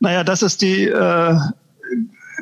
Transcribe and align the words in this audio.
Naja, 0.00 0.24
das 0.24 0.42
ist 0.42 0.62
die, 0.62 0.84
äh, 0.86 1.38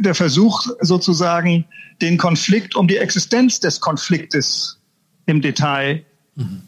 der 0.00 0.14
Versuch 0.14 0.66
sozusagen, 0.80 1.64
den 2.00 2.16
Konflikt 2.16 2.76
um 2.76 2.86
die 2.86 2.96
Existenz 2.96 3.60
des 3.60 3.80
Konfliktes 3.80 4.80
im 5.26 5.42
Detail 5.42 6.04
mhm. 6.36 6.62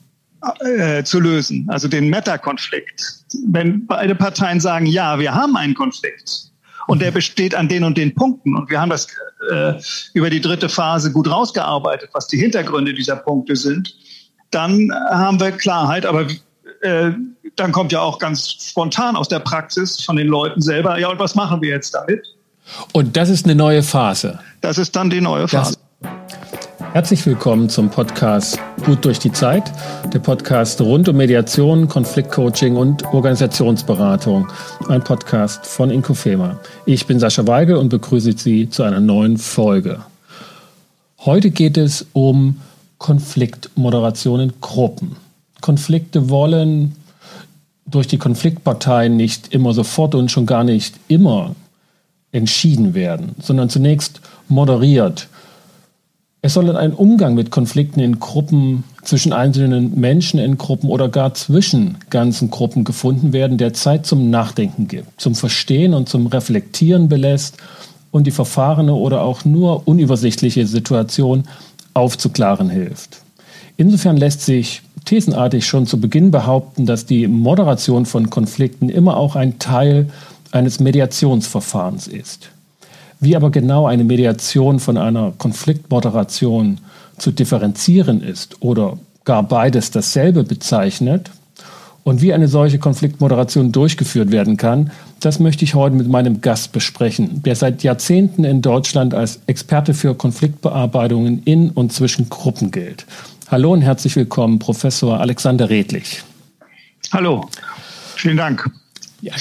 äh, 0.60 1.04
zu 1.04 1.20
lösen, 1.20 1.66
also 1.68 1.88
den 1.88 2.10
Meta-Konflikt. 2.10 3.24
Wenn 3.46 3.86
beide 3.86 4.14
Parteien 4.16 4.60
sagen, 4.60 4.86
ja, 4.86 5.18
wir 5.18 5.34
haben 5.34 5.56
einen 5.56 5.74
Konflikt 5.74 6.50
und 6.88 7.00
der 7.00 7.12
besteht 7.12 7.54
an 7.54 7.68
den 7.68 7.84
und 7.84 7.96
den 7.96 8.14
Punkten 8.14 8.56
und 8.56 8.68
wir 8.68 8.80
haben 8.80 8.90
das 8.90 9.06
äh, 9.50 9.74
über 10.12 10.28
die 10.28 10.40
dritte 10.40 10.68
Phase 10.68 11.12
gut 11.12 11.30
rausgearbeitet, 11.30 12.10
was 12.12 12.26
die 12.26 12.38
Hintergründe 12.38 12.92
dieser 12.92 13.16
Punkte 13.16 13.54
sind, 13.54 13.94
dann 14.50 14.90
haben 15.10 15.38
wir 15.38 15.52
Klarheit, 15.52 16.04
aber 16.04 16.26
äh, 16.80 17.12
dann 17.56 17.72
kommt 17.72 17.92
ja 17.92 18.00
auch 18.00 18.18
ganz 18.18 18.48
spontan 18.48 19.16
aus 19.16 19.28
der 19.28 19.40
Praxis 19.40 20.02
von 20.02 20.16
den 20.16 20.28
Leuten 20.28 20.60
selber, 20.60 20.98
ja, 20.98 21.08
und 21.08 21.18
was 21.18 21.34
machen 21.34 21.60
wir 21.62 21.70
jetzt 21.70 21.94
damit? 21.94 22.26
Und 22.92 23.16
das 23.16 23.28
ist 23.28 23.46
eine 23.46 23.54
neue 23.54 23.82
Phase. 23.82 24.38
Das 24.60 24.78
ist 24.78 24.94
dann 24.94 25.10
die 25.10 25.20
neue 25.20 25.48
Phase. 25.48 25.74
Das 25.74 25.80
Herzlich 26.92 27.24
willkommen 27.24 27.68
zum 27.68 27.88
Podcast 27.88 28.58
Gut 28.84 29.04
durch 29.04 29.20
die 29.20 29.30
Zeit, 29.30 29.70
der 30.12 30.18
Podcast 30.18 30.80
rund 30.80 31.08
um 31.08 31.16
Mediation, 31.16 31.86
Konfliktcoaching 31.86 32.74
und 32.74 33.04
Organisationsberatung. 33.14 34.48
Ein 34.88 35.04
Podcast 35.04 35.66
von 35.66 35.90
Inkofema. 35.90 36.58
Ich 36.86 37.06
bin 37.06 37.20
Sascha 37.20 37.46
Weigel 37.46 37.76
und 37.76 37.90
begrüße 37.90 38.32
Sie 38.36 38.70
zu 38.70 38.82
einer 38.82 38.98
neuen 38.98 39.38
Folge. 39.38 40.00
Heute 41.20 41.50
geht 41.52 41.76
es 41.76 42.06
um 42.12 42.60
Konfliktmoderation 42.98 44.40
in 44.40 44.52
Gruppen. 44.60 45.14
Konflikte 45.60 46.28
wollen 46.28 46.96
durch 47.86 48.06
die 48.06 48.18
Konfliktparteien 48.18 49.16
nicht 49.16 49.52
immer 49.52 49.72
sofort 49.72 50.14
und 50.14 50.30
schon 50.30 50.46
gar 50.46 50.64
nicht 50.64 50.94
immer 51.08 51.54
entschieden 52.32 52.94
werden, 52.94 53.34
sondern 53.40 53.68
zunächst 53.68 54.20
moderiert. 54.48 55.28
Es 56.42 56.54
soll 56.54 56.74
ein 56.74 56.94
Umgang 56.94 57.34
mit 57.34 57.50
Konflikten 57.50 58.00
in 58.00 58.18
Gruppen, 58.18 58.84
zwischen 59.02 59.32
einzelnen 59.32 59.98
Menschen 59.98 60.38
in 60.38 60.58
Gruppen 60.58 60.88
oder 60.88 61.08
gar 61.08 61.34
zwischen 61.34 61.98
ganzen 62.10 62.50
Gruppen 62.50 62.84
gefunden 62.84 63.32
werden, 63.32 63.58
der 63.58 63.72
Zeit 63.72 64.06
zum 64.06 64.30
Nachdenken 64.30 64.88
gibt, 64.88 65.20
zum 65.20 65.34
Verstehen 65.34 65.94
und 65.94 66.08
zum 66.08 66.26
Reflektieren 66.26 67.08
belässt 67.08 67.56
und 68.10 68.26
die 68.26 68.30
verfahrene 68.30 68.94
oder 68.94 69.22
auch 69.22 69.44
nur 69.44 69.86
unübersichtliche 69.88 70.66
Situation 70.66 71.44
aufzuklaren 71.94 72.70
hilft. 72.70 73.22
Insofern 73.76 74.16
lässt 74.16 74.42
sich 74.42 74.82
thesenartig 75.10 75.66
schon 75.66 75.88
zu 75.88 76.00
Beginn 76.00 76.30
behaupten, 76.30 76.86
dass 76.86 77.04
die 77.04 77.26
Moderation 77.26 78.06
von 78.06 78.30
Konflikten 78.30 78.88
immer 78.88 79.16
auch 79.16 79.34
ein 79.34 79.58
Teil 79.58 80.08
eines 80.52 80.78
Mediationsverfahrens 80.78 82.06
ist. 82.06 82.50
Wie 83.18 83.34
aber 83.34 83.50
genau 83.50 83.88
eine 83.88 84.04
Mediation 84.04 84.78
von 84.78 84.96
einer 84.96 85.32
Konfliktmoderation 85.36 86.78
zu 87.18 87.32
differenzieren 87.32 88.22
ist 88.22 88.62
oder 88.62 88.98
gar 89.24 89.42
beides 89.42 89.90
dasselbe 89.90 90.44
bezeichnet 90.44 91.32
und 92.04 92.22
wie 92.22 92.32
eine 92.32 92.46
solche 92.46 92.78
Konfliktmoderation 92.78 93.72
durchgeführt 93.72 94.30
werden 94.30 94.56
kann, 94.56 94.92
das 95.18 95.40
möchte 95.40 95.64
ich 95.64 95.74
heute 95.74 95.96
mit 95.96 96.08
meinem 96.08 96.40
Gast 96.40 96.70
besprechen, 96.70 97.42
der 97.42 97.56
seit 97.56 97.82
Jahrzehnten 97.82 98.44
in 98.44 98.62
Deutschland 98.62 99.12
als 99.12 99.40
Experte 99.48 99.92
für 99.92 100.14
Konfliktbearbeitungen 100.14 101.42
in 101.44 101.70
und 101.70 101.92
zwischen 101.92 102.28
Gruppen 102.28 102.70
gilt. 102.70 103.06
Hallo 103.50 103.72
und 103.72 103.82
herzlich 103.82 104.14
willkommen, 104.14 104.60
Professor 104.60 105.18
Alexander 105.18 105.68
Redlich. 105.68 106.22
Hallo, 107.12 107.48
vielen 108.14 108.36
Dank. 108.36 108.70
Ja. 109.22 109.32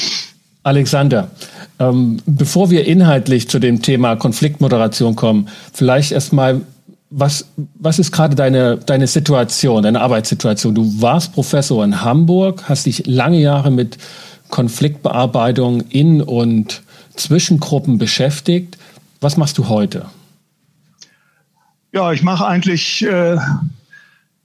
Alexander, 0.63 1.29
ähm, 1.77 2.19
bevor 2.25 2.71
wir 2.71 2.87
inhaltlich 2.87 3.47
zu 3.49 3.59
dem 3.59 3.83
Thema 3.83 4.15
Konfliktmoderation 4.15 5.15
kommen, 5.15 5.47
vielleicht 5.73 6.11
erstmal, 6.11 6.61
was, 7.11 7.45
was 7.75 7.99
ist 7.99 8.11
gerade 8.11 8.35
deine, 8.35 8.77
deine 8.77 9.05
Situation, 9.05 9.83
deine 9.83 10.01
Arbeitssituation? 10.01 10.73
Du 10.73 10.99
warst 10.99 11.33
Professor 11.33 11.85
in 11.85 12.01
Hamburg, 12.01 12.63
hast 12.67 12.87
dich 12.87 13.05
lange 13.05 13.39
Jahre 13.39 13.69
mit 13.69 13.99
Konfliktbearbeitung 14.49 15.81
in 15.81 16.23
und 16.23 16.81
zwischen 17.15 17.59
Gruppen 17.59 17.99
beschäftigt. 17.99 18.75
Was 19.21 19.37
machst 19.37 19.59
du 19.59 19.69
heute? 19.69 20.07
Ja, 21.91 22.11
ich 22.11 22.23
mache 22.23 22.47
eigentlich 22.47 23.03
äh, 23.05 23.37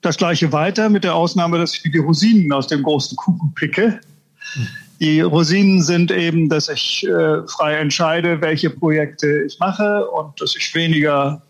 das 0.05 0.17
Gleiche 0.17 0.53
weiter, 0.53 0.89
mit 0.89 1.05
der 1.05 1.15
Ausnahme, 1.15 1.59
dass 1.59 1.75
ich 1.75 1.83
die 1.91 1.99
Rosinen 1.99 2.53
aus 2.53 2.67
dem 2.67 2.83
großen 2.83 3.17
Kuchen 3.17 3.53
picke. 3.55 4.01
Die 5.01 5.21
Rosinen 5.21 5.83
sind 5.83 6.11
eben, 6.11 6.49
dass 6.49 6.69
ich 6.69 7.07
äh, 7.07 7.47
frei 7.47 7.77
entscheide, 7.77 8.41
welche 8.41 8.71
Projekte 8.71 9.45
ich 9.47 9.59
mache 9.59 10.09
und 10.11 10.41
dass 10.41 10.55
ich 10.57 10.75
weniger 10.75 11.43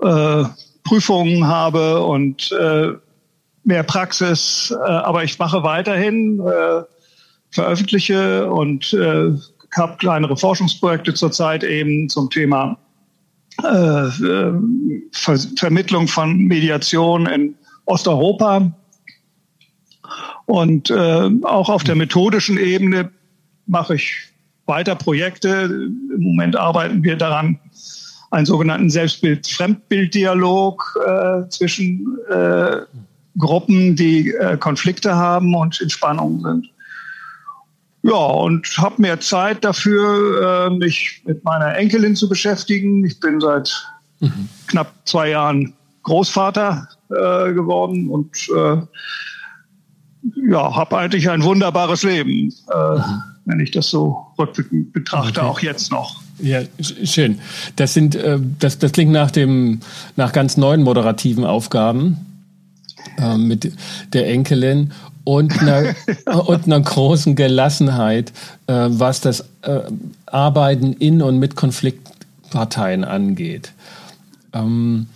äh, 0.00 0.44
Prüfungen 0.84 1.46
habe 1.46 2.04
und 2.04 2.52
äh, 2.52 2.92
mehr 3.64 3.82
Praxis. 3.82 4.70
Äh, 4.70 4.90
aber 4.90 5.24
ich 5.24 5.38
mache 5.38 5.62
weiterhin, 5.62 6.40
äh, 6.40 6.82
veröffentliche 7.50 8.50
und 8.50 8.92
äh, 8.94 9.32
habe 9.76 9.96
kleinere 9.98 10.36
Forschungsprojekte 10.36 11.14
zurzeit 11.14 11.64
eben 11.64 12.08
zum 12.08 12.30
Thema 12.30 12.78
Ver 13.60 14.52
Vermittlung 15.56 16.08
von 16.08 16.38
Mediation 16.44 17.26
in 17.26 17.54
Osteuropa 17.84 18.72
und 20.46 20.90
äh, 20.90 21.30
auch 21.44 21.68
auf 21.68 21.84
der 21.84 21.94
methodischen 21.94 22.58
Ebene 22.58 23.10
mache 23.66 23.94
ich 23.94 24.32
weiter 24.66 24.94
Projekte. 24.94 25.48
Im 25.48 26.20
Moment 26.20 26.56
arbeiten 26.56 27.02
wir 27.02 27.16
daran, 27.16 27.58
einen 28.30 28.46
sogenannten 28.46 28.90
Selbstbild-Fremdbild-Dialog 28.90 30.98
äh, 31.06 31.48
zwischen 31.50 32.18
äh, 32.30 32.78
Gruppen, 33.38 33.96
die 33.96 34.30
äh, 34.30 34.56
Konflikte 34.56 35.14
haben 35.14 35.54
und 35.54 35.80
in 35.80 35.90
Spannung 35.90 36.40
sind. 36.40 36.68
Ja, 38.02 38.14
und 38.14 38.66
habe 38.78 39.00
mehr 39.00 39.20
Zeit 39.20 39.64
dafür, 39.64 40.66
äh, 40.66 40.70
mich 40.70 41.22
mit 41.24 41.44
meiner 41.44 41.76
Enkelin 41.76 42.16
zu 42.16 42.28
beschäftigen. 42.28 43.04
Ich 43.04 43.20
bin 43.20 43.40
seit 43.40 43.72
mhm. 44.20 44.48
knapp 44.66 44.92
zwei 45.04 45.30
Jahren 45.30 45.72
Großvater 46.02 46.88
äh, 47.12 47.52
geworden 47.52 48.08
und 48.08 48.36
äh, 48.56 48.82
ja, 50.48 50.74
habe 50.74 50.98
eigentlich 50.98 51.28
ein 51.30 51.42
wunderbares 51.42 52.02
Leben, 52.02 52.52
äh, 52.68 53.00
wenn 53.44 53.60
ich 53.60 53.70
das 53.70 53.88
so 53.88 54.26
rückblickend 54.38 54.92
betrachte, 54.92 55.40
okay. 55.40 55.48
auch 55.48 55.60
jetzt 55.60 55.90
noch. 55.90 56.22
Ja, 56.38 56.60
schön. 57.04 57.40
Das 57.76 57.94
sind, 57.94 58.14
äh, 58.14 58.38
das, 58.58 58.78
das 58.78 58.92
klingt 58.92 59.12
nach 59.12 59.30
dem, 59.30 59.80
nach 60.16 60.32
ganz 60.32 60.56
neuen 60.56 60.82
moderativen 60.82 61.44
Aufgaben 61.44 62.18
äh, 63.18 63.36
mit 63.36 63.72
der 64.12 64.28
Enkelin 64.28 64.92
und 65.24 65.60
einer, 65.60 65.94
und 66.46 66.64
einer 66.66 66.80
großen 66.80 67.36
Gelassenheit, 67.36 68.32
äh, 68.66 68.88
was 68.88 69.20
das 69.20 69.44
Arbeiten 70.26 70.94
in 70.94 71.22
und 71.22 71.38
mit 71.38 71.54
Konfliktparteien 71.54 73.04
angeht. 73.04 73.72
Ähm, 74.52 75.06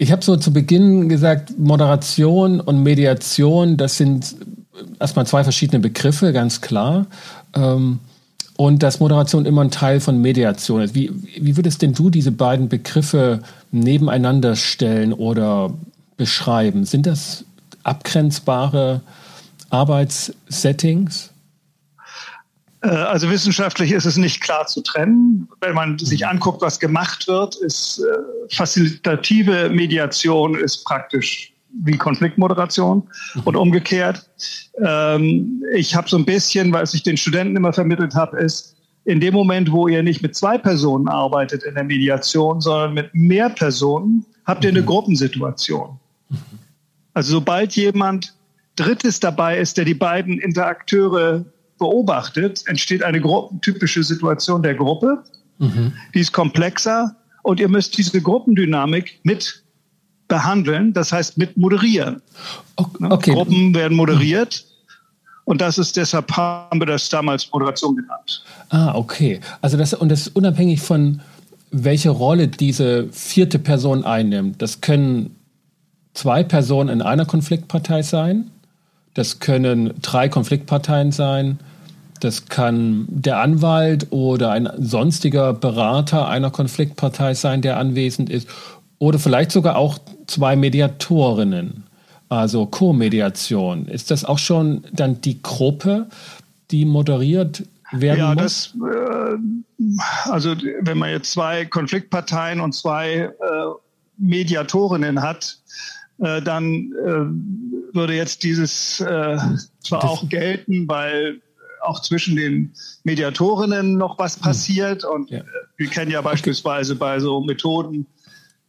ich 0.00 0.12
habe 0.12 0.24
so 0.24 0.34
zu 0.38 0.50
Beginn 0.50 1.10
gesagt, 1.10 1.58
Moderation 1.58 2.58
und 2.58 2.82
Mediation, 2.82 3.76
das 3.76 3.98
sind 3.98 4.34
erstmal 4.98 5.26
zwei 5.26 5.44
verschiedene 5.44 5.78
Begriffe, 5.78 6.32
ganz 6.32 6.62
klar. 6.62 7.04
Ähm, 7.54 7.98
und 8.56 8.82
dass 8.82 8.98
Moderation 9.00 9.44
immer 9.44 9.60
ein 9.60 9.70
Teil 9.70 10.00
von 10.00 10.22
Mediation 10.22 10.80
ist. 10.80 10.94
Wie, 10.94 11.10
wie 11.38 11.54
würdest 11.58 11.82
denn 11.82 11.92
du 11.92 12.08
diese 12.08 12.32
beiden 12.32 12.70
Begriffe 12.70 13.40
nebeneinander 13.72 14.56
stellen 14.56 15.12
oder 15.12 15.74
beschreiben? 16.16 16.86
Sind 16.86 17.04
das 17.04 17.44
abgrenzbare 17.82 19.02
Arbeitssettings? 19.68 21.28
Äh, 22.82 22.88
also 22.88 23.30
wissenschaftlich 23.30 23.92
ist 23.92 24.06
es 24.06 24.16
nicht 24.16 24.40
klar 24.40 24.66
zu 24.66 24.80
trennen. 24.82 25.48
Wenn 25.60 25.74
man 25.74 25.98
sich 25.98 26.26
anguckt, 26.26 26.62
was 26.62 26.80
gemacht 26.80 27.28
wird, 27.28 27.56
ist 27.56 28.00
äh, 28.00 28.54
facilitative 28.54 29.70
Mediation 29.70 30.54
ist 30.54 30.84
praktisch 30.84 31.52
wie 31.84 31.96
Konfliktmoderation 31.96 33.08
und 33.44 33.56
umgekehrt. 33.56 34.28
Ähm, 34.84 35.62
ich 35.74 35.94
habe 35.94 36.08
so 36.08 36.16
ein 36.16 36.24
bisschen, 36.24 36.72
was 36.72 36.94
ich 36.94 37.02
den 37.02 37.16
Studenten 37.16 37.56
immer 37.56 37.72
vermittelt 37.72 38.14
habe, 38.14 38.38
ist, 38.38 38.76
in 39.04 39.20
dem 39.20 39.34
Moment, 39.34 39.72
wo 39.72 39.88
ihr 39.88 40.02
nicht 40.02 40.20
mit 40.20 40.34
zwei 40.36 40.58
Personen 40.58 41.08
arbeitet 41.08 41.62
in 41.62 41.74
der 41.74 41.84
Mediation, 41.84 42.60
sondern 42.60 42.94
mit 42.94 43.14
mehr 43.14 43.48
Personen, 43.48 44.26
habt 44.44 44.64
ihr 44.64 44.70
eine 44.70 44.82
mhm. 44.82 44.86
Gruppensituation. 44.86 45.98
Also 47.14 47.34
sobald 47.34 47.74
jemand 47.76 48.34
Drittes 48.76 49.20
dabei 49.20 49.58
ist, 49.58 49.76
der 49.76 49.84
die 49.84 49.94
beiden 49.94 50.38
Interakteure 50.38 51.44
beobachtet, 51.80 52.62
entsteht 52.66 53.02
eine 53.02 53.20
typische 53.60 54.04
Situation 54.04 54.62
der 54.62 54.76
Gruppe. 54.76 55.24
Mhm. 55.58 55.92
Die 56.14 56.20
ist 56.20 56.32
komplexer 56.32 57.16
und 57.42 57.58
ihr 57.58 57.68
müsst 57.68 57.98
diese 57.98 58.20
Gruppendynamik 58.20 59.18
mit 59.24 59.64
behandeln, 60.28 60.92
das 60.92 61.12
heißt 61.12 61.36
mit 61.36 61.56
moderieren. 61.56 62.22
Okay. 62.76 63.32
Gruppen 63.32 63.74
werden 63.74 63.96
moderiert. 63.96 64.64
Und 65.44 65.60
das 65.60 65.78
ist 65.78 65.96
deshalb 65.96 66.30
haben 66.36 66.80
wir 66.80 66.86
das 66.86 67.08
damals 67.08 67.50
Moderation 67.52 67.96
genannt. 67.96 68.44
Ah, 68.68 68.94
okay. 68.94 69.40
Also 69.60 69.76
das 69.76 69.92
und 69.94 70.08
das 70.08 70.28
ist 70.28 70.36
unabhängig 70.36 70.80
von 70.80 71.22
welche 71.72 72.10
Rolle 72.10 72.46
diese 72.46 73.08
vierte 73.10 73.58
Person 73.58 74.04
einnimmt. 74.04 74.62
Das 74.62 74.80
können 74.80 75.34
zwei 76.14 76.44
Personen 76.44 76.88
in 76.88 77.02
einer 77.02 77.26
Konfliktpartei 77.26 78.02
sein. 78.02 78.50
Das 79.14 79.40
können 79.40 79.94
drei 80.02 80.28
Konfliktparteien 80.28 81.10
sein. 81.10 81.58
Das 82.20 82.46
kann 82.46 83.06
der 83.08 83.38
Anwalt 83.38 84.08
oder 84.10 84.52
ein 84.52 84.68
sonstiger 84.78 85.52
Berater 85.54 86.28
einer 86.28 86.50
Konfliktpartei 86.50 87.34
sein, 87.34 87.62
der 87.62 87.78
anwesend 87.78 88.30
ist. 88.30 88.48
Oder 88.98 89.18
vielleicht 89.18 89.50
sogar 89.50 89.76
auch 89.76 89.98
zwei 90.26 90.56
Mediatorinnen, 90.56 91.84
also 92.28 92.66
Co-Mediation. 92.66 93.86
Ist 93.86 94.10
das 94.10 94.24
auch 94.24 94.38
schon 94.38 94.84
dann 94.92 95.20
die 95.22 95.42
Gruppe, 95.42 96.06
die 96.70 96.84
moderiert 96.84 97.64
werden 97.92 98.18
ja, 98.18 98.34
muss? 98.34 98.74
Das, 98.78 98.92
äh, 98.92 100.30
also 100.30 100.54
wenn 100.82 100.98
man 100.98 101.10
jetzt 101.10 101.32
zwei 101.32 101.64
Konfliktparteien 101.64 102.60
und 102.60 102.74
zwei 102.74 103.14
äh, 103.14 103.30
Mediatorinnen 104.18 105.22
hat, 105.22 105.58
äh, 106.18 106.42
dann 106.42 106.92
äh, 106.92 107.94
würde 107.94 108.14
jetzt 108.14 108.42
dieses 108.44 109.00
äh, 109.00 109.38
zwar 109.82 110.00
das 110.00 110.10
auch 110.10 110.28
gelten, 110.28 110.86
weil 110.86 111.40
auch 111.90 112.00
zwischen 112.00 112.36
den 112.36 112.72
Mediatorinnen 113.04 113.96
noch 113.96 114.18
was 114.18 114.36
hm. 114.36 114.42
passiert. 114.42 115.04
Und 115.04 115.30
ja. 115.30 115.42
wir 115.76 115.88
kennen 115.88 116.10
ja 116.10 116.22
beispielsweise 116.22 116.94
bei 116.94 117.18
so 117.18 117.40
Methoden 117.40 118.06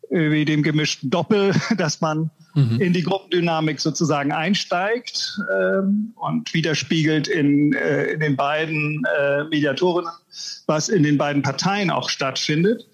wie 0.10 0.44
dem 0.44 0.62
gemischten 0.62 1.10
Doppel, 1.10 1.54
dass 1.78 2.02
man 2.02 2.30
mhm. 2.54 2.82
in 2.82 2.94
die 2.94 3.04
Gruppendynamik 3.04 3.80
sozusagen 3.80 4.32
einsteigt 4.34 5.40
ähm, 5.54 6.14
und 6.16 6.54
widerspiegelt 6.54 7.30
in, 7.30 7.74
äh, 7.74 8.08
in 8.08 8.20
den 8.20 8.36
beiden 8.36 9.02
äh, 9.18 9.46
Mediatorinnen, 9.46 10.12
was 10.68 10.90
in 10.90 11.04
den 11.04 11.18
beiden 11.18 11.42
Parteien 11.42 11.90
auch 11.90 12.10
stattfindet. 12.10 12.86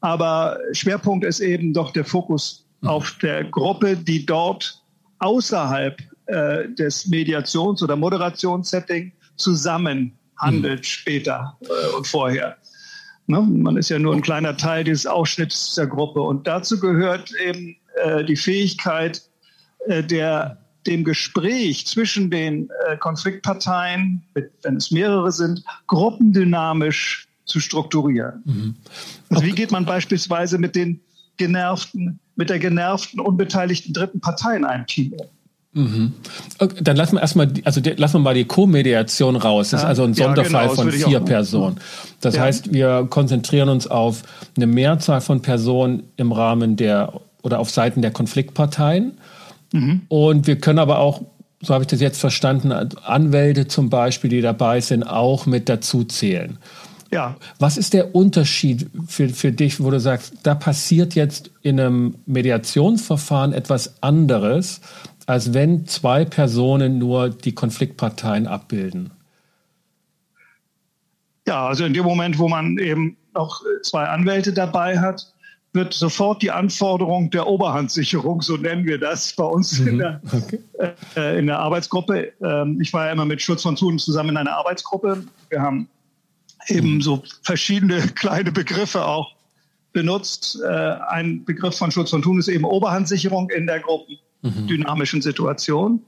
Aber 0.00 0.58
Schwerpunkt 0.72 1.24
ist 1.24 1.40
eben 1.40 1.74
doch 1.74 1.92
der 1.92 2.04
Fokus 2.04 2.64
mhm. 2.82 2.88
auf 2.88 3.18
der 3.20 3.44
Gruppe, 3.44 3.96
die 3.96 4.24
dort 4.24 4.80
außerhalb 5.18 6.00
äh, 6.26 6.68
des 6.68 7.08
Mediations- 7.08 7.82
oder 7.82 7.96
Moderationssettings 7.96 9.12
zusammen 9.40 10.12
handelt 10.36 10.80
mhm. 10.80 10.84
später 10.84 11.58
äh, 11.62 11.96
und 11.96 12.06
vorher. 12.06 12.56
Ne? 13.26 13.40
Man 13.40 13.76
ist 13.76 13.88
ja 13.88 13.98
nur 13.98 14.14
ein 14.14 14.22
kleiner 14.22 14.56
Teil 14.56 14.84
dieses 14.84 15.06
Ausschnitts 15.06 15.74
der 15.74 15.86
Gruppe. 15.86 16.20
Und 16.20 16.46
dazu 16.46 16.78
gehört 16.80 17.32
eben 17.46 17.76
äh, 18.02 18.24
die 18.24 18.36
Fähigkeit 18.36 19.22
äh, 19.86 20.02
der 20.02 20.58
dem 20.86 21.04
Gespräch 21.04 21.86
zwischen 21.86 22.30
den 22.30 22.70
äh, 22.88 22.96
Konfliktparteien, 22.96 24.22
wenn 24.62 24.76
es 24.76 24.90
mehrere 24.90 25.30
sind, 25.30 25.62
gruppendynamisch 25.86 27.28
zu 27.44 27.60
strukturieren. 27.60 28.42
Mhm. 28.44 28.76
Also 29.28 29.44
wie 29.44 29.52
geht 29.52 29.70
man 29.70 29.84
beispielsweise 29.84 30.56
mit 30.56 30.74
den 30.74 31.00
genervten, 31.36 32.18
mit 32.36 32.48
der 32.48 32.58
genervten, 32.58 33.20
unbeteiligten 33.20 33.92
dritten 33.92 34.20
Partei 34.20 34.56
in 34.56 34.64
einem 34.64 34.86
Team 34.86 35.12
um? 35.12 35.26
Mhm. 35.72 36.14
Okay, 36.58 36.76
dann 36.82 36.96
lassen 36.96 37.16
wir 37.16 37.22
erstmal, 37.22 37.48
also 37.64 37.80
lassen 37.96 38.14
wir 38.14 38.20
mal 38.20 38.34
die 38.34 38.44
Co-Mediation 38.44 39.36
raus. 39.36 39.70
Das 39.70 39.80
ist 39.80 39.86
also 39.86 40.02
ein 40.02 40.14
Sonderfall 40.14 40.66
ja, 40.66 40.74
genau, 40.74 40.74
von 40.74 40.90
vier 40.90 41.20
Personen. 41.20 41.76
Das 42.20 42.34
ja. 42.34 42.42
heißt, 42.42 42.72
wir 42.72 43.06
konzentrieren 43.08 43.68
uns 43.68 43.86
auf 43.86 44.22
eine 44.56 44.66
Mehrzahl 44.66 45.20
von 45.20 45.42
Personen 45.42 46.02
im 46.16 46.32
Rahmen 46.32 46.76
der 46.76 47.12
oder 47.42 47.60
auf 47.60 47.70
Seiten 47.70 48.02
der 48.02 48.10
Konfliktparteien. 48.10 49.18
Mhm. 49.72 50.02
Und 50.08 50.46
wir 50.46 50.58
können 50.58 50.80
aber 50.80 50.98
auch, 50.98 51.22
so 51.62 51.72
habe 51.72 51.84
ich 51.84 51.88
das 51.88 52.00
jetzt 52.00 52.18
verstanden, 52.18 52.72
Anwälte 52.72 53.68
zum 53.68 53.90
Beispiel, 53.90 54.30
die 54.30 54.40
dabei 54.40 54.80
sind, 54.80 55.04
auch 55.04 55.46
mit 55.46 55.68
dazu 55.68 56.04
zählen. 56.04 56.58
Ja. 57.12 57.36
Was 57.58 57.76
ist 57.76 57.92
der 57.92 58.14
Unterschied 58.14 58.88
für, 59.08 59.28
für 59.30 59.52
dich, 59.52 59.82
wo 59.82 59.90
du 59.90 59.98
sagst, 59.98 60.34
da 60.44 60.54
passiert 60.54 61.14
jetzt 61.14 61.50
in 61.62 61.80
einem 61.80 62.14
Mediationsverfahren 62.26 63.52
etwas 63.52 64.00
anderes, 64.02 64.80
als 65.30 65.54
wenn 65.54 65.86
zwei 65.86 66.24
Personen 66.24 66.98
nur 66.98 67.30
die 67.30 67.54
Konfliktparteien 67.54 68.48
abbilden? 68.48 69.12
Ja, 71.46 71.68
also 71.68 71.84
in 71.84 71.94
dem 71.94 72.04
Moment, 72.04 72.38
wo 72.38 72.48
man 72.48 72.78
eben 72.78 73.16
noch 73.32 73.62
zwei 73.82 74.06
Anwälte 74.06 74.52
dabei 74.52 74.98
hat, 74.98 75.32
wird 75.72 75.94
sofort 75.94 76.42
die 76.42 76.50
Anforderung 76.50 77.30
der 77.30 77.46
Oberhandsicherung, 77.46 78.42
so 78.42 78.56
nennen 78.56 78.84
wir 78.84 78.98
das 78.98 79.32
bei 79.34 79.44
uns 79.44 79.78
mhm. 79.78 79.86
in, 79.86 79.98
der, 79.98 80.20
okay. 80.32 80.58
äh, 81.16 81.38
in 81.38 81.46
der 81.46 81.60
Arbeitsgruppe. 81.60 82.32
Ähm, 82.42 82.80
ich 82.80 82.92
war 82.92 83.06
ja 83.06 83.12
immer 83.12 83.24
mit 83.24 83.40
Schutz 83.40 83.62
von 83.62 83.76
Tun 83.76 84.00
zusammen 84.00 84.30
in 84.30 84.36
einer 84.36 84.56
Arbeitsgruppe. 84.56 85.22
Wir 85.48 85.62
haben 85.62 85.88
eben 86.66 86.94
mhm. 86.94 87.02
so 87.02 87.22
verschiedene 87.42 88.00
kleine 88.16 88.50
Begriffe 88.50 89.04
auch 89.04 89.32
benutzt. 89.92 90.60
Äh, 90.60 90.68
ein 91.08 91.44
Begriff 91.44 91.78
von 91.78 91.92
Schutz 91.92 92.10
von 92.10 92.20
Tun 92.20 92.40
ist 92.40 92.48
eben 92.48 92.64
Oberhandsicherung 92.64 93.48
in 93.50 93.68
der 93.68 93.78
Gruppe 93.78 94.18
mhm. 94.42 94.66
dynamischen 94.66 95.22
Situation. 95.22 96.02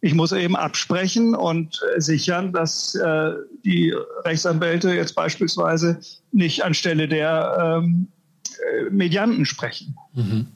Ich 0.00 0.14
muss 0.14 0.32
eben 0.32 0.56
absprechen 0.56 1.34
und 1.34 1.80
sichern, 1.96 2.52
dass 2.52 2.94
äh, 2.94 3.32
die 3.64 3.94
Rechtsanwälte 4.24 4.92
jetzt 4.92 5.14
beispielsweise 5.14 5.98
nicht 6.32 6.64
anstelle 6.64 7.08
der 7.08 7.80
ähm, 7.82 8.08
äh, 8.58 8.90
Medianten 8.90 9.46
sprechen. 9.46 9.96
Mhm. 10.14 10.46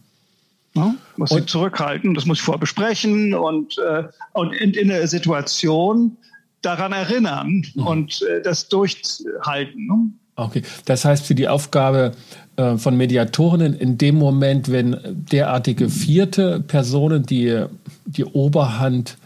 Ja, 0.75 0.95
muss 1.17 1.33
und, 1.33 1.41
sie 1.41 1.47
zurückhalten, 1.47 2.15
das 2.15 2.27
muss 2.27 2.39
ich 2.39 2.45
vorbesprechen 2.45 3.35
und, 3.35 3.77
äh, 3.79 4.05
und 4.35 4.53
in, 4.53 4.73
in 4.75 4.89
der 4.89 5.09
Situation 5.09 6.17
daran 6.62 6.93
erinnern 6.93 7.65
mhm. 7.75 7.87
und 7.87 8.23
äh, 8.23 8.41
das 8.43 8.69
durchhalten. 8.69 9.87
Ne? 9.87 10.12
Okay, 10.37 10.62
das 10.85 11.05
heißt 11.05 11.27
für 11.27 11.35
die 11.35 11.49
Aufgabe 11.49 12.12
äh, 12.61 12.77
von 12.77 12.95
Mediatorinnen 12.97 13.73
in 13.73 13.97
dem 13.97 14.17
Moment, 14.17 14.71
wenn 14.71 14.99
derartige 15.33 15.89
vierte 15.89 16.61
Personen 16.61 17.25
die, 17.25 17.65
die 18.05 18.25
Oberhand 18.25 19.17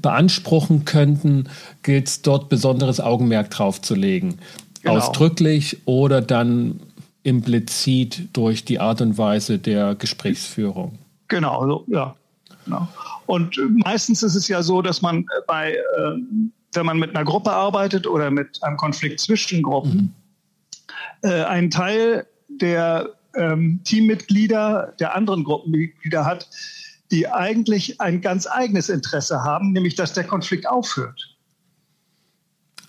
beanspruchen 0.00 0.84
könnten, 0.84 1.48
gilt 1.82 2.06
es 2.06 2.22
dort 2.22 2.48
besonderes 2.48 3.00
Augenmerk 3.00 3.50
drauf 3.50 3.80
zu 3.80 3.96
legen. 3.96 4.38
Genau. 4.82 4.96
Ausdrücklich 4.96 5.78
oder 5.86 6.20
dann 6.20 6.78
implizit 7.24 8.28
durch 8.32 8.64
die 8.64 8.78
Art 8.78 9.00
und 9.00 9.18
Weise 9.18 9.58
der 9.58 9.96
Gesprächsführung. 9.96 10.98
Genau, 11.26 11.66
so, 11.66 11.84
ja. 11.88 12.14
Genau. 12.64 12.86
Und 13.26 13.58
meistens 13.84 14.22
ist 14.22 14.36
es 14.36 14.46
ja 14.46 14.62
so, 14.62 14.82
dass 14.82 15.02
man 15.02 15.26
bei, 15.48 15.72
äh, 15.72 15.80
wenn 16.74 16.86
man 16.86 16.98
mit 16.98 17.16
einer 17.16 17.24
Gruppe 17.24 17.50
arbeitet 17.50 18.06
oder 18.06 18.30
mit 18.30 18.62
einem 18.62 18.76
Konflikt 18.76 19.18
zwischen 19.18 19.62
Gruppen, 19.62 20.14
mhm. 21.22 21.28
äh, 21.28 21.42
einen 21.42 21.70
Teil 21.70 22.26
der 22.60 23.10
ähm, 23.34 23.80
Teammitglieder, 23.84 24.94
der 24.98 25.14
anderen 25.14 25.44
Gruppenmitglieder 25.44 26.24
hat, 26.24 26.48
die 27.10 27.28
eigentlich 27.28 28.00
ein 28.00 28.20
ganz 28.20 28.46
eigenes 28.46 28.88
Interesse 28.88 29.42
haben, 29.42 29.72
nämlich 29.72 29.94
dass 29.94 30.12
der 30.12 30.24
Konflikt 30.24 30.68
aufhört. 30.68 31.36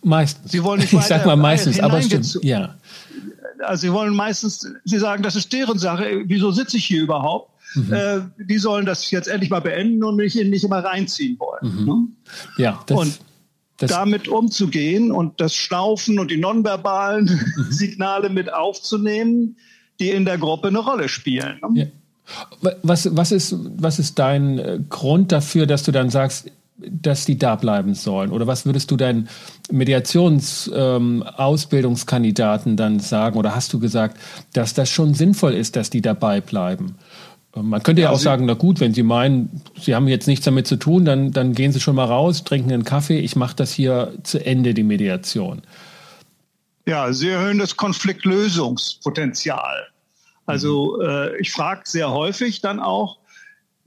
Meistens. 0.04 0.52
Sie 0.52 0.64
wollen 0.64 0.80
nicht 0.82 0.94
ich 0.94 1.02
sag 1.02 1.26
mal 1.26 1.36
meistens, 1.36 1.80
aber 1.80 2.02
stimmt. 2.02 2.40
Ja. 2.42 2.76
Also 3.66 3.82
sie 3.82 3.94
wollen 3.94 4.16
meistens, 4.16 4.66
sie 4.86 5.00
sagen, 5.00 5.24
das 5.24 5.36
ist 5.36 5.52
deren 5.52 5.78
Sache. 5.78 6.24
Wieso 6.26 6.52
sitze 6.52 6.78
ich 6.78 6.86
hier 6.86 7.02
überhaupt? 7.02 7.52
Mhm. 7.76 7.94
Äh, 7.94 8.22
die 8.38 8.58
sollen 8.58 8.86
das 8.86 9.12
jetzt 9.12 9.28
endlich 9.28 9.50
mal 9.50 9.60
beenden 9.60 10.04
und 10.04 10.16
mich 10.16 10.36
nicht 10.36 10.64
immer 10.64 10.84
reinziehen 10.84 11.38
wollen. 11.40 11.82
Mhm. 11.82 11.86
Ne? 11.86 12.08
Ja. 12.58 12.84
Das, 12.88 12.98
und 12.98 13.20
das 13.80 13.92
damit 13.92 14.28
umzugehen 14.28 15.12
und 15.12 15.40
das 15.40 15.56
Schnaufen 15.56 16.20
und 16.20 16.32
die 16.32 16.38
nonverbalen 16.38 17.26
mhm. 17.26 17.64
Signale 17.72 18.30
mit 18.30 18.54
aufzunehmen, 18.54 19.56
die 20.00 20.12
in 20.12 20.26
der 20.26 20.38
Gruppe 20.38 20.68
eine 20.68 20.80
Rolle 20.80 21.10
spielen. 21.10 21.60
Ja. 21.74 21.86
Was, 22.84 23.16
was, 23.16 23.32
ist, 23.32 23.56
was 23.78 23.98
ist 23.98 24.20
dein 24.20 24.60
äh, 24.60 24.80
Grund 24.88 25.32
dafür, 25.32 25.66
dass 25.66 25.82
du 25.84 25.92
dann 25.92 26.12
sagst, 26.12 26.52
dass 26.78 27.26
die 27.26 27.38
da 27.38 27.56
bleiben 27.56 27.94
sollen? 27.94 28.32
Oder 28.32 28.48
was 28.48 28.66
würdest 28.66 28.90
du 28.92 28.96
deinen 28.96 29.28
Mediationsausbildungskandidaten 29.72 32.72
ähm, 32.72 32.78
dann 32.78 33.00
sagen? 33.00 33.38
Oder 33.38 33.56
hast 33.56 33.74
du 33.74 33.80
gesagt, 33.80 34.18
dass 34.54 34.74
das 34.74 34.90
schon 34.90 35.14
sinnvoll 35.14 35.54
ist, 35.54 35.76
dass 35.76 35.90
die 35.90 36.02
dabei 36.02 36.40
bleiben? 36.42 36.96
Man 37.56 37.82
könnte 37.82 38.04
ja, 38.04 38.10
ja 38.10 38.14
auch 38.14 38.20
sagen, 38.20 38.46
na 38.46 38.54
gut, 38.54 38.80
wenn 38.80 38.94
Sie 38.94 39.02
meinen, 39.02 39.64
Sie 39.76 39.96
haben 39.96 40.08
jetzt 40.08 40.28
nichts 40.28 40.46
damit 40.46 40.68
zu 40.68 40.76
tun, 40.76 41.04
dann, 41.04 41.32
dann 41.32 41.54
gehen 41.54 41.72
Sie 41.72 41.80
schon 41.80 41.96
mal 41.96 42.06
raus, 42.06 42.44
trinken 42.44 42.72
einen 42.72 42.84
Kaffee. 42.84 43.20
Ich 43.20 43.36
mache 43.36 43.56
das 43.56 43.72
hier 43.72 44.14
zu 44.24 44.46
Ende, 44.46 44.74
die 44.74 44.84
Mediation. 44.84 45.64
Ja, 46.86 47.12
Sie 47.12 47.30
erhöhen 47.30 47.58
das 47.58 47.76
Konfliktlösungspotenzial. 47.76 49.88
Also 50.46 51.02
äh, 51.02 51.40
ich 51.40 51.52
frage 51.52 51.82
sehr 51.86 52.12
häufig 52.12 52.62
dann 52.62 52.80
auch, 52.80 53.18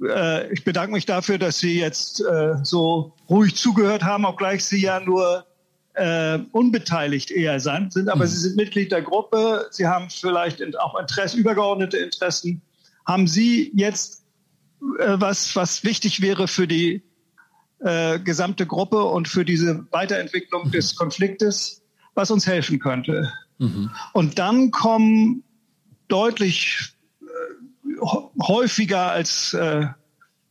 äh, 0.05 0.53
ich 0.53 0.65
bedanke 0.65 0.93
mich 0.93 1.07
dafür, 1.07 1.39
dass 1.39 1.59
Sie 1.59 1.79
jetzt 1.79 2.21
äh, 2.21 2.55
so 2.63 3.13
ruhig 3.29 3.57
zugehört 3.57 4.03
haben, 4.03 4.25
obgleich 4.25 4.65
Sie 4.65 4.81
ja 4.81 5.01
nur 5.01 5.45
äh, 5.95 6.39
unbeteiligt 6.53 7.31
eher 7.31 7.61
sind, 7.61 8.09
aber 8.09 8.25
mhm. 8.25 8.29
Sie 8.29 8.39
sind 8.39 8.57
Mitglied 8.57 8.93
der 8.93 9.03
Gruppe, 9.03 9.67
Sie 9.71 9.87
haben 9.87 10.09
vielleicht 10.11 10.63
auch 10.79 10.99
Interesse, 10.99 11.37
übergeordnete 11.37 11.99
Interessen 11.99 12.63
haben 13.07 13.27
Sie 13.27 13.73
jetzt 13.75 14.25
äh, 14.99 15.21
was, 15.21 15.55
was 15.57 15.85
wichtig 15.85 16.21
wäre 16.21 16.49
für 16.49 16.67
die 16.67 17.03
äh, 17.81 18.19
gesamte 18.19 18.67
Gruppe 18.67 19.05
und 19.05 19.29
für 19.29 19.45
diese 19.45 19.87
Weiterentwicklung 19.91 20.69
mhm. 20.69 20.73
des 20.73 20.97
Konfliktes, 20.97 21.83
was 22.15 22.31
uns 22.31 22.47
helfen 22.47 22.79
könnte. 22.79 23.33
Mhm. 23.59 23.91
Und 24.13 24.39
dann 24.39 24.71
kommen 24.71 25.43
deutlich 26.09 26.95
äh, 27.21 28.07
häufiger 28.41 29.11
als 29.11 29.55
äh, 29.55 29.87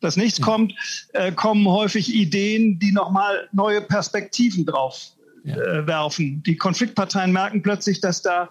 das 0.02 0.18
nichts 0.18 0.40
ja. 0.40 0.46
kommt, 0.46 0.74
äh, 1.14 1.32
kommen 1.32 1.68
häufig 1.68 2.14
Ideen, 2.14 2.80
die 2.80 2.92
nochmal 2.92 3.48
neue 3.54 3.82
Perspektiven 3.82 4.66
drauf 4.66 5.12
ja. 5.44 5.56
äh, 5.56 5.88
werfen. 5.88 6.44
Die 6.44 6.58
Konfliktparteien 6.58 7.32
merken 7.32 7.62
plötzlich, 7.62 8.02
dass 8.02 8.22
da 8.22 8.50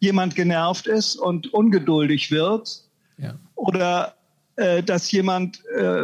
jemand 0.00 0.34
genervt 0.34 0.86
ist 0.86 1.16
und 1.16 1.52
ungeduldig 1.52 2.30
wird. 2.30 2.85
Ja. 3.18 3.34
Oder 3.54 4.14
äh, 4.56 4.82
dass 4.82 5.10
jemand, 5.12 5.62
äh, 5.76 6.02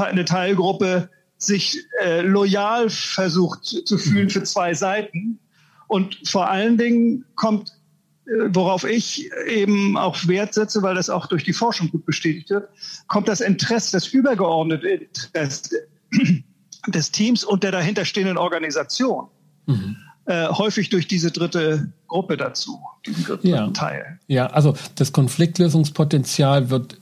eine 0.00 0.24
Teilgruppe 0.24 1.08
sich 1.36 1.84
äh, 2.00 2.20
loyal 2.20 2.88
versucht 2.90 3.64
zu 3.64 3.98
fühlen 3.98 4.24
mhm. 4.24 4.30
für 4.30 4.42
zwei 4.44 4.74
Seiten. 4.74 5.38
Und 5.88 6.16
vor 6.28 6.48
allen 6.48 6.78
Dingen 6.78 7.24
kommt, 7.34 7.70
äh, 8.26 8.48
worauf 8.48 8.84
ich 8.84 9.30
eben 9.46 9.96
auch 9.96 10.26
Wert 10.26 10.54
setze, 10.54 10.82
weil 10.82 10.94
das 10.94 11.10
auch 11.10 11.26
durch 11.26 11.44
die 11.44 11.52
Forschung 11.52 11.90
gut 11.90 12.06
bestätigt 12.06 12.50
wird, 12.50 12.68
kommt 13.08 13.28
das 13.28 13.40
Interesse, 13.40 13.92
das 13.92 14.08
übergeordnete 14.08 14.88
Interesse 14.88 15.88
des 16.86 17.10
Teams 17.10 17.44
und 17.44 17.62
der 17.62 17.72
dahinterstehenden 17.72 18.38
Organisation. 18.38 19.28
Mhm. 19.66 19.96
Äh, 20.24 20.48
häufig 20.48 20.88
durch 20.88 21.08
diese 21.08 21.30
dritte 21.30 21.88
Gruppe 22.06 22.36
dazu, 22.36 22.80
diesen 23.06 23.24
dritten 23.24 23.48
ja. 23.48 23.66
Teil. 23.68 24.18
Ja, 24.28 24.46
also 24.46 24.74
das 24.94 25.12
Konfliktlösungspotenzial 25.12 26.70
wird 26.70 26.96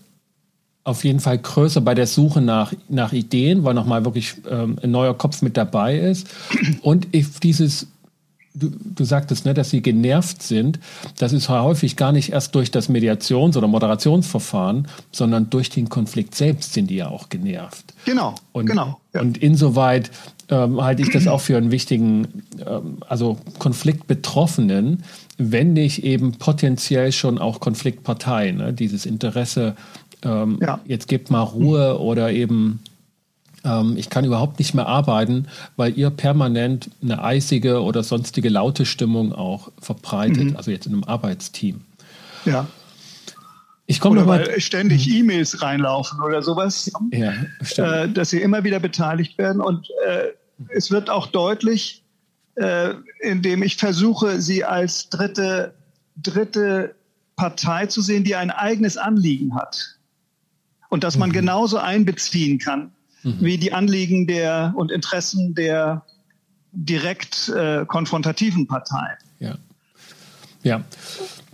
auf 0.84 1.04
jeden 1.04 1.20
Fall 1.20 1.38
größer 1.38 1.82
bei 1.82 1.94
der 1.94 2.06
Suche 2.06 2.40
nach, 2.40 2.72
nach 2.88 3.12
Ideen, 3.12 3.64
weil 3.64 3.74
nochmal 3.74 4.04
wirklich 4.04 4.36
ähm, 4.48 4.78
ein 4.82 4.90
neuer 4.90 5.16
Kopf 5.16 5.42
mit 5.42 5.56
dabei 5.56 5.98
ist. 5.98 6.28
Und 6.82 7.08
dieses, 7.42 7.88
du, 8.54 8.70
du 8.82 9.04
sagtest, 9.04 9.46
ne, 9.46 9.54
dass 9.54 9.70
sie 9.70 9.82
genervt 9.82 10.42
sind, 10.42 10.78
das 11.18 11.32
ist 11.32 11.48
häufig 11.48 11.96
gar 11.96 12.12
nicht 12.12 12.32
erst 12.32 12.54
durch 12.54 12.70
das 12.70 12.88
Mediations- 12.88 13.56
oder 13.56 13.68
Moderationsverfahren, 13.68 14.88
sondern 15.12 15.50
durch 15.50 15.70
den 15.70 15.88
Konflikt 15.88 16.34
selbst 16.34 16.72
sind 16.72 16.90
die 16.90 16.96
ja 16.96 17.08
auch 17.08 17.28
genervt. 17.28 17.94
Genau, 18.04 18.34
und, 18.52 18.66
genau. 18.66 19.00
Ja. 19.14 19.20
Und 19.20 19.38
insoweit 19.38 20.10
ähm, 20.48 20.82
halte 20.82 21.02
ich 21.02 21.10
das 21.10 21.28
auch 21.28 21.40
für 21.40 21.56
einen 21.56 21.70
wichtigen, 21.70 22.44
ähm, 22.66 22.98
also 23.08 23.38
Konfliktbetroffenen, 23.58 25.04
wenn 25.38 25.72
nicht 25.72 26.04
eben 26.04 26.32
potenziell 26.32 27.12
schon 27.12 27.38
auch 27.38 27.60
Konfliktparteien, 27.60 28.56
ne, 28.56 28.72
dieses 28.72 29.06
Interesse 29.06 29.76
ähm, 30.22 30.58
ja. 30.60 30.80
jetzt 30.84 31.08
gebt 31.08 31.30
mal 31.30 31.42
Ruhe 31.42 31.98
oder 31.98 32.30
eben 32.32 32.80
ähm, 33.64 33.96
ich 33.96 34.10
kann 34.10 34.24
überhaupt 34.24 34.58
nicht 34.58 34.74
mehr 34.74 34.86
arbeiten, 34.86 35.46
weil 35.76 35.96
ihr 35.96 36.10
permanent 36.10 36.90
eine 37.02 37.22
eisige 37.22 37.82
oder 37.82 38.02
sonstige 38.02 38.48
laute 38.48 38.86
Stimmung 38.86 39.32
auch 39.32 39.70
verbreitet, 39.80 40.50
mhm. 40.50 40.56
also 40.56 40.70
jetzt 40.70 40.86
in 40.86 40.92
einem 40.94 41.04
Arbeitsteam. 41.04 41.82
Ja. 42.44 42.66
Ich 43.86 43.98
komme 44.00 44.24
mal 44.24 44.60
ständig 44.60 45.08
mhm. 45.08 45.16
E-Mails 45.16 45.62
reinlaufen 45.62 46.20
oder 46.20 46.42
sowas, 46.42 46.90
ja, 47.10 47.32
äh, 47.76 48.08
dass 48.08 48.30
sie 48.30 48.40
immer 48.40 48.62
wieder 48.62 48.78
beteiligt 48.78 49.36
werden 49.36 49.60
und 49.60 49.88
äh, 50.06 50.28
es 50.68 50.90
wird 50.90 51.10
auch 51.10 51.26
deutlich, 51.26 52.04
äh, 52.54 52.94
indem 53.20 53.62
ich 53.62 53.76
versuche, 53.76 54.40
sie 54.40 54.64
als 54.64 55.08
dritte 55.08 55.74
dritte 56.16 56.94
Partei 57.36 57.86
zu 57.86 58.02
sehen, 58.02 58.24
die 58.24 58.36
ein 58.36 58.50
eigenes 58.50 58.96
Anliegen 58.96 59.54
hat 59.54 59.98
und 60.88 61.04
dass 61.04 61.16
man 61.16 61.30
mhm. 61.30 61.34
genauso 61.34 61.78
einbeziehen 61.78 62.58
kann 62.58 62.92
mhm. 63.22 63.36
wie 63.40 63.58
die 63.58 63.72
Anliegen 63.72 64.26
der 64.26 64.72
und 64.76 64.90
Interessen 64.90 65.54
der 65.54 66.04
direkt 66.72 67.48
äh, 67.48 67.84
konfrontativen 67.86 68.66
Parteien. 68.66 69.16
Ja. 69.40 69.58
ja, 70.62 70.84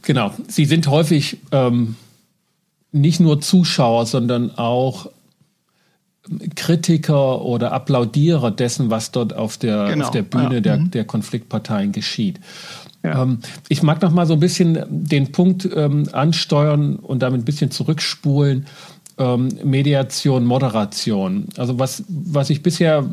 genau. 0.02 0.32
Sie 0.49 0.66
sind 0.66 0.88
häufig 0.88 1.38
ähm, 1.52 1.96
nicht 2.92 3.20
nur 3.20 3.40
Zuschauer, 3.40 4.06
sondern 4.06 4.50
auch 4.56 5.08
Kritiker 6.56 7.42
oder 7.42 7.73
Applaudierer 7.73 8.50
dessen, 8.50 8.90
was 8.90 9.12
dort 9.12 9.32
auf 9.35 9.58
der, 9.58 9.87
genau. 9.87 10.06
auf 10.06 10.11
der 10.11 10.23
Bühne 10.23 10.56
ja. 10.56 10.61
der, 10.61 10.76
mhm. 10.78 10.90
der 10.90 11.04
Konfliktparteien 11.04 11.92
geschieht. 11.92 12.40
Ja. 13.02 13.23
Ähm, 13.23 13.38
ich 13.68 13.82
mag 13.82 14.02
noch 14.02 14.11
mal 14.11 14.26
so 14.26 14.35
ein 14.35 14.40
bisschen 14.40 14.85
den 14.88 15.30
Punkt 15.30 15.68
ähm, 15.73 16.08
ansteuern 16.12 16.96
und 16.96 17.20
damit 17.20 17.42
ein 17.42 17.44
bisschen 17.44 17.70
zurückspulen 17.70 18.66
ähm, 19.18 19.49
Mediation, 19.64 20.44
Moderation. 20.44 21.49
Also 21.56 21.78
was, 21.78 22.04
was 22.08 22.50
ich 22.50 22.62
bisher 22.62 23.08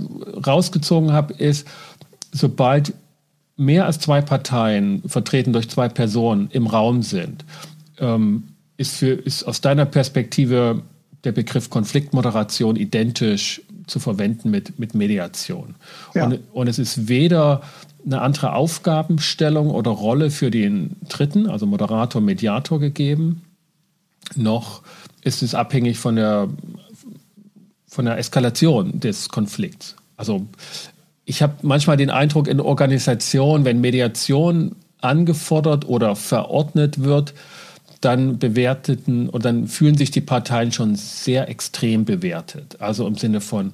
rausgezogen 0.45 1.13
habe, 1.13 1.33
ist, 1.33 1.67
sobald 2.31 2.93
mehr 3.55 3.85
als 3.85 3.99
zwei 3.99 4.21
Parteien, 4.21 5.03
vertreten 5.05 5.53
durch 5.53 5.69
zwei 5.69 5.89
Personen, 5.89 6.49
im 6.51 6.67
Raum 6.67 7.03
sind, 7.03 7.45
ähm, 7.99 8.43
ist, 8.77 8.95
für, 8.95 9.11
ist 9.11 9.43
aus 9.43 9.61
deiner 9.61 9.85
Perspektive 9.85 10.81
der 11.23 11.31
Begriff 11.31 11.69
Konfliktmoderation 11.69 12.75
identisch 12.75 13.61
zu 13.87 13.99
verwenden 13.99 14.49
mit, 14.49 14.79
mit 14.79 14.95
Mediation. 14.95 15.75
Ja. 16.13 16.25
Und, 16.25 16.39
und 16.51 16.67
es 16.67 16.79
ist 16.79 17.07
weder 17.07 17.61
eine 18.05 18.21
andere 18.21 18.53
Aufgabenstellung 18.53 19.69
oder 19.69 19.91
Rolle 19.91 20.29
für 20.29 20.51
den 20.51 20.97
Dritten, 21.07 21.49
also 21.49 21.65
Moderator, 21.65 22.21
Mediator 22.21 22.79
gegeben, 22.79 23.43
noch 24.35 24.81
ist 25.23 25.41
es 25.41 25.55
abhängig 25.55 25.97
von 25.97 26.15
der, 26.15 26.49
von 27.87 28.05
der 28.05 28.17
Eskalation 28.17 28.99
des 28.99 29.29
Konflikts. 29.29 29.95
Also 30.17 30.45
ich 31.25 31.41
habe 31.41 31.55
manchmal 31.61 31.97
den 31.97 32.09
Eindruck 32.09 32.47
in 32.47 32.59
Organisationen, 32.59 33.65
wenn 33.65 33.81
Mediation 33.81 34.75
angefordert 35.01 35.87
oder 35.87 36.15
verordnet 36.15 37.03
wird, 37.03 37.33
dann 38.01 38.37
bewerteten 38.37 39.29
und 39.29 39.45
dann 39.45 39.67
fühlen 39.67 39.97
sich 39.97 40.11
die 40.11 40.21
Parteien 40.21 40.71
schon 40.71 40.95
sehr 40.95 41.47
extrem 41.47 42.03
bewertet. 42.03 42.77
Also 42.79 43.07
im 43.07 43.15
Sinne 43.15 43.39
von, 43.39 43.73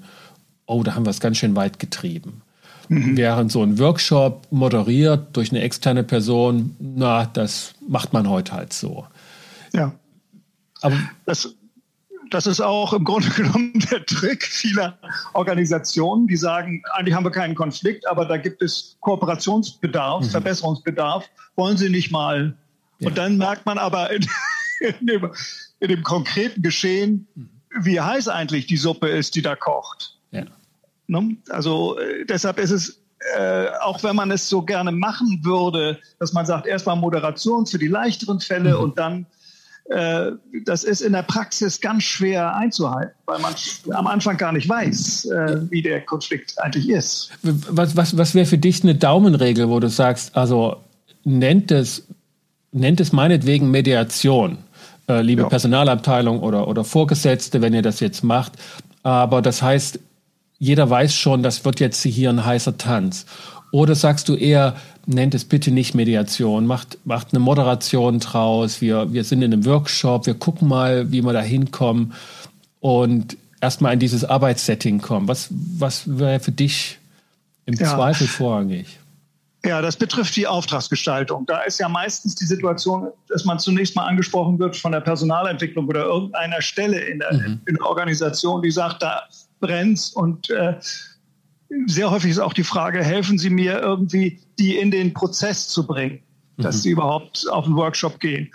oh, 0.68 0.84
da 0.84 0.94
haben 0.94 1.06
wir 1.06 1.10
es 1.10 1.20
ganz 1.20 1.38
schön 1.38 1.56
weit 1.56 1.80
getrieben. 1.80 2.42
Mhm. 2.90 3.18
Während 3.18 3.52
so 3.52 3.64
ein 3.64 3.80
Workshop 3.80 4.48
moderiert 4.52 5.28
durch 5.34 5.52
eine 5.52 5.62
externe 5.62 6.04
Person, 6.04 6.76
na, 6.80 7.26
das 7.26 7.74
macht 7.88 8.14
man 8.14 8.30
heute 8.30 8.52
halt 8.54 8.74
so. 8.74 9.06
Ja. 9.74 9.94
Aber 10.82 10.98
das, 11.26 11.56
das 12.30 12.48
ist 12.48 12.62
auch 12.62 12.94
im 12.94 13.04
Grunde 13.04 13.30
genommen 13.36 13.74
der 13.92 14.06
Trick 14.06 14.44
vieler 14.44 14.98
Organisationen, 15.34 16.28
die 16.28 16.38
sagen, 16.38 16.84
eigentlich 16.94 17.16
haben 17.16 17.26
wir 17.26 17.32
keinen 17.32 17.56
Konflikt, 17.56 18.08
aber 18.08 18.26
da 18.26 18.38
gibt 18.38 18.62
es 18.62 18.98
Kooperationsbedarf, 19.02 20.26
mhm. 20.26 20.30
Verbesserungsbedarf. 20.30 21.30
Wollen 21.56 21.78
Sie 21.78 21.90
nicht 21.90 22.12
mal? 22.12 22.56
Ja. 23.00 23.10
Und 23.10 23.18
dann 23.18 23.38
merkt 23.38 23.66
man 23.66 23.78
aber 23.78 24.12
in, 24.12 24.26
in, 25.00 25.08
dem, 25.08 25.32
in, 25.80 25.90
dem, 25.90 26.04
konkreten 26.04 26.62
Geschehen, 26.62 27.28
wie 27.82 28.00
heiß 28.00 28.28
eigentlich 28.28 28.68
die 28.68 28.78
Suppe 28.78 29.10
ist, 29.10 29.36
die 29.36 29.42
da 29.42 29.56
kocht. 29.56 30.18
Ja. 30.32 30.46
Ne? 31.08 31.38
Also 31.50 31.98
äh, 32.00 32.26
deshalb 32.26 32.60
ist 32.60 32.72
es 32.72 33.00
äh, 33.36 33.68
auch 33.82 34.02
wenn 34.04 34.16
man 34.16 34.32
es 34.32 34.48
so 34.48 34.62
gerne 34.62 34.92
machen 34.92 35.42
würde, 35.44 36.00
dass 36.20 36.34
man 36.34 36.46
sagt, 36.46 36.66
erstmal 36.66 36.96
Moderation 36.96 37.66
für 37.66 37.78
die 37.78 37.88
leichteren 37.88 38.40
Fälle 38.40 38.76
mhm. 38.76 38.84
und 38.84 38.98
dann 38.98 39.26
äh, 39.90 40.32
das 40.66 40.84
ist 40.84 41.02
in 41.02 41.14
der 41.14 41.24
Praxis 41.24 41.82
ganz 41.82 42.04
schwer 42.04 42.56
einzuhalten, 42.56 43.14
weil 43.26 43.40
man 43.40 43.56
am 43.92 44.06
Anfang 44.06 44.38
gar 44.38 44.52
nicht 44.52 44.70
weiß, 44.70 45.26
äh, 45.26 45.62
wie 45.72 45.82
der 45.82 46.02
Konflikt 46.02 46.54
eigentlich 46.62 46.90
ist. 46.90 47.32
Was, 47.42 47.98
was, 47.98 48.16
was 48.16 48.36
wäre 48.36 48.46
für 48.46 48.60
dich 48.60 48.84
eine 48.84 48.94
Daumenregel, 48.94 49.68
wo 49.68 49.80
du 49.80 49.90
sagst, 49.90 50.38
also 50.38 50.78
nennt 51.24 51.72
es, 51.72 52.06
nennt 52.72 53.00
es 53.00 53.12
meinetwegen 53.14 53.72
Mediation, 53.72 54.60
äh, 55.08 55.22
liebe 55.22 55.42
ja. 55.42 55.50
Personalabteilung 55.50 56.42
oder, 56.42 56.68
oder 56.68 56.84
Vorgesetzte, 56.84 57.62
wenn 57.62 57.74
ihr 57.74 57.82
das 57.82 58.00
jetzt 58.00 58.24
macht. 58.24 58.54
Aber 59.02 59.42
das 59.42 59.64
heißt, 59.64 60.00
jeder 60.60 60.88
weiß 60.88 61.16
schon, 61.16 61.42
das 61.42 61.66
wird 61.66 61.80
jetzt 61.80 62.04
hier 62.04 62.30
ein 62.30 62.46
heißer 62.46 62.78
Tanz. 62.78 63.26
Oder 63.72 63.96
sagst 63.96 64.30
du 64.30 64.36
eher, 64.36 64.76
nennt 65.06 65.36
es 65.36 65.46
bitte 65.46 65.72
nicht 65.72 65.94
Mediation, 65.94 66.66
macht, 66.66 66.98
macht 67.06 67.28
eine 67.32 67.40
Moderation 67.40 68.20
draus, 68.20 68.82
wir, 68.82 69.14
wir 69.14 69.24
sind 69.24 69.42
in 69.42 69.54
einem 69.54 69.66
Workshop, 69.66 70.26
wir 70.26 70.34
gucken 70.34 70.68
mal, 70.68 71.12
wie 71.12 71.22
wir 71.22 71.34
da 71.34 71.42
hinkommen 71.42 72.14
und 72.80 73.38
erstmal 73.62 73.94
in 73.94 74.00
dieses 74.00 74.24
Arbeitssetting 74.24 75.02
kommen. 75.02 75.28
Was, 75.28 75.48
was 75.52 76.18
wäre 76.18 76.40
für 76.40 76.52
dich 76.52 76.98
im 77.66 77.76
ja. 77.76 77.94
Zweifel 77.94 78.28
vorrangig? 78.28 79.00
Ja, 79.66 79.82
das 79.82 79.98
betrifft 79.98 80.36
die 80.38 80.48
Auftragsgestaltung. 80.48 81.46
Da 81.46 81.60
ist 81.62 81.80
ja 81.80 81.90
meistens 81.90 82.36
die 82.36 82.46
Situation, 82.46 83.10
dass 83.28 83.44
man 83.44 83.60
zunächst 83.60 83.94
mal 83.96 84.06
angesprochen 84.06 84.58
wird 84.58 84.78
von 84.78 84.94
der 84.94 85.02
Personalentwicklung 85.02 85.88
oder 85.88 86.06
irgendeiner 86.06 86.62
Stelle 86.62 87.00
in 87.02 87.20
der, 87.20 87.34
mhm. 87.34 87.62
in 87.66 87.76
der 87.76 87.86
Organisation, 87.86 88.62
die 88.62 88.72
sagt, 88.72 89.04
da 89.04 89.24
brennt 89.60 90.12
und 90.14 90.50
äh, 90.50 90.76
sehr 91.86 92.12
häufig 92.12 92.32
ist 92.32 92.40
auch 92.40 92.54
die 92.54 92.64
Frage, 92.64 93.04
helfen 93.04 93.38
Sie 93.38 93.50
mir 93.50 93.80
irgendwie, 93.80 94.40
die 94.58 94.78
in 94.78 94.92
den 94.92 95.14
Prozess 95.14 95.68
zu 95.68 95.86
bringen, 95.86 96.20
dass 96.58 96.78
mhm. 96.78 96.80
sie 96.82 96.90
überhaupt 96.92 97.50
auf 97.50 97.66
den 97.66 97.76
Workshop 97.76 98.20
gehen. 98.20 98.52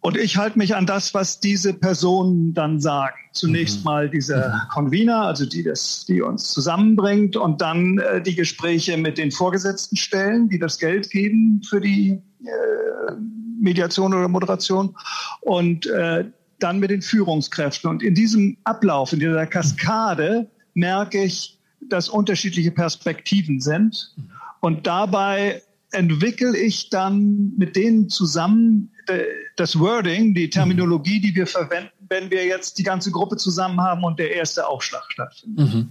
Und 0.00 0.16
ich 0.16 0.36
halte 0.36 0.56
mich 0.56 0.76
an 0.76 0.86
das, 0.86 1.14
was 1.14 1.40
diese 1.40 1.74
Personen 1.74 2.54
dann 2.54 2.80
sagen. 2.80 3.16
Zunächst 3.32 3.78
mhm. 3.78 3.84
mal 3.84 4.10
dieser 4.10 4.50
mhm. 4.50 4.68
Convener, 4.72 5.22
also 5.22 5.46
die, 5.46 5.64
das, 5.64 6.04
die 6.06 6.22
uns 6.22 6.52
zusammenbringt, 6.52 7.36
und 7.36 7.60
dann 7.60 7.98
äh, 7.98 8.22
die 8.22 8.36
Gespräche 8.36 8.96
mit 8.96 9.18
den 9.18 9.32
Vorgesetzten 9.32 9.96
stellen, 9.96 10.48
die 10.48 10.60
das 10.60 10.78
Geld 10.78 11.10
geben 11.10 11.60
für 11.68 11.80
die 11.80 12.22
äh, 12.44 13.12
Mediation 13.60 14.14
oder 14.14 14.28
Moderation. 14.28 14.94
Und 15.40 15.86
äh, 15.86 16.24
dann 16.58 16.78
mit 16.78 16.90
den 16.90 17.02
Führungskräften. 17.02 17.90
Und 17.90 18.02
in 18.02 18.14
diesem 18.14 18.56
Ablauf, 18.64 19.12
in 19.12 19.20
dieser 19.20 19.46
Kaskade, 19.46 20.50
merke 20.74 21.22
ich, 21.22 21.55
dass 21.80 22.08
unterschiedliche 22.08 22.70
Perspektiven 22.70 23.60
sind. 23.60 24.14
Und 24.60 24.86
dabei 24.86 25.62
entwickle 25.92 26.56
ich 26.56 26.90
dann 26.90 27.52
mit 27.56 27.76
denen 27.76 28.08
zusammen 28.08 28.90
äh, 29.06 29.22
das 29.56 29.78
Wording, 29.78 30.34
die 30.34 30.50
Terminologie, 30.50 31.20
die 31.20 31.34
wir 31.34 31.46
verwenden, 31.46 31.90
wenn 32.08 32.30
wir 32.30 32.44
jetzt 32.44 32.78
die 32.78 32.82
ganze 32.82 33.10
Gruppe 33.10 33.36
zusammen 33.36 33.80
haben 33.80 34.04
und 34.04 34.18
der 34.18 34.34
erste 34.34 34.66
Aufschlag 34.66 35.04
stattfindet. 35.08 35.74
Mhm. 35.74 35.90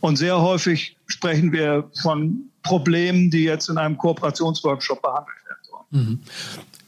Und 0.00 0.16
sehr 0.16 0.40
häufig 0.40 0.96
sprechen 1.06 1.52
wir 1.52 1.90
von 2.00 2.50
Problemen, 2.62 3.30
die 3.30 3.44
jetzt 3.44 3.68
in 3.68 3.78
einem 3.78 3.96
Kooperationsworkshop 3.96 5.00
behandelt 5.00 5.38
werden 5.46 5.62
sollen. 5.62 6.04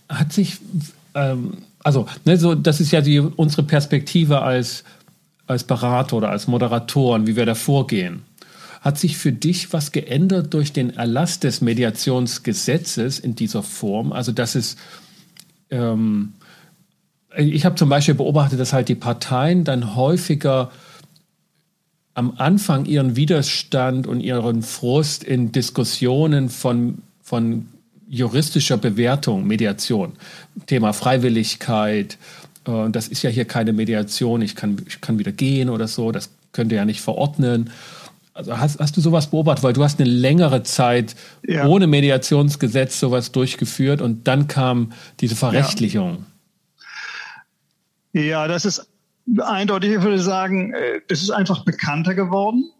Mhm. 0.09 0.15
Hat 0.15 0.33
sich 0.33 0.59
ähm 1.15 1.59
also, 1.85 2.07
ne, 2.25 2.37
so, 2.39 2.55
das 2.55 2.81
ist 2.81 2.91
ja 2.91 3.03
die, 3.03 3.21
unsere 3.21 3.63
Perspektive 3.63 4.41
als, 4.41 4.85
als 5.47 5.65
Berater 5.65 6.17
oder 6.17 6.31
als 6.31 6.47
Moderatoren, 6.47 7.27
wie 7.27 7.37
wir 7.37 7.47
da 7.47 7.55
vorgehen. 7.55 8.23
Hat 8.81 8.99
sich 8.99 9.17
für 9.17 9.33
dich 9.33 9.73
was 9.73 9.93
geändert 9.93 10.53
durch 10.53 10.73
den 10.73 10.91
Erlass 10.91 11.41
des 11.41 11.61
Mediationsgesetzes 11.61 13.19
in 13.19 13.35
dieser 13.35 13.63
Form? 13.63 14.13
Also, 14.13 14.31
dass 14.33 14.55
es, 14.55 14.77
ähm, 15.71 16.35
ich 17.37 17.65
habe 17.65 17.77
zum 17.77 17.89
Beispiel 17.89 18.15
beobachtet, 18.15 18.61
dass 18.61 18.73
halt 18.73 18.89
die 18.89 18.95
Parteien 18.95 19.65
dann 19.65 19.97
häufiger 19.97 20.71
am 22.15 22.35
Anfang 22.37 22.85
ihren 22.85 23.17
Widerstand 23.17 24.07
und 24.07 24.21
ihren 24.21 24.63
Frust 24.63 25.25
in 25.25 25.51
Diskussionen 25.51 26.49
von, 26.49 26.99
von 27.23 27.67
juristischer 28.09 28.77
Bewertung, 28.77 29.47
Mediation. 29.47 30.13
Thema 30.67 30.93
Freiwilligkeit, 30.93 32.19
äh, 32.67 32.91
das 32.91 33.09
ist 33.09 33.23
ja 33.23 33.31
hier 33.31 33.45
keine 33.45 33.73
Mediation, 33.73 34.43
ich 34.43 34.57
kann, 34.57 34.81
ich 34.87 35.01
kann 35.01 35.19
wieder 35.19 35.33
gehen 35.33 35.71
oder 35.71 35.89
so, 35.89 36.13
das 36.13 36.31
könnt 36.53 36.73
ihr 36.73 36.79
ja 36.79 36.85
nicht 36.85 37.01
verordnen. 37.01 37.71
Also 38.33 38.59
hast, 38.59 38.81
hast 38.81 38.97
du 38.97 39.01
sowas 39.01 39.29
beobachtet, 39.31 39.63
weil 39.63 39.73
du 39.75 39.85
hast 39.85 40.01
eine 40.01 40.11
längere 40.11 40.65
Zeit 40.65 41.15
ja. 41.47 41.67
ohne 41.67 41.87
Mediationsgesetz 41.87 42.99
sowas 42.99 43.31
durchgeführt 43.31 44.03
und 44.03 44.27
dann 44.27 44.49
kam 44.49 44.93
diese 45.21 45.37
Verrechtlichung. 45.37 46.27
Ja, 48.13 48.23
ja 48.23 48.49
das 48.49 48.65
ist 48.65 48.89
eindeutig, 49.41 49.93
ich 49.93 50.03
würde 50.03 50.19
sagen, 50.19 50.75
es 51.09 51.21
äh, 51.21 51.25
ist 51.25 51.31
einfach 51.31 51.65
bekannter 51.65 52.15
geworden. 52.15 52.71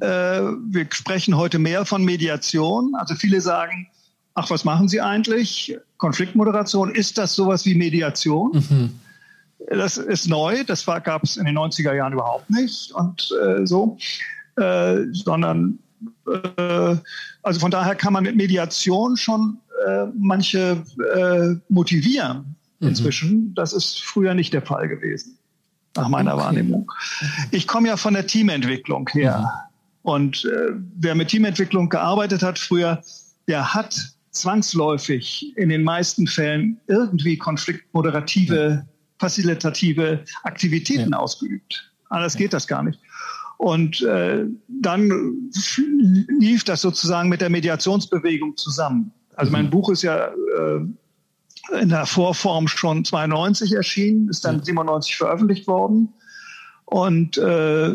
Äh, 0.00 0.06
wir 0.06 0.86
sprechen 0.90 1.36
heute 1.36 1.58
mehr 1.58 1.84
von 1.86 2.04
Mediation. 2.04 2.94
Also 2.94 3.14
viele 3.14 3.40
sagen, 3.40 3.88
ach, 4.34 4.50
was 4.50 4.64
machen 4.64 4.88
Sie 4.88 5.00
eigentlich? 5.00 5.76
Konfliktmoderation, 5.96 6.94
ist 6.94 7.18
das 7.18 7.34
sowas 7.34 7.64
wie 7.64 7.74
Mediation? 7.74 8.52
Mhm. 8.52 8.90
Das 9.68 9.96
ist 9.96 10.28
neu, 10.28 10.64
das 10.64 10.84
gab 10.86 11.22
es 11.22 11.36
in 11.36 11.44
den 11.44 11.56
90er 11.56 11.94
Jahren 11.94 12.12
überhaupt 12.12 12.50
nicht 12.50 12.92
und 12.92 13.30
äh, 13.42 13.66
so, 13.66 13.96
äh, 14.56 15.04
sondern 15.12 15.78
äh, 16.26 16.96
also 17.42 17.60
von 17.60 17.70
daher 17.70 17.94
kann 17.94 18.12
man 18.12 18.24
mit 18.24 18.36
Mediation 18.36 19.16
schon 19.16 19.58
äh, 19.86 20.06
manche 20.16 20.82
äh, 21.14 21.54
motivieren 21.68 22.56
mhm. 22.80 22.88
inzwischen. 22.88 23.30
Mhm. 23.30 23.54
Das 23.54 23.72
ist 23.72 24.02
früher 24.02 24.34
nicht 24.34 24.52
der 24.52 24.62
Fall 24.62 24.88
gewesen, 24.88 25.38
nach 25.96 26.08
meiner 26.08 26.34
okay. 26.34 26.42
Wahrnehmung. 26.44 26.90
Ich 27.50 27.66
komme 27.66 27.88
ja 27.88 27.96
von 27.96 28.14
der 28.14 28.26
Teamentwicklung 28.26 29.08
her. 29.10 29.40
Mhm. 29.40 29.68
Und 30.02 30.44
äh, 30.44 30.72
wer 30.96 31.14
mit 31.14 31.28
Teamentwicklung 31.28 31.88
gearbeitet 31.88 32.42
hat 32.42 32.58
früher, 32.58 33.02
der 33.46 33.72
hat 33.72 34.14
zwangsläufig 34.32 35.56
in 35.56 35.68
den 35.68 35.84
meisten 35.84 36.26
Fällen 36.26 36.80
irgendwie 36.88 37.36
konfliktmoderative, 37.36 38.84
ja. 38.84 38.91
Facilitative 39.22 40.24
Aktivitäten 40.42 41.12
ja. 41.12 41.18
ausgeübt. 41.18 41.92
Anders 42.08 42.34
ja. 42.34 42.38
geht 42.38 42.52
das 42.52 42.66
gar 42.66 42.82
nicht. 42.82 42.98
Und 43.56 44.02
äh, 44.02 44.44
dann 44.66 45.50
lief 46.40 46.64
das 46.64 46.80
sozusagen 46.80 47.28
mit 47.28 47.40
der 47.40 47.50
Mediationsbewegung 47.50 48.56
zusammen. 48.56 49.12
Also 49.36 49.50
mhm. 49.50 49.52
mein 49.52 49.70
Buch 49.70 49.90
ist 49.90 50.02
ja 50.02 50.26
äh, 50.26 51.80
in 51.80 51.88
der 51.88 52.06
Vorform 52.06 52.66
schon 52.66 53.04
92 53.04 53.74
erschienen, 53.74 54.28
ist 54.28 54.44
dann 54.44 54.58
ja. 54.58 54.64
97 54.64 55.16
veröffentlicht 55.16 55.68
worden. 55.68 56.12
Und 56.86 57.38
äh, 57.38 57.94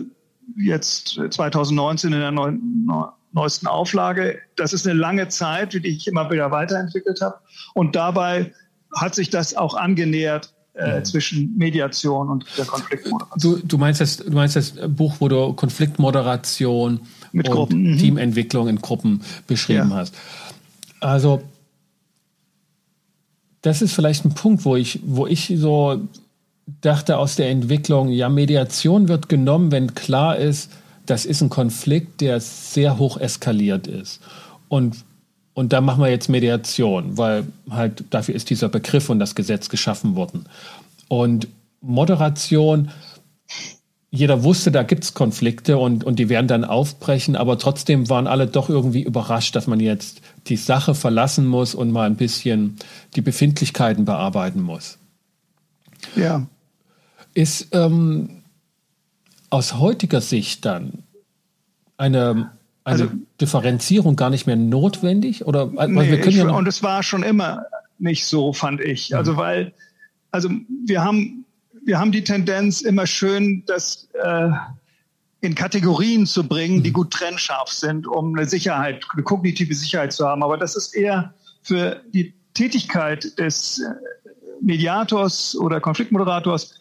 jetzt 0.55 1.19
2019 1.29 2.13
in 2.13 2.19
der 2.21 2.31
neuen, 2.31 2.87
neuesten 3.33 3.67
Auflage. 3.67 4.39
Das 4.55 4.71
ist 4.71 4.87
eine 4.87 4.97
lange 4.97 5.27
Zeit, 5.27 5.73
die 5.73 5.85
ich 5.85 6.07
immer 6.07 6.31
wieder 6.31 6.49
weiterentwickelt 6.51 7.19
habe. 7.19 7.35
Und 7.73 7.97
dabei 7.97 8.53
hat 8.95 9.13
sich 9.15 9.29
das 9.29 9.53
auch 9.55 9.75
angenähert 9.75 10.53
äh, 10.77 10.99
mhm. 10.99 11.05
zwischen 11.05 11.57
Mediation 11.57 12.29
und 12.29 12.45
der 12.57 12.65
Konfliktmoderation. 12.65 13.59
Du, 13.59 13.65
du, 13.65 13.77
meinst 13.77 14.01
das, 14.01 14.17
du 14.17 14.31
meinst 14.31 14.55
das 14.55 14.73
Buch, 14.87 15.15
wo 15.19 15.27
du 15.27 15.53
Konfliktmoderation 15.53 17.01
Mit 17.31 17.47
und 17.49 17.55
Gruppen. 17.55 17.91
Mhm. 17.91 17.97
Teamentwicklung 17.97 18.67
in 18.67 18.81
Gruppen 18.81 19.21
beschrieben 19.47 19.89
ja. 19.89 19.97
hast. 19.97 20.15
Also 20.99 21.41
das 23.61 23.81
ist 23.81 23.93
vielleicht 23.93 24.25
ein 24.25 24.33
Punkt, 24.33 24.65
wo 24.65 24.75
ich, 24.75 24.99
wo 25.03 25.27
ich 25.27 25.53
so 25.57 26.01
dachte 26.81 27.17
aus 27.17 27.35
der 27.35 27.49
Entwicklung, 27.49 28.09
ja, 28.09 28.29
Mediation 28.29 29.07
wird 29.07 29.29
genommen, 29.29 29.71
wenn 29.71 29.95
klar 29.95 30.37
ist, 30.37 30.71
das 31.05 31.25
ist 31.25 31.41
ein 31.41 31.49
Konflikt, 31.49 32.21
der 32.21 32.39
sehr 32.39 32.97
hoch 32.99 33.17
eskaliert 33.17 33.87
ist. 33.87 34.21
Und, 34.67 34.97
und 35.57 35.73
da 35.73 35.81
machen 35.81 36.03
wir 36.03 36.11
jetzt 36.11 36.29
Mediation, 36.29 37.17
weil 37.17 37.47
halt 37.71 38.03
dafür 38.11 38.35
ist 38.35 38.51
dieser 38.51 38.69
Begriff 38.69 39.09
und 39.09 39.17
das 39.17 39.33
Gesetz 39.33 39.69
geschaffen 39.69 40.15
worden. 40.15 40.45
Und 41.07 41.47
Moderation, 41.81 42.91
jeder 44.11 44.43
wusste, 44.43 44.71
da 44.71 44.83
gibt 44.83 45.03
es 45.03 45.15
Konflikte 45.15 45.79
und, 45.79 46.03
und 46.03 46.19
die 46.19 46.29
werden 46.29 46.47
dann 46.47 46.63
aufbrechen, 46.63 47.35
aber 47.35 47.57
trotzdem 47.57 48.07
waren 48.07 48.27
alle 48.27 48.45
doch 48.45 48.69
irgendwie 48.69 49.01
überrascht, 49.01 49.55
dass 49.55 49.65
man 49.65 49.79
jetzt 49.79 50.21
die 50.45 50.57
Sache 50.57 50.93
verlassen 50.93 51.47
muss 51.47 51.73
und 51.73 51.89
mal 51.89 52.05
ein 52.05 52.17
bisschen 52.17 52.75
die 53.15 53.21
Befindlichkeiten 53.21 54.05
bearbeiten 54.05 54.61
muss. 54.61 54.99
Ja. 56.15 56.45
Ist, 57.33 57.69
ähm, 57.71 58.43
aus 59.49 59.79
heutiger 59.79 60.21
Sicht 60.21 60.65
dann 60.65 61.01
eine, 61.97 62.51
eine 62.87 63.03
also, 63.03 63.15
Differenzierung 63.41 64.15
gar 64.15 64.29
nicht 64.29 64.47
mehr 64.47 64.55
notwendig? 64.55 65.45
Oder 65.45 65.67
nee, 65.87 66.09
wir 66.09 66.21
können 66.21 66.37
ja 66.37 66.49
und 66.49 66.67
es 66.67 66.81
war 66.83 67.03
schon 67.03 67.21
immer 67.21 67.65
nicht 67.99 68.25
so, 68.25 68.53
fand 68.53 68.79
ich. 68.79 69.13
Also 69.13 69.33
mhm. 69.33 69.37
weil, 69.37 69.73
also 70.31 70.49
wir 70.85 71.03
haben, 71.03 71.43
wir 71.83 71.99
haben 71.99 72.13
die 72.13 72.23
Tendenz 72.23 72.81
immer 72.81 73.05
schön, 73.05 73.63
das 73.65 74.07
äh, 74.13 74.49
in 75.41 75.53
Kategorien 75.53 76.25
zu 76.25 76.47
bringen, 76.47 76.81
die 76.81 76.91
mhm. 76.91 76.93
gut 76.93 77.11
trennscharf 77.11 77.69
sind, 77.69 78.07
um 78.07 78.33
eine 78.33 78.47
Sicherheit, 78.47 79.03
eine 79.11 79.23
kognitive 79.23 79.75
Sicherheit 79.75 80.13
zu 80.13 80.25
haben. 80.25 80.41
Aber 80.41 80.57
das 80.57 80.77
ist 80.77 80.95
eher 80.95 81.33
für 81.63 82.01
die 82.13 82.33
Tätigkeit 82.53 83.37
des 83.37 83.79
äh, 83.79 84.29
Mediators 84.61 85.57
oder 85.57 85.81
Konfliktmoderators 85.81 86.79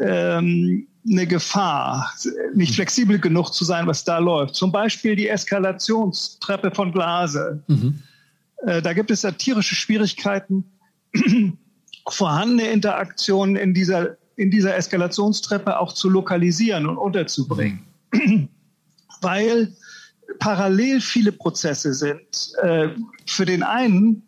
ähm, 0.00 0.86
eine 1.10 1.26
Gefahr, 1.26 2.12
nicht 2.54 2.74
flexibel 2.74 3.18
genug 3.18 3.50
zu 3.50 3.64
sein, 3.64 3.86
was 3.86 4.04
da 4.04 4.18
läuft. 4.18 4.54
Zum 4.54 4.72
Beispiel 4.72 5.16
die 5.16 5.28
Eskalationstreppe 5.28 6.70
von 6.70 6.92
Glase. 6.92 7.62
Mhm. 7.66 8.02
Äh, 8.66 8.82
da 8.82 8.92
gibt 8.92 9.10
es 9.10 9.22
ja 9.22 9.30
tierische 9.30 9.74
Schwierigkeiten, 9.74 10.64
vorhandene 12.08 12.70
Interaktionen 12.70 13.56
in 13.56 13.74
dieser, 13.74 14.16
in 14.36 14.50
dieser 14.50 14.76
Eskalationstreppe 14.76 15.78
auch 15.78 15.92
zu 15.92 16.08
lokalisieren 16.08 16.86
und 16.86 16.96
unterzubringen. 16.96 17.80
Mhm. 18.12 18.48
Weil 19.20 19.74
parallel 20.38 21.00
viele 21.00 21.32
Prozesse 21.32 21.94
sind. 21.94 22.52
Äh, 22.62 22.88
für 23.26 23.44
den 23.44 23.62
einen, 23.62 24.22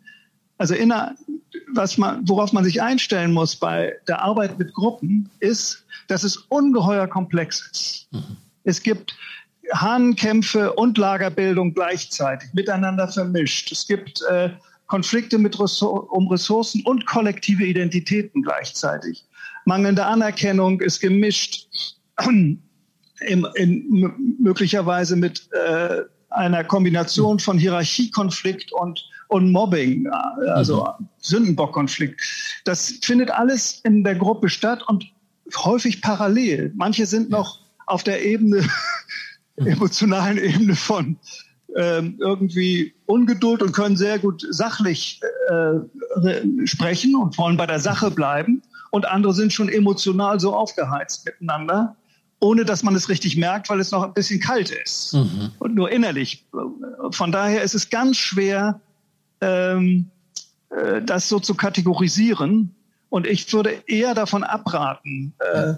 also 0.57 0.73
inner, 0.73 1.15
was 1.73 1.97
man, 1.97 2.27
worauf 2.27 2.53
man 2.53 2.63
sich 2.63 2.81
einstellen 2.81 3.33
muss 3.33 3.55
bei 3.55 3.93
der 4.07 4.21
Arbeit 4.21 4.57
mit 4.59 4.73
Gruppen, 4.73 5.29
ist, 5.39 5.85
dass 6.07 6.23
es 6.23 6.37
ungeheuer 6.37 7.07
komplex 7.07 7.69
ist. 7.71 8.07
Mhm. 8.11 8.37
Es 8.63 8.81
gibt 8.83 9.15
Hahnkämpfe 9.73 10.73
und 10.73 10.97
Lagerbildung 10.97 11.73
gleichzeitig 11.73 12.53
miteinander 12.53 13.07
vermischt. 13.07 13.71
Es 13.71 13.87
gibt 13.87 14.21
äh, 14.29 14.49
Konflikte 14.87 15.37
mit 15.37 15.59
Ressor 15.59 16.11
um 16.11 16.27
Ressourcen 16.27 16.83
und 16.85 17.05
kollektive 17.05 17.65
Identitäten 17.65 18.41
gleichzeitig. 18.41 19.23
Mangelnde 19.65 20.05
Anerkennung 20.05 20.81
ist 20.81 20.99
gemischt, 20.99 21.67
in, 22.27 22.61
in, 23.55 24.35
möglicherweise 24.39 25.15
mit 25.15 25.47
äh, 25.53 26.01
einer 26.29 26.63
Kombination 26.63 27.39
von 27.39 27.57
Hierarchiekonflikt 27.57 28.71
und 28.73 29.01
und 29.31 29.49
Mobbing, 29.51 30.07
also 30.53 30.85
mhm. 30.99 31.07
Sündenbockkonflikt. 31.19 32.21
Das 32.65 32.95
findet 33.01 33.31
alles 33.31 33.79
in 33.85 34.03
der 34.03 34.15
Gruppe 34.15 34.49
statt 34.49 34.83
und 34.85 35.05
häufig 35.55 36.01
parallel. 36.01 36.73
Manche 36.75 37.05
sind 37.05 37.29
noch 37.29 37.59
auf 37.85 38.03
der 38.03 38.25
Ebene, 38.25 38.67
emotionalen 39.55 40.37
Ebene 40.37 40.75
von 40.75 41.17
ähm, 41.77 42.17
irgendwie 42.19 42.93
Ungeduld 43.05 43.61
und 43.61 43.71
können 43.71 43.95
sehr 43.95 44.19
gut 44.19 44.45
sachlich 44.49 45.21
äh, 45.47 46.67
sprechen 46.67 47.15
und 47.15 47.37
wollen 47.37 47.55
bei 47.55 47.65
der 47.67 47.79
Sache 47.79 48.11
bleiben. 48.11 48.61
Und 48.89 49.07
andere 49.07 49.33
sind 49.33 49.53
schon 49.53 49.69
emotional 49.69 50.41
so 50.41 50.53
aufgeheizt 50.53 51.25
miteinander, 51.25 51.95
ohne 52.41 52.65
dass 52.65 52.83
man 52.83 52.95
es 52.95 53.07
richtig 53.07 53.37
merkt, 53.37 53.69
weil 53.69 53.79
es 53.79 53.91
noch 53.91 54.03
ein 54.03 54.13
bisschen 54.13 54.41
kalt 54.41 54.71
ist 54.71 55.13
mhm. 55.13 55.51
und 55.59 55.73
nur 55.73 55.89
innerlich. 55.89 56.45
Von 57.11 57.31
daher 57.31 57.63
ist 57.63 57.75
es 57.75 57.89
ganz 57.89 58.17
schwer, 58.17 58.81
ähm, 59.41 60.09
äh, 60.69 61.01
das 61.01 61.27
so 61.27 61.39
zu 61.39 61.55
kategorisieren. 61.55 62.75
Und 63.09 63.27
ich 63.27 63.51
würde 63.51 63.83
eher 63.87 64.13
davon 64.15 64.43
abraten, 64.43 65.33
äh, 65.39 65.73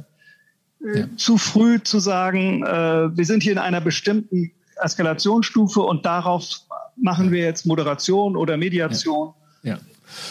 ja. 0.79 1.07
zu 1.17 1.37
früh 1.37 1.81
zu 1.81 1.99
sagen, 1.99 2.63
äh, 2.63 3.17
wir 3.17 3.25
sind 3.25 3.41
hier 3.41 3.53
in 3.53 3.57
einer 3.57 3.81
bestimmten 3.81 4.51
Eskalationsstufe 4.75 5.81
und 5.81 6.05
darauf 6.05 6.47
machen 6.95 7.31
wir 7.31 7.43
jetzt 7.43 7.65
Moderation 7.65 8.35
oder 8.35 8.57
Mediation, 8.57 9.33
ja. 9.63 9.75
Ja. 9.75 9.79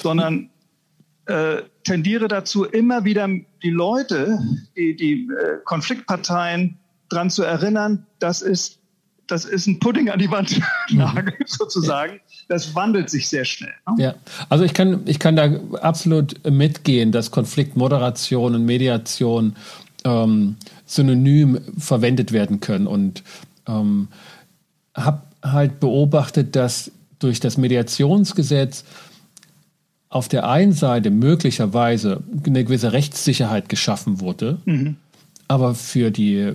sondern 0.02 0.50
äh, 1.26 1.62
tendiere 1.84 2.28
dazu, 2.28 2.64
immer 2.64 3.04
wieder 3.04 3.28
die 3.62 3.70
Leute, 3.70 4.38
die, 4.76 4.94
die 4.94 5.28
äh, 5.28 5.58
Konfliktparteien 5.64 6.78
daran 7.08 7.30
zu 7.30 7.42
erinnern, 7.42 8.06
das 8.18 8.42
ist, 8.42 8.80
das 9.26 9.44
ist 9.44 9.66
ein 9.66 9.78
Pudding 9.78 10.10
an 10.10 10.18
die 10.18 10.30
Wand 10.30 10.60
nageln, 10.90 11.34
mhm. 11.38 11.44
sozusagen. 11.46 12.20
Das 12.48 12.74
wandelt 12.74 13.10
sich 13.10 13.28
sehr 13.28 13.44
schnell. 13.44 13.72
Ne? 13.96 14.04
Ja, 14.04 14.14
also 14.48 14.64
ich 14.64 14.74
kann, 14.74 15.02
ich 15.06 15.18
kann 15.18 15.36
da 15.36 15.58
absolut 15.80 16.44
mitgehen, 16.48 17.12
dass 17.12 17.30
Konfliktmoderation 17.30 18.54
und 18.54 18.64
Mediation 18.64 19.56
ähm, 20.04 20.56
synonym 20.86 21.60
verwendet 21.78 22.32
werden 22.32 22.60
können 22.60 22.86
und 22.86 23.22
ähm, 23.66 24.08
habe 24.94 25.22
halt 25.42 25.80
beobachtet, 25.80 26.54
dass 26.56 26.90
durch 27.18 27.40
das 27.40 27.56
Mediationsgesetz 27.56 28.84
auf 30.08 30.28
der 30.28 30.48
einen 30.48 30.72
Seite 30.72 31.10
möglicherweise 31.10 32.22
eine 32.44 32.64
gewisse 32.64 32.92
Rechtssicherheit 32.92 33.68
geschaffen 33.68 34.20
wurde, 34.20 34.58
mhm. 34.66 34.96
aber 35.48 35.74
für 35.74 36.10
die 36.10 36.54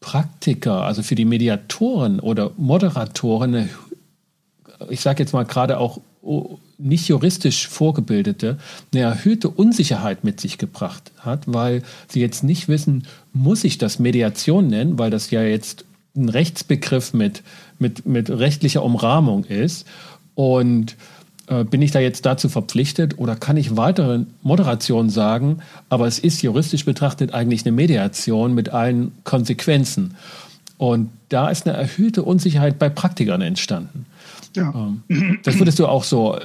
Praktiker, 0.00 0.82
also 0.84 1.02
für 1.02 1.14
die 1.14 1.24
Mediatoren 1.24 2.20
oder 2.20 2.52
Moderatoren, 2.56 3.68
ich 4.88 5.00
sage 5.00 5.22
jetzt 5.22 5.32
mal 5.32 5.44
gerade 5.44 5.78
auch 5.78 6.00
nicht 6.78 7.08
juristisch 7.08 7.66
Vorgebildete, 7.68 8.58
eine 8.92 9.02
erhöhte 9.02 9.48
Unsicherheit 9.48 10.22
mit 10.22 10.40
sich 10.40 10.58
gebracht 10.58 11.10
hat, 11.18 11.42
weil 11.46 11.82
sie 12.06 12.20
jetzt 12.20 12.44
nicht 12.44 12.68
wissen, 12.68 13.06
muss 13.32 13.64
ich 13.64 13.78
das 13.78 13.98
Mediation 13.98 14.68
nennen, 14.68 14.98
weil 14.98 15.10
das 15.10 15.30
ja 15.30 15.42
jetzt 15.42 15.84
ein 16.16 16.28
Rechtsbegriff 16.28 17.12
mit, 17.12 17.42
mit, 17.78 18.06
mit 18.06 18.30
rechtlicher 18.30 18.84
Umrahmung 18.84 19.44
ist. 19.44 19.86
Und 20.34 20.96
äh, 21.48 21.64
bin 21.64 21.82
ich 21.82 21.90
da 21.90 22.00
jetzt 22.00 22.26
dazu 22.26 22.48
verpflichtet 22.48 23.18
oder 23.18 23.34
kann 23.34 23.56
ich 23.56 23.76
weitere 23.76 24.20
Moderation 24.42 25.10
sagen, 25.10 25.58
aber 25.88 26.06
es 26.06 26.18
ist 26.18 26.42
juristisch 26.42 26.84
betrachtet 26.84 27.32
eigentlich 27.32 27.64
eine 27.64 27.72
Mediation 27.72 28.54
mit 28.54 28.70
allen 28.70 29.12
Konsequenzen. 29.24 30.16
Und 30.76 31.10
da 31.28 31.48
ist 31.48 31.66
eine 31.66 31.76
erhöhte 31.76 32.22
Unsicherheit 32.22 32.78
bei 32.78 32.88
Praktikern 32.88 33.40
entstanden. 33.42 34.06
Ja. 34.54 34.72
Ähm, 35.08 35.38
das 35.42 35.58
würdest 35.58 35.78
du 35.78 35.86
auch 35.86 36.04
so 36.04 36.36
äh, 36.36 36.40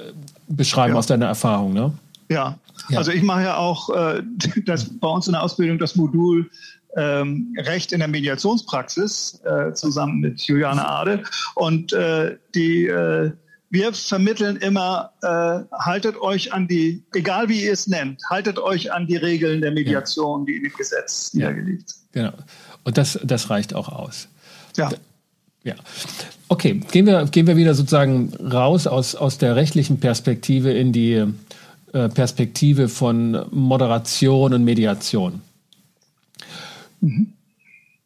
beschreiben 0.48 0.94
ja. 0.94 1.00
aus 1.00 1.08
deiner 1.08 1.28
Erfahrung, 1.28 1.74
ne? 1.74 1.94
Ja. 2.30 2.58
ja. 2.90 2.98
also 2.98 3.12
ich 3.12 3.24
mache 3.24 3.44
ja 3.44 3.58
auch 3.58 3.90
äh, 3.90 4.24
das, 4.66 4.86
bei 4.86 5.08
uns 5.08 5.28
in 5.28 5.34
der 5.34 5.44
Ausbildung 5.44 5.78
das 5.80 5.96
Modul 5.96 6.50
ähm, 6.96 7.56
Recht 7.58 7.92
in 7.92 8.00
der 8.00 8.08
Mediationspraxis 8.08 9.42
äh, 9.44 9.74
zusammen 9.74 10.20
mit 10.20 10.42
Juliane 10.42 10.88
Ade. 10.88 11.24
Und 11.56 11.92
äh, 11.94 12.38
die 12.54 12.86
äh, 12.88 13.32
wir 13.74 13.92
vermitteln 13.92 14.58
immer, 14.58 15.14
äh, 15.24 15.66
haltet 15.80 16.16
euch 16.22 16.54
an 16.54 16.68
die, 16.68 17.02
egal 17.16 17.50
wie 17.50 17.64
ihr 17.64 17.74
es 17.74 17.88
nennt, 17.88 18.22
haltet 18.30 18.60
euch 18.60 18.94
an 18.94 19.08
die 19.08 19.16
Regeln 19.16 19.62
der 19.62 19.72
Mediation, 19.72 20.42
ja. 20.42 20.46
die 20.46 20.58
in 20.58 20.64
dem 20.64 20.74
Gesetz 20.74 21.34
niedergelegt 21.34 21.90
sind. 21.90 22.04
Genau. 22.12 22.34
Und 22.84 23.00
das, 23.00 23.20
das 23.24 23.50
reicht 23.50 23.74
auch 23.74 23.90
aus. 23.90 24.28
Ja. 24.78 24.92
Ja. 25.64 25.74
Okay, 26.50 26.82
gehen 26.92 27.08
wir, 27.08 27.26
gehen 27.26 27.48
wir 27.48 27.58
wieder 27.58 27.74
sozusagen 27.74 28.32
raus 28.36 28.86
aus, 28.86 29.16
aus 29.16 29.40
der 29.40 29.56
rechtlichen 29.56 30.00
Perspektive 30.00 30.72
in 30.72 30.92
die 30.92 31.26
äh, 31.94 32.10
Perspektive 32.10 32.90
von 32.90 33.44
Moderation 33.50 34.54
und 34.54 34.64
Mediation. 34.64 35.42
Mhm. 37.02 37.34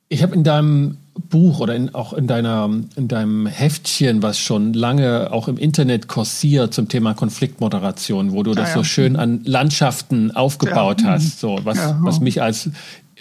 Ich 0.07 0.23
habe 0.23 0.33
in 0.33 0.45
deinem 0.45 0.95
Buch 1.29 1.59
oder 1.59 1.75
in, 1.75 1.93
auch 1.93 2.13
in, 2.13 2.27
deiner, 2.27 2.69
in 2.95 3.07
deinem 3.07 3.47
Heftchen, 3.47 4.21
was 4.21 4.39
schon 4.39 4.73
lange 4.73 5.31
auch 5.31 5.47
im 5.47 5.57
Internet 5.57 6.07
kursiert 6.07 6.73
zum 6.73 6.89
Thema 6.89 7.13
Konfliktmoderation, 7.13 8.31
wo 8.31 8.43
du 8.43 8.53
das 8.53 8.69
ja, 8.69 8.75
so 8.75 8.83
schön 8.83 9.15
an 9.15 9.41
Landschaften 9.43 10.31
aufgebaut 10.35 11.01
ja. 11.01 11.09
hast, 11.09 11.39
so 11.39 11.59
was, 11.63 11.77
was 11.99 12.19
mich 12.19 12.41
als 12.41 12.69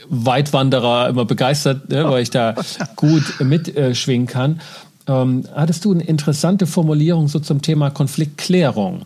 Weitwanderer 0.08 1.08
immer 1.08 1.24
begeistert, 1.24 1.88
ne, 1.88 2.04
weil 2.08 2.22
ich 2.22 2.30
da 2.30 2.54
gut 2.96 3.40
mitschwingen 3.40 4.28
äh, 4.28 4.30
kann. 4.30 4.60
Ähm, 5.08 5.44
hattest 5.54 5.84
du 5.84 5.92
eine 5.92 6.02
interessante 6.02 6.66
Formulierung 6.66 7.28
so 7.28 7.38
zum 7.38 7.62
Thema 7.62 7.90
Konfliktklärung, 7.90 9.02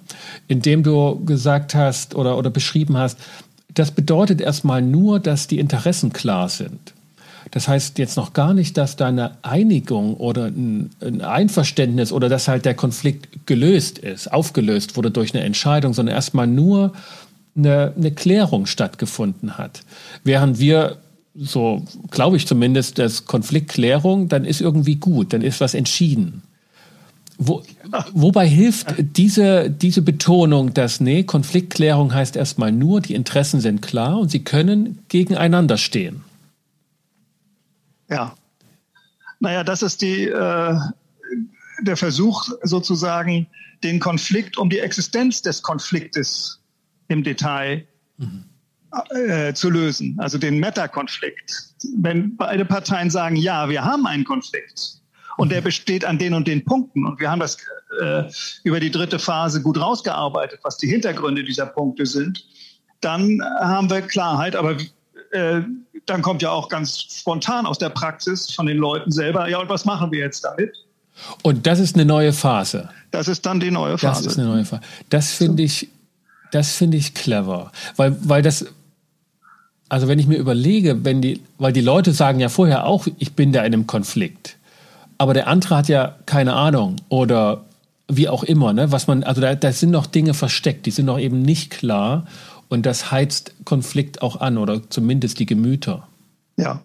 indem 0.49 0.83
du 0.83 1.25
gesagt 1.25 1.75
hast 1.75 2.15
oder, 2.15 2.39
oder 2.39 2.51
beschrieben 2.51 2.97
hast, 2.97 3.19
das 3.75 3.91
bedeutet 3.91 4.41
erstmal 4.41 4.83
nur, 4.83 5.21
dass 5.21 5.47
die 5.47 5.59
Interessen 5.59 6.13
klar 6.13 6.49
sind. 6.49 6.95
Das 7.51 7.67
heißt 7.67 7.99
jetzt 7.99 8.17
noch 8.17 8.33
gar 8.33 8.55
nicht, 8.55 8.77
dass 8.77 8.97
da 8.97 9.09
eine 9.09 9.33
Einigung 9.43 10.15
oder 10.15 10.47
ein, 10.47 10.91
ein, 11.01 11.21
Einverständnis 11.21 12.13
oder 12.13 12.29
dass 12.29 12.47
halt 12.47 12.65
der 12.65 12.75
Konflikt 12.75 13.47
gelöst 13.47 13.99
ist, 13.99 14.33
aufgelöst 14.33 14.97
wurde 14.97 15.11
durch 15.11 15.35
eine 15.35 15.45
Entscheidung, 15.45 15.93
sondern 15.93 16.15
erstmal 16.15 16.47
nur 16.47 16.93
eine, 17.57 17.93
eine 17.97 18.13
Klärung 18.13 18.67
stattgefunden 18.67 19.59
hat. 19.59 19.83
Während 20.23 20.61
wir 20.61 20.99
so 21.35 21.85
glaube 22.11 22.37
ich 22.37 22.47
zumindest, 22.47 22.99
dass 22.99 23.25
Konfliktklärung, 23.25 24.29
dann 24.29 24.45
ist 24.45 24.61
irgendwie 24.61 24.97
gut, 24.97 25.33
dann 25.33 25.43
ist 25.43 25.61
was 25.61 25.75
entschieden. 25.75 26.43
Wo, 27.43 27.63
wobei 28.13 28.47
hilft 28.47 28.95
diese, 29.17 29.71
diese 29.71 30.03
Betonung, 30.03 30.75
dass 30.75 31.01
nee, 31.01 31.23
Konfliktklärung 31.23 32.13
heißt 32.13 32.37
erstmal 32.37 32.71
nur, 32.71 33.01
die 33.01 33.15
Interessen 33.15 33.61
sind 33.61 33.81
klar 33.81 34.19
und 34.21 34.31
sie 34.31 34.45
können 34.45 34.99
gegeneinander 35.09 35.79
stehen. 35.79 36.23
Ja. 38.11 38.35
Naja, 39.39 39.65
das 39.65 39.83
ist 39.83 40.03
die, 40.03 40.25
äh, 40.27 40.77
der 41.83 41.97
Versuch 41.97 42.49
sozusagen, 42.63 43.47
den 43.83 44.01
Konflikt 44.01 44.59
um 44.59 44.69
die 44.69 44.81
Existenz 44.81 45.41
des 45.41 45.63
Konfliktes 45.63 46.61
im 47.09 47.25
Detail 47.25 47.87
mhm. 48.19 48.45
äh, 49.11 49.55
zu 49.55 49.71
lösen, 49.71 50.17
also 50.19 50.37
den 50.37 50.61
Meta-Konflikt. 50.61 51.75
Wenn 51.97 52.37
beide 52.37 52.67
Parteien 52.67 53.11
sagen, 53.11 53.37
ja, 53.37 53.69
wir 53.69 53.85
haben 53.85 54.07
einen 54.07 54.25
Konflikt 54.25 55.01
und 55.39 55.49
mhm. 55.49 55.53
der 55.53 55.61
besteht 55.63 56.05
an 56.05 56.19
den 56.19 56.35
und 56.35 56.47
den 56.47 56.65
Punkten 56.65 57.07
und 57.07 57.19
wir 57.19 57.31
haben 57.31 57.41
das 57.41 57.57
äh, 58.01 58.25
über 58.65 58.81
die 58.81 58.91
dritte 58.91 59.19
Phase 59.19 59.63
gut 59.63 59.81
rausgearbeitet, 59.81 60.61
was 60.63 60.77
die 60.77 60.89
Hintergründe 60.89 61.43
dieser 61.43 61.67
Punkte 61.67 62.05
sind, 62.05 62.45
dann 63.01 63.41
haben 63.61 63.89
wir 63.89 64.03
Klarheit, 64.03 64.55
aber 64.55 64.77
äh, 65.31 65.63
dann 66.11 66.23
kommt 66.23 66.43
ja 66.43 66.51
auch 66.51 66.69
ganz 66.69 66.99
spontan 66.99 67.67
aus 67.67 67.79
der 67.79 67.89
Praxis 67.89 68.51
von 68.51 68.67
den 68.67 68.77
Leuten 68.77 69.11
selber, 69.11 69.49
ja, 69.49 69.59
und 69.59 69.69
was 69.69 69.85
machen 69.85 70.11
wir 70.11 70.19
jetzt 70.19 70.45
damit? 70.45 70.77
Und 71.43 71.67
das 71.67 71.79
ist 71.79 71.95
eine 71.95 72.05
neue 72.05 72.33
Phase. 72.33 72.89
Das 73.11 73.29
ist 73.29 73.47
dann 73.47 73.61
die 73.61 73.71
neue 73.71 73.99
Phase. 73.99 74.25
Das 74.25 74.33
ist 74.33 74.39
eine 74.39 74.49
neue 74.49 74.65
Phase. 74.65 74.83
Das 75.09 75.33
finde 75.33 75.63
ich, 75.63 75.89
das 76.51 76.73
finde 76.73 76.97
ich 76.97 77.15
clever, 77.15 77.71
weil, 77.97 78.17
weil 78.23 78.43
das, 78.43 78.67
also 79.89 80.09
wenn 80.09 80.19
ich 80.19 80.27
mir 80.27 80.39
überlege, 80.39 81.05
wenn 81.05 81.21
die, 81.21 81.41
weil 81.59 81.73
die 81.73 81.81
Leute 81.81 82.13
sagen 82.13 82.41
ja 82.41 82.49
vorher 82.49 82.87
auch, 82.87 83.07
ich 83.19 83.35
bin 83.35 83.53
da 83.53 83.61
in 83.61 83.73
einem 83.73 83.87
Konflikt, 83.87 84.57
aber 85.19 85.35
der 85.35 85.49
andere 85.49 85.77
hat 85.77 85.89
ja 85.89 86.17
keine 86.27 86.55
Ahnung 86.55 86.97
oder 87.09 87.65
wie 88.09 88.29
auch 88.29 88.43
immer, 88.43 88.73
ne, 88.73 88.91
was 88.91 89.07
man, 89.07 89.23
also 89.23 89.41
da, 89.41 89.55
da 89.55 89.73
sind 89.73 89.91
noch 89.91 90.07
Dinge 90.07 90.35
versteckt, 90.35 90.87
die 90.87 90.91
sind 90.91 91.07
noch 91.07 91.19
eben 91.19 91.43
nicht 91.43 91.71
klar 91.71 92.27
und 92.71 92.87
das 92.87 93.11
heizt 93.11 93.53
Konflikt 93.65 94.23
auch 94.23 94.41
an 94.41 94.57
oder 94.57 94.89
zumindest 94.89 95.39
die 95.39 95.47
Gemüter. 95.47 96.09
Ja. 96.57 96.81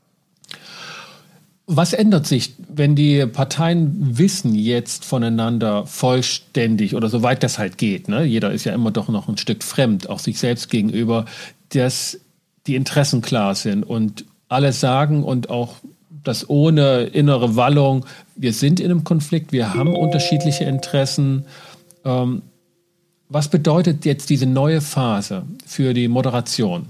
Was 1.67 1.93
ändert 1.93 2.27
sich, 2.27 2.53
wenn 2.67 2.95
die 2.95 3.25
Parteien 3.25 4.17
wissen 4.17 4.53
jetzt 4.53 5.05
voneinander 5.05 5.87
vollständig 5.87 6.95
oder 6.95 7.07
soweit 7.07 7.41
das 7.41 7.57
halt 7.57 7.77
geht? 7.77 8.09
Ne? 8.09 8.23
Jeder 8.25 8.51
ist 8.51 8.65
ja 8.65 8.73
immer 8.73 8.91
doch 8.91 9.07
noch 9.07 9.29
ein 9.29 9.37
Stück 9.37 9.63
fremd, 9.63 10.09
auch 10.09 10.19
sich 10.19 10.37
selbst 10.37 10.69
gegenüber, 10.69 11.25
dass 11.69 12.19
die 12.67 12.75
Interessen 12.75 13.21
klar 13.21 13.55
sind 13.55 13.83
und 13.83 14.25
alle 14.49 14.73
sagen 14.73 15.23
und 15.23 15.49
auch 15.49 15.75
das 16.23 16.49
ohne 16.49 17.03
innere 17.03 17.55
Wallung, 17.55 18.05
wir 18.35 18.53
sind 18.53 18.79
in 18.79 18.91
einem 18.91 19.03
Konflikt, 19.03 19.51
wir 19.51 19.73
haben 19.73 19.95
unterschiedliche 19.95 20.65
Interessen 20.65 21.45
Ähm, 22.05 22.43
was 23.29 23.49
bedeutet 23.49 24.05
jetzt 24.05 24.29
diese 24.29 24.45
neue 24.45 24.81
Phase 24.81 25.45
für 25.65 25.93
die 25.93 26.07
Moderation? 26.07 26.87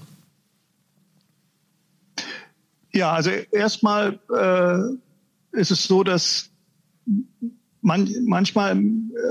Ja, 2.91 3.13
also 3.13 3.29
erstmal 3.29 4.19
äh, 4.33 5.59
ist 5.59 5.71
es 5.71 5.83
so, 5.83 6.03
dass 6.03 6.49
man, 7.81 8.09
manchmal 8.25 8.81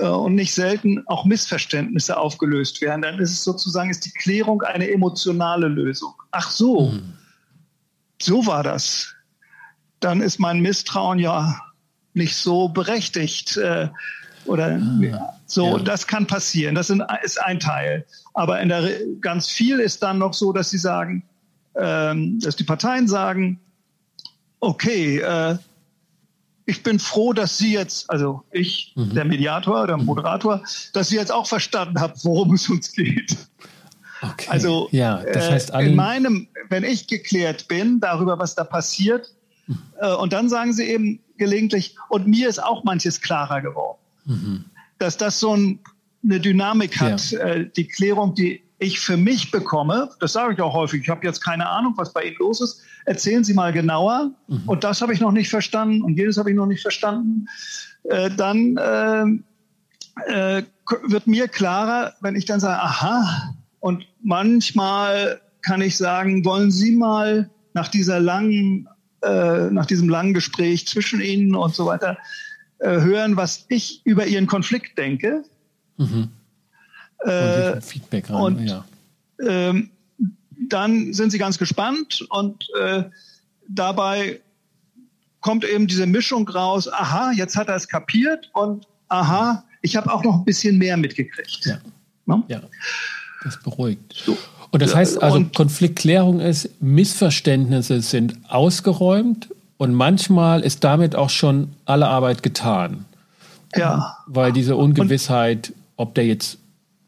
äh, 0.01 0.07
und 0.07 0.35
nicht 0.35 0.55
selten 0.55 1.03
auch 1.07 1.25
Missverständnisse 1.25 2.17
aufgelöst 2.17 2.81
werden. 2.81 3.03
Dann 3.03 3.19
ist 3.19 3.33
es 3.33 3.45
sozusagen 3.45 3.90
ist 3.90 4.07
die 4.07 4.12
Klärung 4.12 4.62
eine 4.62 4.90
emotionale 4.90 5.69
Lösung. 5.69 6.14
Ach 6.31 6.51
so, 6.51 6.90
mhm. 6.90 7.14
so 8.21 8.47
war 8.47 8.62
das. 8.62 9.14
Dann 10.01 10.21
ist 10.21 10.38
mein 10.38 10.61
Misstrauen 10.61 11.19
ja 11.19 11.59
nicht 12.12 12.37
so 12.37 12.69
berechtigt. 12.69 13.57
Äh, 13.57 13.88
oder 14.47 14.81
ah, 14.81 15.35
so, 15.47 15.79
ja. 15.79 15.83
das 15.83 16.07
kann 16.07 16.27
passieren. 16.27 16.75
Das 16.75 16.91
ist 16.91 17.43
ein 17.43 17.61
Teil. 17.61 18.05
Aber 18.35 18.61
in 18.61 18.69
der, 18.69 18.89
ganz 19.21 19.49
viel 19.49 19.79
ist 19.79 20.03
dann 20.03 20.19
noch 20.19 20.35
so, 20.35 20.53
dass 20.53 20.71
sie 20.71 20.79
sagen, 20.79 21.23
ähm, 21.77 22.39
dass 22.41 22.57
die 22.57 22.65
Parteien 22.65 23.09
sagen, 23.09 23.61
okay, 24.61 25.19
äh, 25.19 25.57
ich 26.67 26.83
bin 26.83 26.99
froh, 26.99 27.33
dass 27.33 27.59
Sie 27.59 27.73
jetzt, 27.73 28.09
also 28.11 28.43
ich, 28.51 28.93
mhm. 28.97 29.15
der 29.15 29.25
Mediator, 29.25 29.87
der 29.87 29.99
mhm. 29.99 30.07
Moderator, 30.07 30.63
dass 30.93 31.09
Sie 31.09 31.17
jetzt 31.17 31.33
auch 31.33 31.47
verstanden 31.47 32.01
haben, 32.01 32.15
worum 32.23 32.55
es 32.55 32.69
uns 32.69 32.93
geht. 32.93 33.37
Okay. 34.23 34.47
Also 34.49 34.89
ja, 34.91 35.23
das 35.33 35.51
heißt 35.51 35.71
äh, 35.75 35.81
in 35.81 35.97
meinem, 35.97 36.49
wenn 36.71 36.85
ich 36.85 37.07
geklärt 37.07 37.69
bin 37.69 38.01
darüber, 38.01 38.39
was 38.39 38.55
da 38.55 38.65
passiert, 38.65 39.35
mhm. 39.67 39.79
äh, 40.01 40.15
und 40.15 40.33
dann 40.33 40.49
sagen 40.49 40.73
Sie 40.73 40.85
eben 40.85 41.21
gelegentlich, 41.37 41.97
und 42.09 42.27
mir 42.27 42.49
ist 42.49 42.63
auch 42.63 42.85
manches 42.85 43.21
klarer 43.21 43.61
geworden, 43.61 43.99
mhm. 44.25 44.65
dass 44.99 45.17
das 45.17 45.41
so 45.41 45.57
ein, 45.57 45.79
eine 46.23 46.41
Dynamik 46.41 47.01
hat, 47.01 47.31
ja. 47.31 47.41
äh, 47.41 47.71
die 47.77 47.87
Klärung, 47.87 48.35
die 48.35 48.63
ich 48.79 49.01
für 49.01 49.17
mich 49.17 49.51
bekomme, 49.51 50.11
das 50.21 50.33
sage 50.33 50.55
ich 50.55 50.61
auch 50.61 50.75
häufig, 50.75 51.03
ich 51.03 51.09
habe 51.09 51.25
jetzt 51.27 51.41
keine 51.41 51.69
Ahnung, 51.69 51.95
was 51.97 52.13
bei 52.13 52.25
Ihnen 52.25 52.37
los 52.39 52.61
ist, 52.61 52.83
erzählen 53.05 53.45
Sie 53.45 53.55
mal 53.55 53.73
genauer 53.73 54.33
mhm. 54.49 54.63
und 54.67 54.85
das 54.85 55.01
habe 55.01 55.13
ich 55.13 55.21
noch 55.21 55.33
nicht 55.33 55.49
verstanden 55.49 56.03
und 56.03 56.17
jedes 56.17 56.37
habe 56.39 56.51
ich 56.51 56.57
noch 56.57 56.67
nicht 56.67 56.83
verstanden, 56.83 57.47
äh, 58.05 58.31
dann 58.31 58.77
äh, 58.77 60.59
äh, 60.59 60.63
wird 61.07 61.27
mir 61.27 61.49
klarer, 61.49 62.15
wenn 62.21 62.37
ich 62.37 62.45
dann 62.45 62.61
sage, 62.61 62.81
aha, 62.81 63.55
und 63.81 64.07
manchmal 64.23 65.41
kann 65.63 65.81
ich 65.81 65.97
sagen, 65.97 66.45
wollen 66.45 66.71
Sie 66.71 66.93
mal 66.93 67.51
nach 67.73 67.89
dieser 67.89 68.21
langen, 68.21 68.89
äh, 69.23 69.71
nach 69.71 69.87
diesem 69.87 70.09
langen 70.09 70.35
Gespräch 70.35 70.87
zwischen 70.87 71.21
Ihnen 71.21 71.55
und 71.55 71.75
so 71.75 71.87
weiter 71.87 72.19
äh, 72.85 73.01
hören, 73.01 73.37
was 73.37 73.64
ich 73.68 74.03
über 74.05 74.27
Ihren 74.27 74.47
Konflikt 74.47 74.99
denke. 74.99 75.42
Mhm. 75.97 76.29
Äh, 77.20 77.81
Feedback 77.81 78.29
rein, 78.29 78.42
und 78.42 78.66
ja. 78.66 78.85
ähm, 79.40 79.90
dann 80.68 81.14
sind 81.14 81.31
sie 81.31 81.38
ganz 81.38 81.57
gespannt 81.57 82.27
und 82.29 82.68
äh, 82.79 83.05
dabei 83.68 84.40
kommt 85.40 85.64
eben 85.64 85.87
diese 85.87 86.07
Mischung 86.07 86.47
raus, 86.47 86.87
aha, 86.92 87.33
jetzt 87.33 87.57
hat 87.57 87.68
er 87.68 87.77
es 87.77 87.88
kapiert 87.88 88.51
und 88.53 88.87
aha, 89.09 89.64
ich 89.81 89.97
habe 89.97 90.12
auch 90.12 90.23
noch 90.23 90.35
ein 90.35 90.44
bisschen 90.44 90.77
mehr 90.77 90.99
mitgekriegt. 90.99 91.64
Ja, 91.64 91.79
no? 92.27 92.44
ja. 92.49 92.61
das 93.44 93.62
beruhigt. 93.62 94.12
So. 94.12 94.37
Und 94.70 94.83
das 94.83 94.94
heißt 94.94 95.23
also, 95.23 95.37
und, 95.38 95.55
Konfliktklärung 95.55 96.40
ist, 96.40 96.83
Missverständnisse 96.83 98.03
sind 98.03 98.38
ausgeräumt 98.49 99.49
und 99.77 99.95
manchmal 99.95 100.61
ist 100.61 100.85
damit 100.85 101.17
auch 101.17 101.31
schon 101.31 101.73
alle 101.85 102.09
Arbeit 102.09 102.43
getan. 102.43 103.05
Ja. 103.75 104.17
Weil 104.27 104.53
diese 104.53 104.77
Ungewissheit, 104.77 105.73
ob 105.97 106.15
der 106.15 106.27
jetzt 106.27 106.59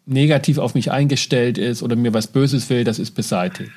negativ 0.05 0.59
auf 0.59 0.75
mich 0.75 0.91
eingestellt 0.91 1.59
ist 1.59 1.83
oder 1.83 1.97
mir 1.97 2.13
was 2.13 2.27
Böses 2.27 2.69
will, 2.71 2.85
das 2.85 2.99
ist 2.99 3.13
beseitigt. 3.13 3.73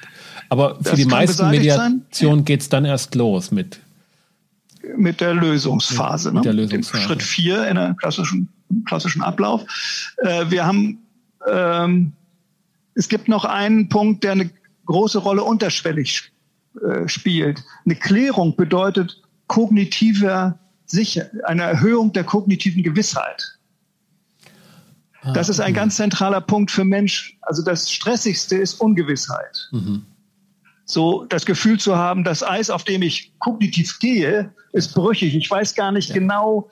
Aber 0.50 0.76
für 0.78 0.84
das 0.84 0.96
die 0.96 1.06
meisten 1.06 1.50
Mediationen 1.50 2.46
geht 2.46 2.62
es 2.62 2.70
dann 2.70 2.86
erst 2.86 3.16
los 3.16 3.52
mit 3.52 3.80
mit 4.98 5.22
der 5.22 5.34
Lösungsphase, 5.34 6.30
mit, 6.30 6.34
ne? 6.34 6.40
mit 6.40 6.46
der 6.46 6.54
Lösungsphase. 6.54 7.04
Schritt 7.04 7.24
vier 7.24 7.68
in 7.68 7.78
einem 7.78 7.98
klassischen, 7.98 8.50
klassischen 8.86 9.22
Ablauf. 9.22 9.66
Äh, 10.18 10.46
wir 10.50 10.66
haben, 10.66 11.00
ähm, 11.48 12.14
es 12.96 13.10
gibt 13.10 13.28
noch 13.28 13.46
einen 13.46 13.90
Punkt, 13.90 14.24
der 14.24 14.34
eine 14.34 14.50
große 14.86 15.20
Rolle 15.20 15.44
unterschwellig 15.44 16.32
äh, 16.82 17.08
spielt. 17.08 17.64
Eine 17.86 17.96
Klärung 17.96 18.56
bedeutet 18.56 19.22
kognitive 19.48 20.58
Sicher, 20.86 21.30
eine 21.44 21.64
Erhöhung 21.64 22.14
der 22.14 22.24
kognitiven 22.24 22.82
Gewissheit. 22.84 23.60
Ah, 25.22 25.34
das 25.34 25.50
ist 25.50 25.60
ein 25.60 25.74
ganz 25.74 25.98
zentraler 25.98 26.42
Punkt 26.42 26.72
für 26.72 26.86
Mensch. 26.86 27.38
Also 27.42 27.64
das 27.64 27.92
Stressigste 27.92 28.58
ist 28.58 28.76
Ungewissheit. 28.82 29.70
Mhm. 29.72 30.06
So 30.86 31.26
das 31.26 31.46
Gefühl 31.46 31.80
zu 31.80 31.96
haben, 31.96 32.24
das 32.24 32.42
Eis, 32.44 32.70
auf 32.70 32.84
dem 32.84 33.04
ich 33.04 33.34
kognitiv 33.38 34.00
gehe, 34.00 34.52
ist 34.72 34.96
brüchig. 34.96 35.36
Ich 35.36 35.50
weiß 35.50 35.76
gar 35.76 35.92
nicht 35.92 36.10
ja. 36.10 36.16
genau, 36.16 36.70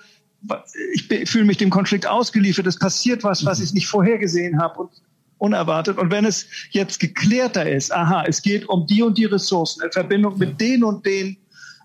ich 0.94 1.30
fühle 1.30 1.46
mich 1.46 1.58
dem 1.58 1.70
Konflikt 1.70 2.08
ausgeliefert. 2.08 2.66
Es 2.66 2.80
passiert 2.80 3.24
was, 3.24 3.46
was 3.46 3.60
mhm. 3.60 3.66
ich 3.66 3.74
nicht 3.74 3.88
vorhergesehen 3.88 4.60
habe 4.60 4.82
und 4.82 4.92
unerwartet. 5.38 5.98
Und 5.98 6.12
wenn 6.12 6.26
es 6.26 6.48
jetzt 6.72 7.00
geklärter 7.00 7.70
ist, 7.70 7.94
aha, 7.94 8.24
es 8.28 8.42
geht 8.42 8.68
um 8.68 8.88
die 8.88 9.04
und 9.04 9.18
die 9.18 9.26
Ressourcen 9.26 9.84
in 9.84 9.92
Verbindung 9.92 10.38
mit 10.38 10.60
den 10.60 10.84
und 10.84 11.06
den 11.06 11.38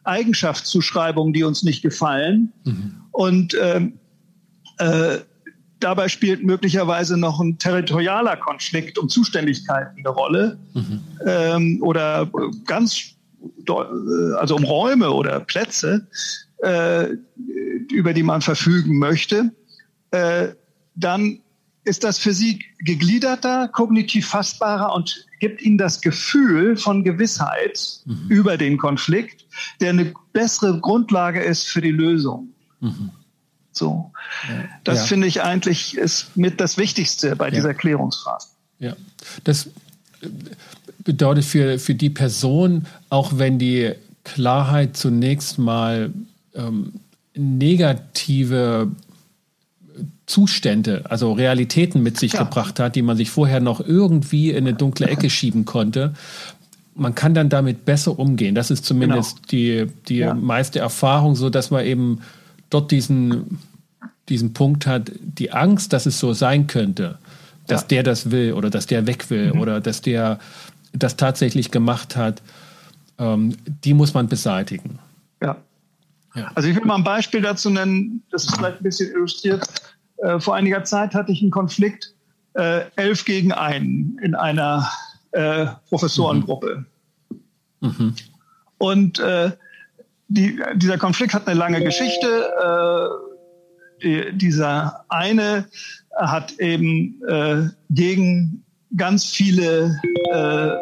Eigenschaftszuschreibungen, 0.05 1.33
die 1.33 1.45
uns 1.45 1.63
nicht 1.63 1.83
gefallen. 1.83 2.53
Mhm. 2.65 2.95
Und 3.13 3.57
ähm, 3.61 3.99
äh, 4.79 5.19
Dabei 5.83 6.09
spielt 6.09 6.45
möglicherweise 6.45 7.17
noch 7.17 7.41
ein 7.41 7.59
territorialer 7.59 8.37
Konflikt 8.37 8.99
um 8.99 9.09
Zuständigkeiten 9.09 9.99
eine 9.99 10.09
Rolle 10.11 10.59
mhm. 10.75 11.01
ähm, 11.27 11.79
oder 11.83 12.31
ganz, 12.67 13.17
also 14.39 14.55
um 14.55 14.63
Räume 14.63 15.11
oder 15.11 15.41
Plätze, 15.41 16.07
äh, 16.63 17.09
über 17.91 18.13
die 18.13 18.23
man 18.23 18.43
verfügen 18.43 18.97
möchte. 18.99 19.51
Äh, 20.13 20.51
dann 20.95 21.41
ist 21.85 22.05
das 22.05 22.19
für 22.19 22.33
Sie 22.33 22.65
gegliederter, 22.79 23.69
kognitiv 23.69 24.29
fassbarer 24.29 24.95
und 24.95 25.27
gibt 25.41 25.63
Ihnen 25.63 25.79
das 25.79 26.01
Gefühl 26.01 26.77
von 26.77 27.03
Gewissheit 27.03 28.01
mhm. 28.05 28.27
über 28.29 28.57
den 28.57 28.79
Konflikt, 28.79 29.45
der 29.81 29.91
eine 29.91 30.13
bessere 30.33 30.79
Grundlage 30.81 31.43
ist 31.43 31.67
für 31.67 31.81
die 31.81 31.91
Lösung. 31.91 32.49
Mhm. 32.81 33.11
So. 33.73 34.13
Das 34.85 34.99
ja. 34.99 35.05
finde 35.07 35.27
ich 35.27 35.43
eigentlich 35.43 35.97
ist 35.97 36.37
mit 36.37 36.61
das 36.61 36.77
Wichtigste 36.77 37.35
bei 37.37 37.47
ja. 37.47 37.55
dieser 37.55 37.75
Klärungsphase. 37.75 38.49
Ja. 38.79 38.95
Das 39.45 39.71
bedeutet 40.99 41.45
für, 41.45 41.79
für 41.79 41.95
die 41.95 42.11
Person, 42.11 42.87
auch 43.09 43.39
wenn 43.39 43.59
die 43.59 43.93
Klarheit 44.25 44.97
zunächst 44.97 45.59
mal 45.59 46.13
ähm, 46.55 46.93
negative 47.35 48.91
Zustände, 50.33 51.05
also 51.11 51.35
Realitäten 51.35 52.03
mit 52.03 52.19
sich 52.19 52.33
ja. 52.33 52.45
gebracht 52.45 52.81
hat, 52.81 52.97
die 52.97 53.03
man 53.03 53.19
sich 53.19 53.31
vorher 53.31 53.61
noch 53.61 53.81
irgendwie 53.81 54.51
in 54.51 54.67
eine 54.67 54.73
dunkle 54.73 55.07
Ecke 55.07 55.29
schieben 55.31 55.67
konnte. 55.67 56.15
Man 56.95 57.15
kann 57.15 57.35
dann 57.35 57.51
damit 57.51 57.85
besser 57.85 58.19
umgehen. 58.19 58.55
Das 58.55 58.71
ist 58.71 58.87
zumindest 58.87 59.47
genau. 59.47 59.49
die, 59.51 59.93
die 60.09 60.17
ja. 60.17 60.33
meiste 60.33 60.79
Erfahrung, 60.79 61.37
so 61.37 61.51
dass 61.51 61.71
man 61.71 61.85
eben 61.85 62.21
dort 62.71 62.91
diesen, 62.91 63.59
diesen 64.31 64.55
Punkt 64.55 64.87
hat, 64.87 65.13
die 65.21 65.53
Angst, 65.53 65.93
dass 65.93 66.07
es 66.07 66.19
so 66.19 66.33
sein 66.33 66.67
könnte, 66.67 67.19
dass 67.67 67.83
ja. 67.83 67.89
der 67.89 68.03
das 68.05 68.31
will 68.31 68.55
oder 68.55 68.71
dass 68.71 68.87
der 68.87 69.07
weg 69.07 69.29
will 69.29 69.53
mhm. 69.53 69.61
oder 69.61 69.81
dass 69.83 70.01
der 70.01 70.39
das 70.95 71.17
tatsächlich 71.17 71.71
gemacht 71.71 72.17
hat, 72.17 72.41
ähm, 73.19 73.55
die 73.85 73.93
muss 73.93 74.15
man 74.15 74.29
beseitigen. 74.29 74.99
Ja. 75.43 75.59
ja. 76.35 76.51
Also 76.55 76.71
ich 76.71 76.77
will 76.77 76.87
mal 76.87 76.97
ein 76.97 77.05
Beispiel 77.05 77.43
dazu 77.43 77.69
nennen, 77.69 78.23
das 78.31 78.45
ist 78.45 78.57
vielleicht 78.57 78.81
ein 78.81 78.83
bisschen 78.83 79.11
illustriert. 79.11 79.69
Äh, 80.23 80.41
vor 80.41 80.55
einiger 80.55 80.85
Zeit 80.85 81.15
hatte 81.15 81.33
ich 81.33 81.43
einen 81.43 81.51
Konflikt, 81.51 82.15
äh, 82.55 82.83
elf 82.97 83.25
gegen 83.25 83.53
einen 83.53 84.19
in 84.23 84.35
einer 84.35 84.89
äh, 85.33 85.67
Professorengruppe. 85.89 86.85
Mhm. 87.81 87.89
Mhm. 87.99 88.15
Und 88.79 89.19
äh, 89.19 89.53
die, 90.29 90.61
dieser 90.75 90.99
Konflikt 90.99 91.35
hat 91.35 91.47
eine 91.47 91.59
lange 91.59 91.83
Geschichte. 91.83 92.27
Äh, 94.01 94.33
dieser 94.33 95.05
eine 95.09 95.67
hat 96.17 96.53
eben 96.59 97.21
äh, 97.29 97.69
gegen 97.91 98.65
ganz 98.97 99.27
viele 99.27 99.97
äh, 100.33 100.69
äh, 100.69 100.79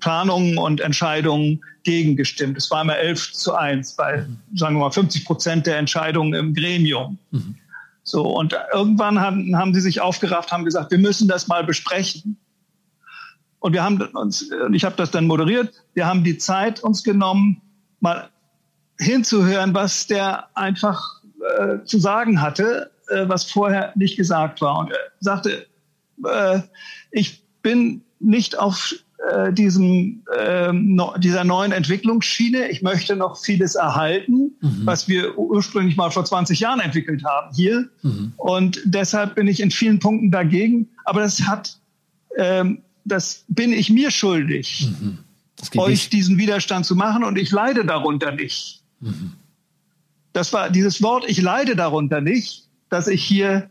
Planungen 0.00 0.58
und 0.58 0.80
Entscheidungen 0.80 1.62
gegengestimmt. 1.84 2.56
Es 2.56 2.70
war 2.70 2.82
immer 2.82 2.96
11 2.96 3.32
zu 3.32 3.54
1 3.54 3.94
bei, 3.94 4.26
sagen 4.54 4.76
wir 4.76 4.80
mal, 4.80 4.90
50 4.90 5.24
Prozent 5.24 5.66
der 5.66 5.78
Entscheidungen 5.78 6.34
im 6.34 6.54
Gremium. 6.54 7.18
Mhm. 7.30 7.56
So, 8.02 8.22
und 8.22 8.56
irgendwann 8.72 9.20
haben, 9.20 9.56
haben 9.56 9.74
sie 9.74 9.80
sich 9.80 10.00
aufgerafft, 10.00 10.52
haben 10.52 10.64
gesagt, 10.64 10.90
wir 10.90 10.98
müssen 10.98 11.26
das 11.26 11.48
mal 11.48 11.64
besprechen. 11.64 12.36
Und 13.58 13.72
wir 13.72 13.82
haben 13.82 14.00
uns, 14.00 14.42
und 14.42 14.74
ich 14.74 14.84
habe 14.84 14.96
das 14.96 15.10
dann 15.10 15.26
moderiert, 15.26 15.72
wir 15.94 16.06
haben 16.06 16.22
die 16.22 16.38
Zeit 16.38 16.80
uns 16.80 17.02
genommen, 17.02 17.60
mal 18.00 18.28
hinzuhören, 18.98 19.74
was 19.74 20.06
der 20.06 20.48
einfach 20.56 21.22
äh, 21.58 21.84
zu 21.84 21.98
sagen 21.98 22.40
hatte, 22.40 22.90
äh, 23.08 23.28
was 23.28 23.50
vorher 23.50 23.92
nicht 23.96 24.16
gesagt 24.16 24.60
war. 24.60 24.78
Und 24.78 24.90
er 24.90 24.98
sagte, 25.20 25.66
äh, 26.24 26.60
ich 27.10 27.42
bin 27.62 28.02
nicht 28.20 28.58
auf 28.58 28.94
äh, 29.18 29.52
diesem, 29.52 30.22
äh, 30.38 30.72
no, 30.72 31.14
dieser 31.18 31.42
neuen 31.44 31.72
Entwicklungsschiene. 31.72 32.68
Ich 32.68 32.82
möchte 32.82 33.16
noch 33.16 33.38
vieles 33.38 33.74
erhalten, 33.74 34.52
mhm. 34.60 34.82
was 34.84 35.08
wir 35.08 35.38
ursprünglich 35.38 35.96
mal 35.96 36.10
vor 36.10 36.24
20 36.24 36.60
Jahren 36.60 36.80
entwickelt 36.80 37.24
haben 37.24 37.54
hier. 37.54 37.88
Mhm. 38.02 38.34
Und 38.36 38.80
deshalb 38.84 39.34
bin 39.34 39.48
ich 39.48 39.60
in 39.60 39.70
vielen 39.70 39.98
Punkten 39.98 40.30
dagegen. 40.30 40.88
Aber 41.04 41.20
das 41.20 41.40
hat, 41.42 41.78
ähm, 42.36 42.82
das 43.04 43.44
bin 43.48 43.72
ich 43.72 43.88
mir 43.88 44.10
schuldig, 44.10 44.88
mhm. 45.00 45.18
euch 45.78 45.88
nicht. 45.88 46.12
diesen 46.12 46.36
Widerstand 46.36 46.84
zu 46.84 46.94
machen. 46.94 47.24
Und 47.24 47.38
ich 47.38 47.50
leide 47.50 47.86
darunter 47.86 48.32
nicht. 48.32 48.82
Mhm. 49.00 49.32
Das 50.34 50.52
war 50.52 50.68
dieses 50.68 51.02
Wort, 51.02 51.24
ich 51.26 51.40
leide 51.40 51.74
darunter 51.74 52.20
nicht, 52.20 52.68
dass 52.90 53.08
ich 53.08 53.24
hier 53.24 53.70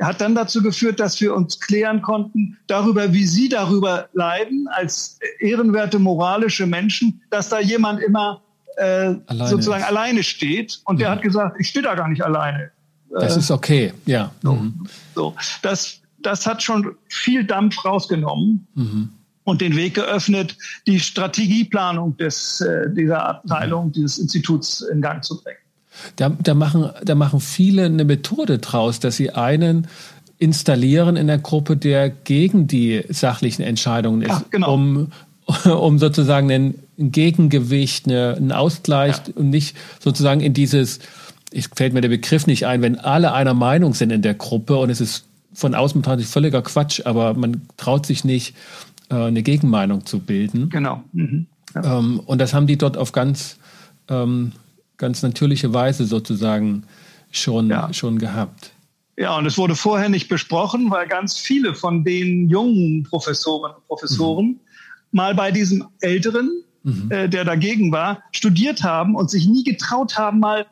hat 0.00 0.20
dann 0.20 0.34
dazu 0.34 0.62
geführt, 0.62 1.00
dass 1.00 1.20
wir 1.20 1.34
uns 1.34 1.60
klären 1.60 2.02
konnten 2.02 2.56
darüber, 2.66 3.12
wie 3.12 3.26
Sie 3.26 3.48
darüber 3.48 4.08
leiden, 4.12 4.68
als 4.70 5.18
ehrenwerte 5.40 5.98
moralische 5.98 6.66
Menschen, 6.66 7.20
dass 7.30 7.48
da 7.48 7.60
jemand 7.60 8.00
immer 8.00 8.42
äh, 8.76 9.14
alleine. 9.26 9.48
sozusagen 9.48 9.84
alleine 9.84 10.22
steht. 10.22 10.80
Und 10.84 11.00
der 11.00 11.08
mhm. 11.08 11.12
hat 11.12 11.22
gesagt, 11.22 11.56
ich 11.58 11.68
stehe 11.68 11.82
da 11.82 11.94
gar 11.94 12.08
nicht 12.08 12.22
alleine. 12.22 12.70
Das 13.10 13.36
äh, 13.36 13.40
ist 13.40 13.50
okay, 13.50 13.92
ja. 14.06 14.32
So, 14.42 14.54
mhm. 14.54 14.86
so. 15.14 15.34
Das, 15.62 16.00
das 16.20 16.46
hat 16.46 16.62
schon 16.62 16.94
viel 17.08 17.44
Dampf 17.44 17.84
rausgenommen. 17.84 18.66
Mhm. 18.74 19.10
Und 19.44 19.62
den 19.62 19.76
Weg 19.76 19.94
geöffnet, 19.94 20.58
die 20.86 21.00
Strategieplanung 21.00 22.18
des, 22.18 22.60
äh, 22.60 22.92
dieser 22.92 23.26
Abteilung, 23.26 23.86
mhm. 23.86 23.92
dieses 23.92 24.18
Instituts 24.18 24.82
in 24.82 25.00
Gang 25.00 25.24
zu 25.24 25.42
bringen. 25.42 25.58
Da, 26.16 26.30
da, 26.30 26.54
machen, 26.54 26.90
da 27.04 27.14
machen 27.14 27.40
viele 27.40 27.84
eine 27.84 28.04
Methode 28.04 28.58
draus, 28.58 29.00
dass 29.00 29.16
sie 29.16 29.30
einen 29.30 29.88
installieren 30.38 31.16
in 31.16 31.26
der 31.26 31.38
Gruppe, 31.38 31.76
der 31.76 32.10
gegen 32.10 32.66
die 32.66 33.02
sachlichen 33.08 33.62
Entscheidungen 33.62 34.22
ist, 34.22 34.28
ja, 34.28 34.42
genau. 34.50 34.74
um, 34.74 35.12
um 35.64 35.98
sozusagen 35.98 36.50
ein 36.50 36.74
Gegengewicht, 36.96 38.06
eine, 38.06 38.34
einen 38.36 38.52
Ausgleich 38.52 39.16
ja. 39.26 39.32
und 39.34 39.50
nicht 39.50 39.76
sozusagen 39.98 40.40
in 40.40 40.54
dieses, 40.54 41.00
ich 41.50 41.68
fällt 41.74 41.92
mir 41.92 42.00
der 42.00 42.08
Begriff 42.08 42.46
nicht 42.46 42.66
ein, 42.66 42.82
wenn 42.82 42.98
alle 42.98 43.32
einer 43.32 43.54
Meinung 43.54 43.94
sind 43.94 44.10
in 44.10 44.22
der 44.22 44.34
Gruppe 44.34 44.76
und 44.76 44.90
es 44.90 45.00
ist 45.00 45.24
von 45.52 45.74
außen 45.74 46.00
betrachtet 46.00 46.26
völliger 46.26 46.62
Quatsch, 46.62 47.02
aber 47.04 47.34
man 47.34 47.62
traut 47.76 48.06
sich 48.06 48.24
nicht, 48.24 48.54
äh, 49.10 49.14
eine 49.14 49.42
Gegenmeinung 49.42 50.06
zu 50.06 50.20
bilden. 50.20 50.68
Genau. 50.68 51.02
Mhm. 51.12 51.46
Ja. 51.74 51.98
Ähm, 51.98 52.20
und 52.24 52.40
das 52.40 52.54
haben 52.54 52.66
die 52.66 52.78
dort 52.78 52.96
auf 52.96 53.12
ganz 53.12 53.58
ähm, 54.08 54.52
ganz 54.98 55.22
natürliche 55.22 55.72
Weise 55.72 56.04
sozusagen 56.04 56.84
schon, 57.30 57.70
ja. 57.70 57.92
schon 57.94 58.18
gehabt. 58.18 58.72
Ja, 59.16 59.36
und 59.36 59.46
es 59.46 59.58
wurde 59.58 59.74
vorher 59.74 60.08
nicht 60.08 60.28
besprochen, 60.28 60.90
weil 60.90 61.08
ganz 61.08 61.36
viele 61.36 61.74
von 61.74 62.04
den 62.04 62.48
jungen 62.48 63.02
Professoren 63.02 63.72
Professoren 63.86 64.46
mhm. 64.46 64.60
mal 65.10 65.34
bei 65.34 65.50
diesem 65.50 65.86
Älteren, 66.00 66.62
mhm. 66.84 67.10
äh, 67.10 67.28
der 67.28 67.44
dagegen 67.44 67.90
war, 67.90 68.22
studiert 68.32 68.82
haben 68.84 69.16
und 69.16 69.30
sich 69.30 69.48
nie 69.48 69.64
getraut 69.64 70.16
haben, 70.16 70.38
mal 70.38 70.66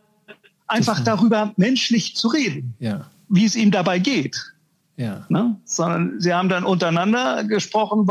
einfach 0.69 1.01
darüber 1.01 1.53
menschlich 1.57 2.17
zu 2.17 2.29
reden, 2.29 2.75
ja. 2.79 3.07
wie 3.29 3.45
es 3.45 3.57
ihm 3.57 3.71
dabei 3.71 3.99
geht. 3.99 4.37
Ja. 4.97 5.27
Ne? 5.29 5.57
Sondern 5.65 6.21
sie 6.21 6.33
haben 6.33 6.49
dann 6.49 6.65
untereinander 6.65 7.45
gesprochen, 7.45 8.09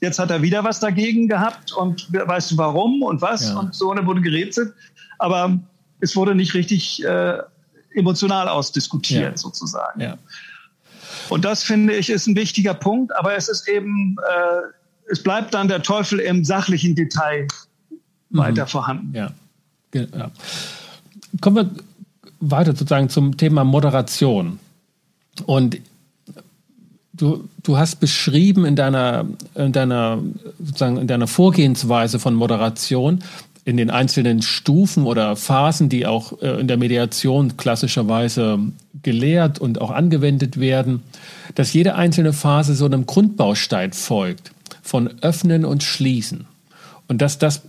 jetzt 0.00 0.18
hat 0.18 0.30
er 0.30 0.42
wieder 0.42 0.64
was 0.64 0.80
dagegen 0.80 1.28
gehabt 1.28 1.72
und 1.72 2.12
weißt 2.12 2.52
du 2.52 2.58
warum 2.58 3.02
und 3.02 3.22
was 3.22 3.50
ja. 3.50 3.58
und 3.58 3.74
so, 3.74 3.90
und 3.90 3.96
dann 3.96 4.06
wurde 4.06 4.22
gerätselt 4.22 4.74
aber 5.18 5.58
es 6.00 6.16
wurde 6.16 6.34
nicht 6.34 6.54
richtig 6.54 7.04
äh, 7.04 7.38
emotional 7.94 8.48
ausdiskutiert 8.48 9.32
ja. 9.32 9.36
sozusagen. 9.36 10.00
Ja. 10.00 10.18
Und 11.28 11.44
das 11.44 11.62
finde 11.62 11.94
ich 11.94 12.10
ist 12.10 12.26
ein 12.26 12.36
wichtiger 12.36 12.74
Punkt, 12.74 13.16
aber 13.16 13.34
es 13.36 13.48
ist 13.48 13.68
eben, 13.68 14.16
äh, 14.18 15.10
es 15.10 15.22
bleibt 15.22 15.54
dann 15.54 15.68
der 15.68 15.82
Teufel 15.82 16.20
im 16.20 16.44
sachlichen 16.44 16.94
Detail 16.94 17.46
mhm. 18.30 18.38
weiter 18.38 18.66
vorhanden. 18.66 19.14
Ja. 19.14 19.30
ja. 19.94 20.30
Kommen 21.40 21.56
wir 21.56 21.70
weiter 22.40 22.72
sozusagen 22.72 23.08
zum 23.08 23.36
Thema 23.36 23.64
Moderation. 23.64 24.58
Und 25.46 25.78
du, 27.12 27.48
du 27.62 27.76
hast 27.76 27.96
beschrieben 27.96 28.64
in 28.64 28.76
deiner, 28.76 29.26
in 29.54 29.72
deiner, 29.72 30.18
sozusagen 30.58 30.98
in 30.98 31.06
deiner 31.06 31.26
Vorgehensweise 31.26 32.18
von 32.18 32.34
Moderation, 32.34 33.22
in 33.66 33.76
den 33.76 33.90
einzelnen 33.90 34.42
Stufen 34.42 35.06
oder 35.06 35.34
Phasen, 35.34 35.88
die 35.88 36.06
auch 36.06 36.40
äh, 36.40 36.60
in 36.60 36.68
der 36.68 36.76
Mediation 36.76 37.56
klassischerweise 37.56 38.60
gelehrt 39.02 39.58
und 39.58 39.80
auch 39.80 39.90
angewendet 39.90 40.60
werden, 40.60 41.02
dass 41.56 41.72
jede 41.72 41.96
einzelne 41.96 42.32
Phase 42.32 42.76
so 42.76 42.84
einem 42.84 43.06
Grundbaustein 43.06 43.92
folgt 43.92 44.52
von 44.82 45.20
Öffnen 45.20 45.64
und 45.64 45.82
Schließen. 45.82 46.46
Und 47.08 47.20
dass 47.20 47.38
das, 47.38 47.62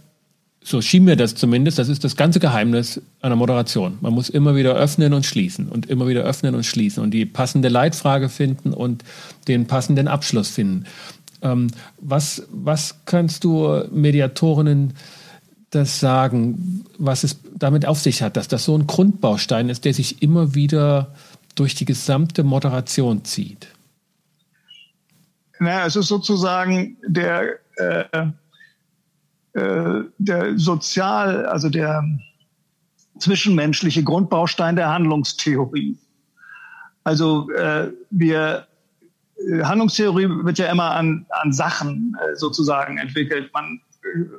so 0.64 0.82
schien 0.82 1.04
mir 1.04 1.16
das 1.16 1.34
zumindest, 1.34 1.80
das 1.80 1.90
ist 1.90 2.04
das 2.04 2.16
ganze 2.16 2.40
Geheimnis 2.40 3.02
einer 3.22 3.36
Moderation. 3.36 3.98
Man 4.02 4.14
muss 4.14 4.30
immer 4.30 4.56
wieder 4.56 4.76
öffnen 4.76 5.14
und 5.14 5.26
schließen 5.26 5.68
und 5.68 5.88
immer 5.88 6.08
wieder 6.08 6.22
öffnen 6.22 6.54
und 6.54 6.64
schließen 6.64 7.02
und 7.02 7.10
die 7.10 7.26
passende 7.26 7.70
Leitfrage 7.70 8.30
finden 8.30 8.72
und 8.72 9.04
den 9.48 9.66
passenden 9.66 10.08
Abschluss 10.08 10.50
finden. 10.50 10.86
Ähm, 11.42 11.70
was, 12.00 12.44
was 12.52 12.98
kannst 13.06 13.44
du 13.44 13.84
Mediatorinnen 13.92 14.94
das 15.78 16.00
sagen, 16.00 16.86
was 16.98 17.24
es 17.24 17.40
damit 17.56 17.86
auf 17.86 18.00
sich 18.00 18.22
hat, 18.22 18.38
dass 18.38 18.48
das 18.48 18.66
so 18.66 18.78
ein 18.78 18.88
Grundbaustein 18.88 19.70
ist, 19.70 19.86
der 19.86 19.94
sich 19.94 20.22
immer 20.22 20.56
wieder 20.56 21.14
durch 21.56 21.76
die 21.76 21.86
gesamte 21.86 22.44
Moderation 22.44 23.24
zieht? 23.24 23.68
Naja, 25.60 25.86
es 25.86 25.96
ist 25.96 26.08
sozusagen 26.08 26.98
der, 27.08 27.60
äh, 27.78 28.04
äh, 29.54 30.04
der 30.18 30.60
sozial, 30.60 31.46
also 31.46 31.70
der 31.70 32.04
zwischenmenschliche 33.20 34.04
Grundbaustein 34.04 34.76
der 34.76 34.90
Handlungstheorie. 34.90 35.98
Also 37.04 37.50
äh, 37.52 37.92
wir 38.12 38.68
äh, 39.38 39.64
Handlungstheorie 39.64 40.28
wird 40.44 40.58
ja 40.60 40.68
immer 40.68 40.92
an, 40.92 41.26
an 41.30 41.54
Sachen 41.54 42.16
äh, 42.22 42.36
sozusagen 42.36 42.98
entwickelt. 42.98 43.52
Man 43.54 43.82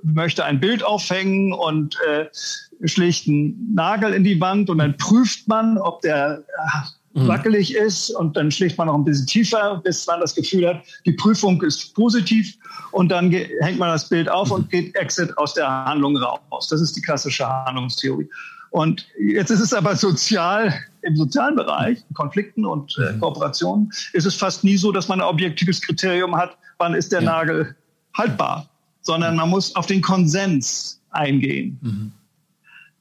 möchte 0.02 0.44
ein 0.44 0.61
Bild 0.61 0.85
aufhängen 0.85 1.52
und 1.52 1.96
äh, 2.09 2.26
schlägt 2.87 3.28
einen 3.28 3.74
Nagel 3.74 4.12
in 4.12 4.24
die 4.24 4.40
Wand 4.40 4.70
und 4.70 4.78
dann 4.78 4.96
prüft 4.96 5.48
man, 5.48 5.78
ob 5.78 6.00
der 6.02 6.44
äh, 7.14 7.26
wackelig 7.26 7.74
ist 7.74 8.11
und 8.11 8.37
dann 8.37 8.50
schlägt 8.50 8.78
man 8.78 8.87
noch 8.87 8.94
ein 8.94 9.04
bisschen 9.04 9.26
tiefer, 9.26 9.81
bis 9.83 10.07
man 10.07 10.20
das 10.20 10.35
Gefühl 10.35 10.68
hat, 10.68 10.83
die 11.04 11.12
Prüfung 11.12 11.61
ist 11.62 11.94
positiv 11.94 12.54
und 12.92 13.09
dann 13.11 13.31
hängt 13.31 13.78
man 13.78 13.88
das 13.88 14.09
Bild 14.09 14.28
auf 14.28 14.50
und 14.50 14.70
geht 14.70 14.94
Exit 14.94 15.37
aus 15.38 15.54
der 15.54 15.68
Handlung 15.68 16.16
raus. 16.16 16.68
Das 16.68 16.81
ist 16.81 16.96
die 16.96 17.02
klassische 17.02 17.48
Handlungstheorie. 17.48 18.28
Und 18.70 19.07
jetzt 19.18 19.50
ist 19.50 19.61
es 19.61 19.72
aber 19.72 19.96
sozial, 19.96 20.74
im 21.02 21.16
sozialen 21.16 21.57
Bereich, 21.57 21.98
in 22.09 22.14
Konflikten 22.14 22.66
und 22.66 22.96
äh, 22.98 23.12
mhm. 23.12 23.20
Kooperationen, 23.20 23.90
ist 24.12 24.26
es 24.26 24.35
fast 24.35 24.62
nie 24.62 24.76
so, 24.76 24.92
dass 24.92 25.09
man 25.09 25.20
ein 25.20 25.26
objektives 25.26 25.81
Kriterium 25.81 26.37
hat, 26.37 26.57
wann 26.76 26.94
ist 26.94 27.11
der 27.12 27.22
ja. 27.22 27.31
Nagel 27.31 27.74
haltbar 28.14 28.68
sondern 29.09 29.37
man 29.37 29.49
muss 29.49 29.75
auf 29.75 29.87
den 29.87 30.03
Konsens 30.03 31.01
eingehen. 31.09 31.79
Mhm. 31.81 32.12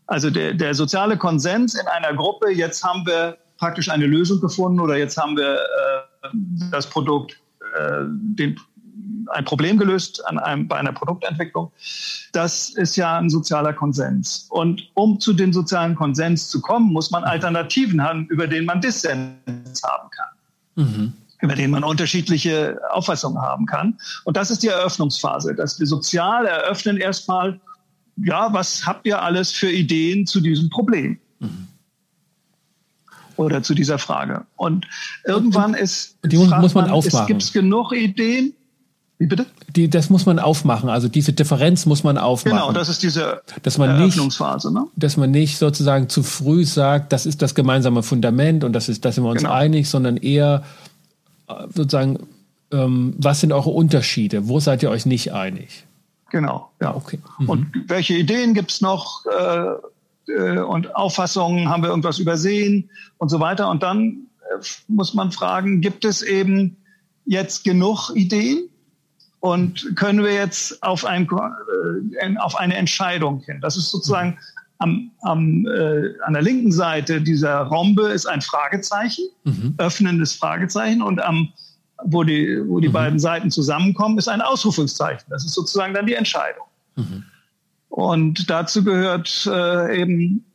Also 0.05 0.29
der, 0.29 0.53
der 0.53 0.73
soziale 0.73 1.17
Konsens 1.17 1.75
in 1.75 1.85
einer 1.85 2.13
Gruppe, 2.15 2.49
jetzt 2.49 2.81
haben 2.81 3.05
wir 3.05 3.37
praktisch 3.57 3.89
eine 3.89 4.05
Lösung 4.05 4.39
gefunden 4.39 4.79
oder 4.79 4.95
jetzt 4.95 5.17
haben 5.17 5.35
wir 5.35 5.55
äh, 5.55 6.29
das 6.71 6.89
Produkt, 6.89 7.37
äh, 7.77 8.05
den, 8.07 8.57
ein 9.33 9.43
Problem 9.43 9.77
gelöst 9.77 10.25
an 10.27 10.39
einem, 10.39 10.69
bei 10.69 10.77
einer 10.77 10.93
Produktentwicklung. 10.93 11.73
Das 12.31 12.69
ist 12.69 12.95
ja 12.95 13.17
ein 13.17 13.29
sozialer 13.29 13.73
Konsens. 13.73 14.47
Und 14.49 14.89
um 14.93 15.19
zu 15.19 15.33
dem 15.33 15.51
sozialen 15.51 15.95
Konsens 15.95 16.49
zu 16.49 16.61
kommen, 16.61 16.93
muss 16.93 17.11
man 17.11 17.25
Alternativen 17.25 18.01
haben, 18.01 18.27
über 18.27 18.47
den 18.47 18.63
man 18.63 18.79
Dissens 18.79 19.83
haben 19.83 20.09
kann. 20.11 20.29
Mhm 20.75 21.13
über 21.41 21.55
den 21.55 21.71
man 21.71 21.83
unterschiedliche 21.83 22.79
Auffassungen 22.91 23.41
haben 23.41 23.65
kann. 23.65 23.97
Und 24.23 24.37
das 24.37 24.49
ist 24.51 24.63
die 24.63 24.67
Eröffnungsphase, 24.67 25.53
dass 25.53 25.79
wir 25.79 25.85
sozial 25.85 26.45
eröffnen 26.45 26.97
erstmal, 26.97 27.59
ja, 28.17 28.51
was 28.53 28.85
habt 28.85 29.05
ihr 29.05 29.21
alles 29.21 29.51
für 29.51 29.71
Ideen 29.71 30.25
zu 30.25 30.41
diesem 30.41 30.69
Problem? 30.69 31.19
Mhm. 31.39 31.67
Oder 33.35 33.61
zu 33.61 33.75
dieser 33.75 33.99
Frage. 33.99 34.45
Und 34.55 34.87
irgendwann 35.23 35.75
ist, 35.75 36.17
die 36.25 36.37
muss 36.37 36.49
man, 36.49 36.71
man 36.73 36.89
aufmachen. 36.89 37.27
Gibt 37.27 37.43
es 37.43 37.53
genug 37.53 37.93
Ideen? 37.93 38.53
Wie 39.19 39.27
bitte? 39.27 39.45
Die, 39.75 39.89
das 39.89 40.09
muss 40.09 40.25
man 40.25 40.39
aufmachen. 40.39 40.89
Also 40.89 41.07
diese 41.07 41.33
Differenz 41.33 41.85
muss 41.85 42.03
man 42.03 42.17
aufmachen. 42.17 42.57
Genau, 42.57 42.71
das 42.71 42.89
ist 42.89 43.03
diese 43.03 43.41
dass 43.61 43.77
man 43.77 43.89
Eröffnungsphase. 43.91 44.69
Nicht, 44.71 44.81
ne? 44.81 44.87
Dass 44.95 45.17
man 45.17 45.29
nicht 45.29 45.57
sozusagen 45.57 46.09
zu 46.09 46.23
früh 46.23 46.65
sagt, 46.65 47.13
das 47.13 47.27
ist 47.27 47.43
das 47.43 47.53
gemeinsame 47.53 48.01
Fundament 48.01 48.63
und 48.63 48.73
das 48.73 48.89
ist, 48.89 49.05
da 49.05 49.11
sind 49.11 49.23
wir 49.23 49.29
uns 49.29 49.41
genau. 49.41 49.53
einig, 49.53 49.87
sondern 49.87 50.17
eher 50.17 50.63
sozusagen, 51.47 52.27
ähm, 52.71 53.13
was 53.17 53.41
sind 53.41 53.51
eure 53.51 53.69
Unterschiede? 53.69 54.47
Wo 54.47 54.59
seid 54.59 54.83
ihr 54.83 54.89
euch 54.89 55.05
nicht 55.05 55.33
einig? 55.33 55.85
Genau, 56.29 56.69
ja. 56.81 56.95
Okay. 56.95 57.19
Mhm. 57.39 57.49
Und 57.49 57.67
welche 57.87 58.13
Ideen 58.13 58.53
gibt 58.53 58.71
es 58.71 58.81
noch? 58.81 59.25
Äh, 59.25 59.75
äh, 60.27 60.59
und 60.59 60.95
Auffassungen, 60.95 61.69
haben 61.69 61.83
wir 61.83 61.89
irgendwas 61.89 62.19
übersehen 62.19 62.89
und 63.17 63.29
so 63.29 63.39
weiter. 63.39 63.69
Und 63.69 63.83
dann 63.83 64.27
äh, 64.41 64.63
muss 64.87 65.13
man 65.13 65.31
fragen, 65.31 65.81
gibt 65.81 66.05
es 66.05 66.21
eben 66.21 66.77
jetzt 67.25 67.63
genug 67.63 68.11
Ideen? 68.15 68.69
Und 69.39 69.95
können 69.95 70.23
wir 70.23 70.33
jetzt 70.33 70.81
auf, 70.81 71.05
ein, 71.05 71.27
äh, 72.19 72.37
auf 72.37 72.55
eine 72.55 72.75
Entscheidung 72.75 73.41
hin? 73.41 73.59
Das 73.61 73.77
ist 73.77 73.91
sozusagen 73.91 74.37
am, 74.79 75.11
am, 75.21 75.65
äh, 75.65 76.13
an 76.25 76.33
der 76.33 76.41
linken 76.41 76.71
Seite 76.71 77.21
dieser 77.21 77.61
Rombe 77.61 78.09
ist 78.09 78.27
ein 78.27 78.41
Fragezeichen, 78.41 79.25
mhm. 79.43 79.75
öffnendes 79.77 80.33
Fragezeichen 80.33 81.01
und 81.01 81.21
am 81.21 81.49
wo 82.03 82.23
die, 82.23 82.61
wo 82.67 82.79
die 82.79 82.89
mhm. 82.89 82.93
beiden 82.93 83.19
Seiten 83.19 83.51
zusammenkommen, 83.51 84.17
ist 84.17 84.27
ein 84.27 84.41
Ausrufungszeichen. 84.41 85.25
Das 85.29 85.45
ist 85.45 85.53
sozusagen 85.53 85.93
dann 85.93 86.05
die 86.05 86.13
Entscheidung. 86.13 86.65
Mhm. 86.95 87.23
Und 87.89 88.49
dazu 88.49 88.83
gehört 88.83 89.49
äh, 89.51 90.01
eben, 90.01 90.45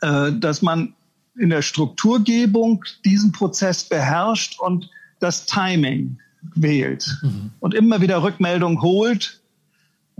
äh, 0.00 0.32
dass 0.32 0.62
man 0.62 0.94
in 1.36 1.50
der 1.50 1.62
Strukturgebung 1.62 2.84
diesen 3.04 3.32
Prozess 3.32 3.84
beherrscht 3.84 4.58
und 4.60 4.90
das 5.20 5.46
Timing 5.46 6.18
wählt 6.54 7.18
mhm. 7.22 7.50
und 7.60 7.74
immer 7.74 8.00
wieder 8.00 8.22
Rückmeldung 8.22 8.80
holt 8.82 9.40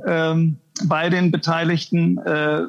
ähm, 0.05 0.57
bei 0.85 1.09
den 1.11 1.31
Beteiligten, 1.31 2.19
äh, 2.19 2.63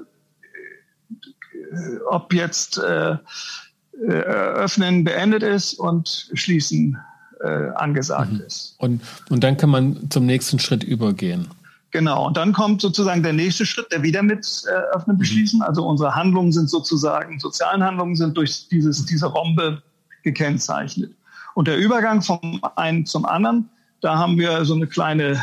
ob 2.10 2.34
jetzt 2.34 2.78
äh, 2.78 3.12
äh, 3.12 4.12
Öffnen 4.12 5.04
beendet 5.04 5.44
ist 5.44 5.74
und 5.74 6.30
Schließen 6.34 6.98
äh, 7.42 7.70
angesagt 7.76 8.32
mhm. 8.34 8.42
ist. 8.42 8.76
Und, 8.80 9.02
und 9.30 9.44
dann 9.44 9.58
kann 9.58 9.70
man 9.70 10.10
zum 10.10 10.26
nächsten 10.26 10.60
Schritt 10.60 10.84
übergehen. 10.84 11.48
Genau, 11.92 12.28
und 12.28 12.38
dann 12.38 12.54
kommt 12.54 12.82
sozusagen 12.82 13.24
der 13.24 13.34
nächste 13.34 13.66
Schritt, 13.66 13.92
der 13.92 14.04
wieder 14.04 14.22
mit 14.22 14.64
äh, 14.68 14.96
Öffnen 14.96 15.16
mhm. 15.16 15.20
beschließen. 15.20 15.62
Also 15.62 15.86
unsere 15.86 16.16
Handlungen 16.16 16.52
sind 16.52 16.70
sozusagen, 16.70 17.40
sozialen 17.40 17.84
Handlungen 17.84 18.16
sind 18.16 18.38
durch 18.38 18.68
dieses, 18.70 19.06
diese 19.06 19.26
Rombe 19.26 19.82
gekennzeichnet. 20.24 21.12
Und 21.56 21.68
der 21.68 21.78
Übergang 21.78 22.22
vom 22.22 22.62
einen 22.76 23.06
zum 23.06 23.26
anderen, 23.26 23.70
da 24.02 24.18
haben 24.18 24.38
wir 24.38 24.64
so 24.66 24.76
eine 24.76 24.88
kleine 24.88 25.42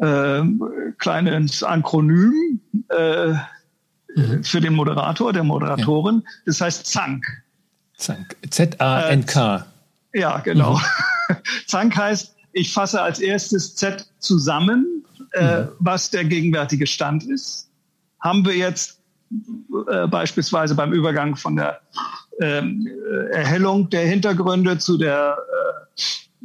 äh, 0.00 0.42
kleines 0.98 1.62
Akronym 1.62 2.60
äh, 2.88 3.34
mhm. 4.18 4.44
für 4.44 4.60
den 4.60 4.74
Moderator, 4.74 5.32
der 5.32 5.44
Moderatorin. 5.44 6.22
Ja. 6.24 6.30
Das 6.46 6.60
heißt 6.60 6.86
ZANK. 6.86 7.24
ZANK. 7.96 8.36
Z-A-N-K. 8.50 9.66
Äh, 10.12 10.20
ja, 10.20 10.38
genau. 10.38 10.74
Mhm. 10.74 11.36
ZANK 11.66 11.96
heißt, 11.96 12.34
ich 12.52 12.72
fasse 12.72 13.00
als 13.00 13.20
erstes 13.20 13.76
Z 13.76 14.06
zusammen, 14.18 15.04
äh, 15.32 15.62
mhm. 15.62 15.68
was 15.78 16.10
der 16.10 16.24
gegenwärtige 16.24 16.86
Stand 16.86 17.24
ist. 17.24 17.68
Haben 18.20 18.44
wir 18.44 18.56
jetzt 18.56 19.00
äh, 19.90 20.06
beispielsweise 20.06 20.74
beim 20.74 20.92
Übergang 20.92 21.36
von 21.36 21.56
der 21.56 21.80
ähm, 22.40 22.86
äh, 22.86 23.36
Erhellung 23.36 23.90
der 23.90 24.06
Hintergründe 24.06 24.78
zu 24.78 24.96
der, 24.96 25.36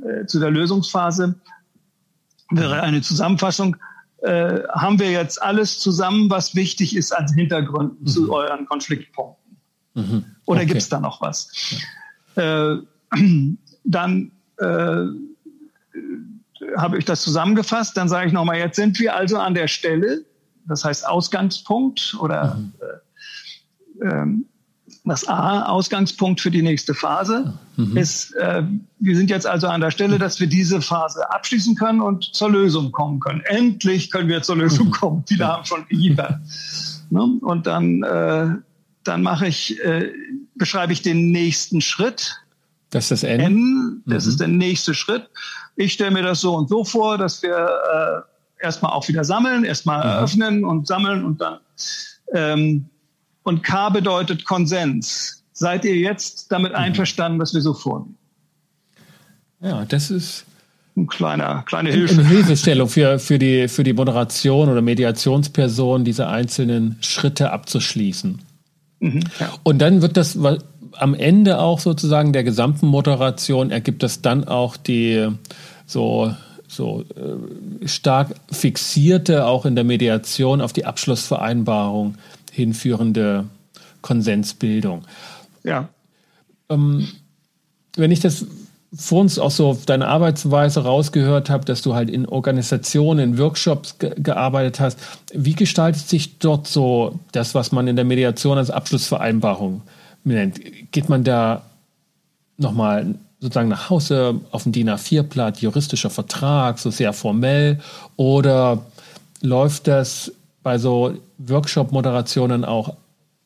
äh, 0.02 0.08
äh, 0.08 0.26
zu 0.26 0.40
der 0.40 0.52
Lösungsphase 0.52 1.36
wäre 2.52 2.82
eine 2.82 3.02
Zusammenfassung. 3.02 3.78
Äh, 4.24 4.64
haben 4.70 5.00
wir 5.00 5.12
jetzt 5.12 5.42
alles 5.42 5.80
zusammen, 5.80 6.30
was 6.30 6.56
wichtig 6.56 6.96
ist 6.96 7.12
als 7.12 7.34
Hintergründen 7.34 7.98
mhm. 8.02 8.08
zu 8.08 8.32
euren 8.32 8.66
Konfliktpunkten? 8.66 9.58
Mhm. 9.96 10.26
Oder 10.46 10.60
okay. 10.60 10.68
gibt 10.68 10.82
es 10.82 10.88
da 10.88 11.02
noch 11.02 11.22
was? 11.22 11.82
Ja. 12.36 12.74
Äh, 12.74 12.82
dann 13.84 14.32
äh, 14.60 15.06
habe 16.78 16.98
ich 16.98 17.04
das 17.04 17.22
zusammengefasst. 17.22 17.98
Dann 17.98 18.08
sage 18.08 18.28
ich 18.28 18.34
nochmal, 18.34 18.60
jetzt 18.60 18.78
sind 18.78 18.98
wir 18.98 19.14
also 19.14 19.40
an 19.40 19.56
der 19.56 19.68
Stelle, 19.68 20.24
das 20.68 20.86
heißt 20.86 21.06
Ausgangspunkt 21.06 22.16
oder 22.18 22.56
mhm. 22.56 22.74
äh, 24.02 24.06
ähm, 24.06 24.46
das 25.06 25.28
A, 25.28 25.64
Ausgangspunkt 25.64 26.40
für 26.40 26.52
die 26.52 26.62
nächste 26.62 26.94
Phase, 26.94 27.54
mhm. 27.76 27.98
ist, 27.98 28.34
äh, 28.36 28.64
wir 29.00 29.18
sind 29.18 29.30
jetzt 29.30 29.46
also 29.46 29.68
an 29.68 29.82
der 29.82 29.92
Stelle, 29.92 30.18
dass 30.18 30.40
wir 30.40 30.48
diese 30.48 30.82
Phase 30.82 31.30
abschließen 31.30 31.76
können 31.76 32.00
und 32.00 32.24
zur 32.34 32.50
Lösung 32.50 32.92
kommen 32.92 33.20
können. 33.20 33.42
Endlich 33.46 34.12
können 34.12 34.30
wir 34.30 34.42
zur 34.42 34.58
Lösung 34.58 34.88
mhm. 34.88 34.92
kommen. 34.92 35.24
Viele 35.28 35.48
haben 35.48 35.66
schon 35.66 35.86
gehiebert. 35.88 36.40
ne? 37.10 37.22
Und 37.42 37.68
dann, 37.68 38.04
äh, 38.04 38.48
dann 39.04 39.24
mache 39.24 39.48
ich, 39.48 39.84
äh, 39.84 40.10
beschreibe 40.56 40.94
ich 40.94 41.02
den 41.02 41.32
nächsten 41.32 41.82
Schritt. 41.82 42.38
Das 42.90 43.06
ist 43.06 43.12
das 43.12 43.24
N. 43.24 43.40
N 43.42 44.04
das 44.06 44.24
mhm. 44.26 44.30
ist 44.30 44.40
der 44.40 44.48
nächste 44.48 44.94
Schritt. 44.94 45.30
Ich 45.76 45.94
stelle 45.94 46.12
mir 46.12 46.24
das 46.24 46.40
so 46.40 46.56
und 46.56 46.70
so 46.70 46.86
vor, 46.86 47.18
dass 47.18 47.44
wir 47.44 47.56
äh, 47.58 48.64
erstmal 48.64 48.94
auch 48.94 49.08
wieder 49.10 49.26
sammeln, 49.26 49.66
erstmal 49.66 50.00
mhm. 50.00 50.12
eröffnen 50.12 50.66
und 50.66 50.88
sammeln 50.88 51.26
und 51.26 51.42
dann 51.42 51.60
ähm, 52.34 52.86
und 53.44 53.64
K 53.64 53.90
bedeutet 53.90 54.46
Konsens. 54.46 55.44
Seid 55.54 55.86
ihr 55.86 55.96
jetzt 55.96 56.52
damit 56.52 56.72
mhm. 56.72 56.80
einverstanden, 56.80 57.40
was 57.40 57.54
wir 57.54 57.62
so 57.62 57.74
vornehmen? 57.74 58.18
Ja, 59.62 59.86
das 59.86 60.12
ist 60.12 60.46
ein 60.96 61.08
kleiner, 61.08 61.64
kleine 61.66 61.92
Hilfe. 61.92 62.16
Eine 62.16 62.28
Hilfestellung 62.28 62.88
für, 62.88 63.18
für, 63.20 63.40
die, 63.40 63.68
für 63.68 63.84
die 63.84 63.94
Moderation 63.94 64.70
oder 64.70 64.82
Mediationsperson, 64.82 66.04
diese 66.04 66.28
einzelnen 66.28 66.98
Schritte 67.02 67.52
abzuschließen. 67.52 68.40
Mhm, 69.00 69.24
ja. 69.40 69.54
Und 69.64 69.80
dann 69.80 70.02
wird 70.02 70.18
das 70.18 70.38
am 70.94 71.16
Ende 71.16 71.60
auch 71.60 71.80
sozusagen 71.80 72.34
der 72.34 72.44
gesamten 72.44 72.88
Moderation 72.88 73.72
ergibt 73.72 74.04
das 74.04 74.22
dann 74.22 74.44
auch 74.44 74.78
die 74.78 75.28
so 75.86 76.34
so 76.76 77.04
äh, 77.16 77.88
stark 77.88 78.36
fixierte 78.52 79.46
auch 79.46 79.66
in 79.66 79.76
der 79.76 79.84
Mediation 79.84 80.62
auf 80.62 80.74
die 80.74 80.86
Abschlussvereinbarung 80.86 82.16
hinführende 82.52 83.46
Konsensbildung. 84.02 85.04
Ja. 85.64 85.90
Ähm, 86.70 87.08
wenn 87.96 88.12
ich 88.12 88.20
das 88.20 88.46
vor 88.96 89.22
uns 89.22 89.40
auch 89.40 89.52
so 89.52 89.70
auf 89.70 89.86
deine 89.86 90.08
Arbeitsweise 90.08 90.84
rausgehört 90.84 91.50
habe, 91.50 91.66
dass 91.66 91.82
du 91.82 91.96
halt 91.96 92.10
in 92.10 92.28
Organisationen, 92.28 93.32
in 93.32 93.38
Workshops 93.40 93.98
ge 93.98 94.14
gearbeitet 94.18 94.80
hast, 94.80 95.00
wie 95.34 95.56
gestaltet 95.56 96.08
sich 96.08 96.38
dort 96.38 96.68
so 96.68 97.20
das, 97.32 97.56
was 97.56 97.72
man 97.72 97.88
in 97.88 97.96
der 97.96 98.06
Mediation 98.06 98.58
als 98.58 98.70
Abschlussvereinbarung 98.70 99.82
nennt? 100.24 100.60
Geht 100.92 101.10
man 101.10 101.24
da 101.24 101.64
nochmal 102.58 103.16
sozusagen 103.44 103.68
nach 103.68 103.90
Hause 103.90 104.40
auf 104.52 104.64
dem 104.64 104.72
DIN 104.72 104.90
A4-Blatt, 104.90 105.58
juristischer 105.60 106.10
Vertrag, 106.10 106.80
so 106.80 106.92
sehr 106.92 107.12
formell, 107.12 107.82
oder 108.16 108.86
läuft 109.42 109.88
das 109.88 110.32
bei 110.64 110.78
so 110.78 111.18
Workshop-Moderationen 111.40 112.64
auch 112.64 112.96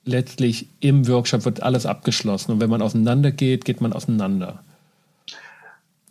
letztlich 0.05 0.67
im 0.81 1.07
Workshop 1.07 1.45
wird 1.45 1.63
alles 1.63 1.87
abgeschlossen 1.87 2.51
und 2.51 2.61
wenn 2.61 2.69
man 2.69 2.83
auseinander 2.83 3.31
geht, 3.31 3.65
geht 3.65 3.81
man 3.81 3.91
auseinander. 3.91 4.59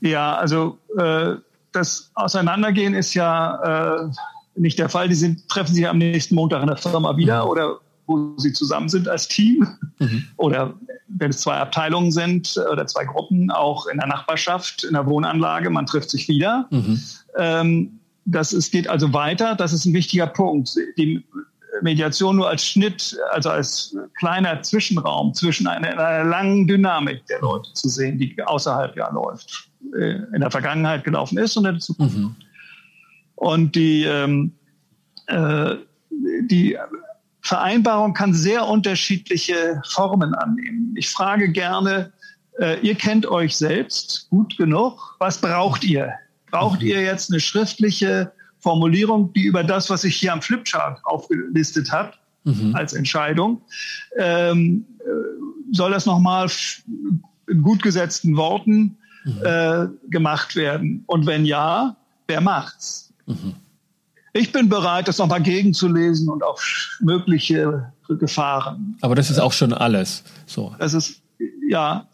Ja, 0.00 0.34
also 0.34 0.78
äh, 0.98 1.36
das 1.70 2.10
Auseinandergehen 2.14 2.92
ist 2.92 3.14
ja 3.14 4.02
äh, 4.02 4.08
nicht 4.56 4.80
der 4.80 4.88
Fall. 4.88 5.08
Die 5.08 5.14
sind, 5.14 5.48
treffen 5.48 5.74
sich 5.74 5.86
am 5.88 5.98
nächsten 5.98 6.34
Montag 6.34 6.60
in 6.60 6.66
der 6.66 6.76
Firma 6.76 7.16
wieder 7.16 7.44
mhm. 7.44 7.50
oder 7.50 7.78
wo 8.06 8.34
sie 8.38 8.52
zusammen 8.52 8.88
sind 8.88 9.08
als 9.08 9.28
Team 9.28 9.66
mhm. 9.98 10.26
oder 10.36 10.74
wenn 11.08 11.30
es 11.30 11.40
zwei 11.40 11.56
Abteilungen 11.56 12.12
sind 12.12 12.56
oder 12.70 12.86
zwei 12.86 13.04
Gruppen, 13.04 13.50
auch 13.50 13.86
in 13.86 13.98
der 13.98 14.06
Nachbarschaft, 14.06 14.84
in 14.84 14.94
der 14.94 15.06
Wohnanlage, 15.06 15.70
man 15.70 15.86
trifft 15.86 16.10
sich 16.10 16.28
wieder. 16.28 16.66
Mhm. 16.70 17.00
Ähm, 17.36 18.00
das 18.24 18.52
es 18.52 18.70
geht 18.70 18.88
also 18.88 19.12
weiter. 19.12 19.54
Das 19.54 19.72
ist 19.72 19.84
ein 19.86 19.94
wichtiger 19.94 20.26
Punkt. 20.26 20.76
Die 20.98 21.24
Mediation 21.82 22.36
nur 22.36 22.48
als 22.48 22.66
Schnitt, 22.66 23.16
also 23.30 23.50
als 23.50 23.96
kleiner 24.18 24.62
Zwischenraum 24.62 25.34
zwischen 25.34 25.66
einer, 25.66 25.88
einer 25.88 26.28
langen 26.28 26.66
Dynamik 26.66 27.26
der 27.26 27.40
Leute 27.40 27.72
zu 27.74 27.88
sehen, 27.88 28.18
die 28.18 28.36
außerhalb 28.42 28.96
ja 28.96 29.10
läuft, 29.12 29.68
äh, 29.96 30.16
in 30.34 30.40
der 30.40 30.50
Vergangenheit 30.50 31.04
gelaufen 31.04 31.38
ist 31.38 31.56
und 31.56 31.66
in 31.66 31.74
der 31.74 31.80
Zukunft. 31.80 32.16
Mhm. 32.16 32.36
Und 33.36 33.74
die, 33.74 34.04
ähm, 34.04 34.52
äh, 35.26 35.76
die 36.48 36.78
Vereinbarung 37.46 38.12
kann 38.12 38.34
sehr 38.34 38.66
unterschiedliche 38.66 39.80
Formen 39.88 40.34
annehmen. 40.34 40.94
Ich 40.96 41.08
frage 41.08 41.50
gerne, 41.50 42.12
äh, 42.58 42.80
ihr 42.80 42.94
kennt 42.94 43.26
euch 43.26 43.56
selbst 43.56 44.28
gut 44.30 44.56
genug. 44.56 45.16
Was 45.18 45.40
braucht 45.40 45.84
ihr? 45.84 46.12
Braucht 46.50 46.82
ihr 46.82 47.02
jetzt 47.02 47.30
eine 47.30 47.40
schriftliche 47.40 48.32
Formulierung, 48.60 49.32
die 49.32 49.44
über 49.44 49.62
das, 49.62 49.90
was 49.90 50.02
sich 50.02 50.16
hier 50.16 50.32
am 50.32 50.42
Flipchart 50.42 51.00
aufgelistet 51.04 51.92
hat, 51.92 52.18
mhm. 52.44 52.74
als 52.74 52.92
Entscheidung, 52.92 53.60
ähm, 54.16 54.84
äh, 55.00 55.04
soll 55.72 55.90
das 55.90 56.06
nochmal 56.06 56.48
in 57.48 57.62
gut 57.62 57.82
gesetzten 57.82 58.36
Worten 58.36 58.96
mhm. 59.24 59.42
äh, 59.44 59.86
gemacht 60.10 60.56
werden? 60.56 61.04
Und 61.06 61.26
wenn 61.26 61.44
ja, 61.44 61.96
wer 62.26 62.40
macht's? 62.40 63.12
Mhm. 63.26 63.54
Ich 64.36 64.52
bin 64.52 64.68
bereit, 64.68 65.08
das 65.08 65.18
nochmal 65.18 65.42
gegenzulesen 65.42 66.28
und 66.28 66.42
auf 66.42 66.98
mögliche 67.00 67.92
Gefahren. 68.08 68.96
Aber 69.00 69.14
das 69.14 69.30
ist 69.30 69.38
auch 69.38 69.52
schon 69.52 69.72
alles. 69.72 70.22
So. 70.46 70.74
Das 70.78 70.94
ist 70.94 71.22
ja. 71.68 72.06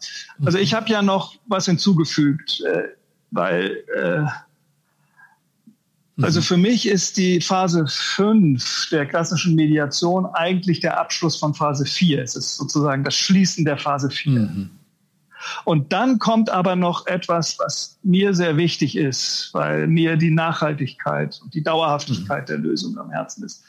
Also 0.43 0.57
ich 0.57 0.73
habe 0.73 0.89
ja 0.89 1.01
noch 1.01 1.35
was 1.47 1.65
hinzugefügt. 1.65 2.61
Äh, 2.61 2.83
weil 3.33 3.83
äh, 3.95 4.25
Also 6.21 6.41
für 6.41 6.57
mich 6.57 6.87
ist 6.87 7.17
die 7.17 7.41
Phase 7.41 7.85
5 7.87 8.89
der 8.91 9.07
klassischen 9.07 9.55
Mediation 9.55 10.27
eigentlich 10.27 10.79
der 10.79 10.99
Abschluss 10.99 11.37
von 11.37 11.53
Phase 11.53 11.85
4. 11.85 12.21
Es 12.21 12.35
ist 12.35 12.55
sozusagen 12.55 13.03
das 13.03 13.15
Schließen 13.15 13.65
der 13.65 13.77
Phase 13.77 14.09
4. 14.09 14.31
Mhm. 14.31 14.69
Und 15.65 15.93
dann 15.93 16.19
kommt 16.19 16.49
aber 16.49 16.75
noch 16.75 17.07
etwas, 17.07 17.57
was 17.59 17.97
mir 18.03 18.33
sehr 18.33 18.57
wichtig 18.57 18.95
ist, 18.95 19.49
weil 19.53 19.87
mir 19.87 20.17
die 20.17 20.31
Nachhaltigkeit 20.31 21.39
und 21.43 21.53
die 21.53 21.63
Dauerhaftigkeit 21.63 22.43
mhm. 22.43 22.47
der 22.47 22.57
Lösung 22.57 22.97
am 22.97 23.09
Herzen 23.11 23.43
ist. 23.43 23.63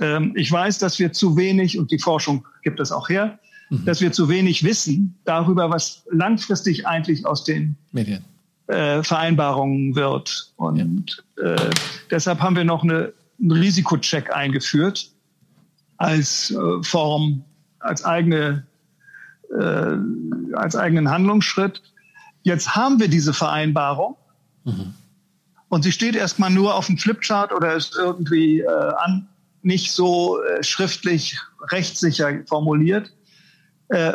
Ähm, 0.00 0.32
ich 0.36 0.50
weiß, 0.50 0.78
dass 0.78 0.98
wir 0.98 1.12
zu 1.12 1.36
wenig, 1.36 1.78
und 1.78 1.90
die 1.90 1.98
Forschung 1.98 2.46
gibt 2.62 2.80
es 2.80 2.92
auch 2.92 3.08
her, 3.08 3.38
mhm. 3.70 3.84
dass 3.84 4.00
wir 4.00 4.12
zu 4.12 4.28
wenig 4.28 4.62
wissen 4.64 5.16
darüber, 5.24 5.70
was 5.70 6.04
langfristig 6.10 6.86
eigentlich 6.86 7.26
aus 7.26 7.44
den 7.44 7.76
Medien 7.92 8.24
äh, 8.68 9.02
Vereinbarungen 9.02 9.94
wird. 9.94 10.52
Und 10.56 11.24
ja. 11.36 11.54
äh, 11.54 11.70
deshalb 12.10 12.40
haben 12.40 12.56
wir 12.56 12.64
noch 12.64 12.82
eine, 12.82 13.12
einen 13.40 13.52
Risikocheck 13.52 14.34
eingeführt 14.34 15.10
als 15.96 16.50
äh, 16.50 16.82
Form, 16.82 17.44
als 17.80 18.04
eigene, 18.04 18.66
äh, 19.56 19.96
als 20.54 20.76
eigenen 20.76 21.10
Handlungsschritt. 21.10 21.82
Jetzt 22.42 22.74
haben 22.74 23.00
wir 23.00 23.08
diese 23.08 23.32
Vereinbarung. 23.32 24.16
Mhm. 24.64 24.94
Und 25.68 25.82
sie 25.82 25.92
steht 25.92 26.16
erstmal 26.16 26.50
nur 26.50 26.74
auf 26.74 26.86
dem 26.86 26.96
Flipchart 26.96 27.52
oder 27.52 27.74
ist 27.74 27.94
irgendwie 27.96 28.60
äh, 28.60 28.92
an, 28.96 29.28
nicht 29.62 29.92
so 29.92 30.42
äh, 30.42 30.62
schriftlich 30.62 31.38
rechtssicher 31.70 32.44
formuliert. 32.46 33.12
Äh, 33.88 34.14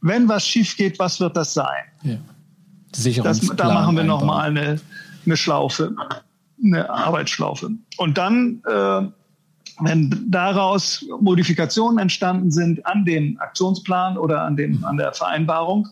wenn 0.00 0.28
was 0.28 0.46
schief 0.46 0.76
geht, 0.76 0.98
was 0.98 1.20
wird 1.20 1.36
das 1.36 1.54
sein? 1.54 1.84
Ja. 2.02 2.16
Das, 2.92 3.40
da 3.56 3.72
machen 3.72 3.96
wir 3.96 4.04
nochmal 4.04 4.48
eine, 4.48 4.80
eine 5.24 5.36
Schlaufe, 5.36 5.94
eine 6.62 6.90
Arbeitsschlaufe. 6.90 7.70
Und 7.98 8.18
dann, 8.18 8.62
äh, 8.66 9.02
wenn 9.82 10.26
daraus 10.28 11.04
Modifikationen 11.20 11.98
entstanden 11.98 12.50
sind 12.50 12.84
an 12.86 13.04
dem 13.04 13.38
Aktionsplan 13.40 14.16
oder 14.16 14.42
an, 14.42 14.56
dem, 14.56 14.84
an 14.84 14.96
der 14.96 15.12
Vereinbarung, 15.12 15.88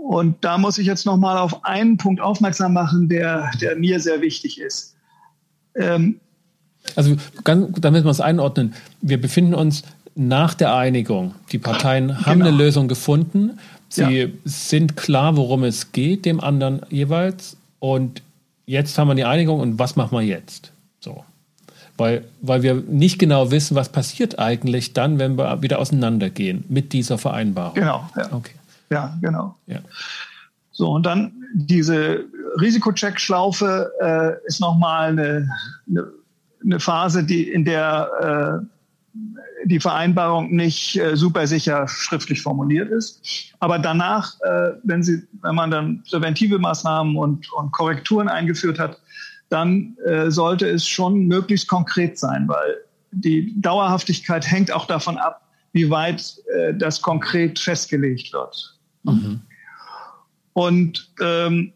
und 0.00 0.36
da 0.40 0.56
muss 0.56 0.78
ich 0.78 0.86
jetzt 0.86 1.04
nochmal 1.04 1.36
auf 1.36 1.64
einen 1.64 1.98
Punkt 1.98 2.20
aufmerksam 2.22 2.72
machen, 2.72 3.08
der, 3.08 3.50
der 3.60 3.76
mir 3.76 4.00
sehr 4.00 4.22
wichtig 4.22 4.58
ist. 4.58 4.96
Ähm, 5.74 6.20
also 6.96 7.16
ganz, 7.44 7.78
damit 7.80 8.04
wir 8.04 8.10
es 8.10 8.20
einordnen, 8.20 8.74
wir 9.02 9.20
befinden 9.20 9.54
uns 9.54 9.82
nach 10.14 10.54
der 10.54 10.74
Einigung. 10.74 11.34
Die 11.52 11.58
Parteien 11.58 12.24
haben 12.24 12.40
genau. 12.40 12.48
eine 12.48 12.56
Lösung 12.56 12.88
gefunden. 12.88 13.58
Sie 13.88 14.02
ja. 14.02 14.28
sind 14.44 14.96
klar, 14.96 15.36
worum 15.36 15.64
es 15.64 15.92
geht, 15.92 16.24
dem 16.24 16.40
anderen 16.40 16.80
jeweils. 16.88 17.56
Und 17.78 18.22
jetzt 18.66 18.98
haben 18.98 19.08
wir 19.08 19.14
die 19.14 19.24
Einigung 19.24 19.60
und 19.60 19.78
was 19.78 19.96
machen 19.96 20.16
wir 20.16 20.24
jetzt? 20.24 20.72
So. 21.00 21.24
Weil, 22.00 22.24
weil 22.40 22.62
wir 22.62 22.74
nicht 22.74 23.18
genau 23.18 23.50
wissen, 23.50 23.76
was 23.76 23.90
passiert 23.90 24.38
eigentlich 24.38 24.94
dann, 24.94 25.18
wenn 25.18 25.36
wir 25.36 25.60
wieder 25.60 25.78
auseinandergehen 25.78 26.64
mit 26.70 26.94
dieser 26.94 27.18
Vereinbarung. 27.18 27.74
Genau, 27.74 28.08
ja. 28.16 28.32
Okay. 28.32 28.54
Ja, 28.90 29.18
genau. 29.20 29.54
Ja. 29.66 29.80
So, 30.72 30.90
und 30.92 31.04
dann 31.04 31.32
diese 31.52 32.24
Risikocheck-Schlaufe 32.58 33.92
äh, 34.00 34.46
ist 34.46 34.60
nochmal 34.60 35.10
eine, 35.10 35.50
eine, 35.90 36.06
eine 36.64 36.80
Phase, 36.80 37.22
die, 37.22 37.50
in 37.50 37.66
der 37.66 38.62
äh, 38.62 38.66
die 39.66 39.78
Vereinbarung 39.78 40.54
nicht 40.56 40.96
äh, 40.96 41.16
super 41.16 41.46
sicher 41.46 41.86
schriftlich 41.86 42.40
formuliert 42.40 42.88
ist. 42.90 43.52
Aber 43.58 43.78
danach, 43.78 44.40
äh, 44.40 44.70
wenn, 44.84 45.02
sie, 45.02 45.22
wenn 45.42 45.54
man 45.54 45.70
dann 45.70 46.02
präventive 46.08 46.58
Maßnahmen 46.58 47.16
und, 47.16 47.52
und 47.52 47.72
Korrekturen 47.72 48.28
eingeführt 48.28 48.78
hat, 48.78 48.98
dann 49.50 49.96
äh, 50.04 50.30
sollte 50.30 50.68
es 50.68 50.86
schon 50.88 51.26
möglichst 51.26 51.68
konkret 51.68 52.18
sein, 52.18 52.48
weil 52.48 52.76
die 53.12 53.60
Dauerhaftigkeit 53.60 54.48
hängt 54.50 54.72
auch 54.72 54.86
davon 54.86 55.18
ab, 55.18 55.42
wie 55.72 55.90
weit 55.90 56.36
äh, 56.56 56.74
das 56.74 57.02
konkret 57.02 57.58
festgelegt 57.58 58.32
wird. 58.32 58.78
Mhm. 59.02 59.42
Und 60.52 61.12
ähm, 61.20 61.72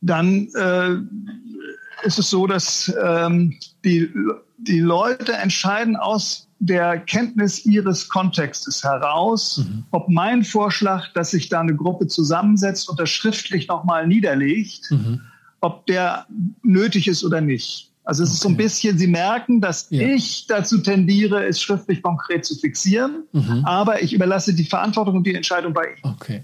dann 0.00 0.48
äh, 0.54 2.06
ist 2.06 2.18
es 2.18 2.30
so, 2.30 2.46
dass 2.46 2.94
ähm, 3.02 3.58
die 3.84 4.12
die 4.58 4.80
Leute 4.80 5.32
entscheiden 5.32 5.96
aus 5.96 6.48
der 6.58 6.98
Kenntnis 6.98 7.66
ihres 7.66 8.08
Kontextes 8.08 8.82
heraus, 8.82 9.58
mhm. 9.58 9.84
ob 9.90 10.08
mein 10.08 10.42
Vorschlag, 10.44 11.12
dass 11.12 11.30
sich 11.30 11.48
da 11.48 11.60
eine 11.60 11.76
Gruppe 11.76 12.06
zusammensetzt 12.06 12.88
und 12.88 12.98
das 12.98 13.10
schriftlich 13.10 13.68
nochmal 13.68 14.06
niederlegt, 14.06 14.90
mhm. 14.90 15.20
Ob 15.60 15.86
der 15.86 16.26
nötig 16.62 17.08
ist 17.08 17.24
oder 17.24 17.40
nicht. 17.40 17.90
Also 18.04 18.22
es 18.22 18.28
okay. 18.28 18.34
ist 18.34 18.42
so 18.42 18.48
ein 18.48 18.56
bisschen, 18.56 18.98
Sie 18.98 19.08
merken, 19.08 19.60
dass 19.60 19.88
ja. 19.90 20.02
ich 20.02 20.46
dazu 20.46 20.78
tendiere, 20.78 21.44
es 21.44 21.60
schriftlich 21.60 22.02
konkret 22.02 22.44
zu 22.44 22.54
fixieren, 22.54 23.24
mhm. 23.32 23.62
aber 23.64 24.00
ich 24.02 24.12
überlasse 24.12 24.54
die 24.54 24.64
Verantwortung 24.64 25.16
und 25.16 25.26
die 25.26 25.34
Entscheidung 25.34 25.72
bei 25.72 25.86
Ihnen. 25.86 26.14
Okay. 26.14 26.42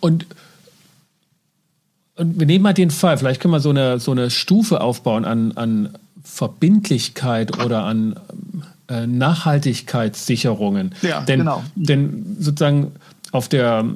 Und 0.00 0.26
und 2.14 2.38
wir 2.38 2.46
nehmen 2.46 2.62
mal 2.62 2.74
den 2.74 2.90
Fall, 2.90 3.16
vielleicht 3.16 3.40
können 3.40 3.52
wir 3.52 3.60
so 3.60 3.70
eine, 3.70 3.98
so 3.98 4.10
eine 4.10 4.30
Stufe 4.30 4.82
aufbauen 4.82 5.24
an, 5.24 5.52
an 5.52 5.98
Verbindlichkeit 6.22 7.58
oder 7.64 7.84
an 7.84 8.20
äh, 8.88 9.06
Nachhaltigkeitssicherungen. 9.06 10.94
Ja, 11.00 11.22
denn, 11.22 11.40
genau. 11.40 11.64
Denn 11.74 12.36
sozusagen 12.38 12.92
auf 13.32 13.48
der 13.48 13.86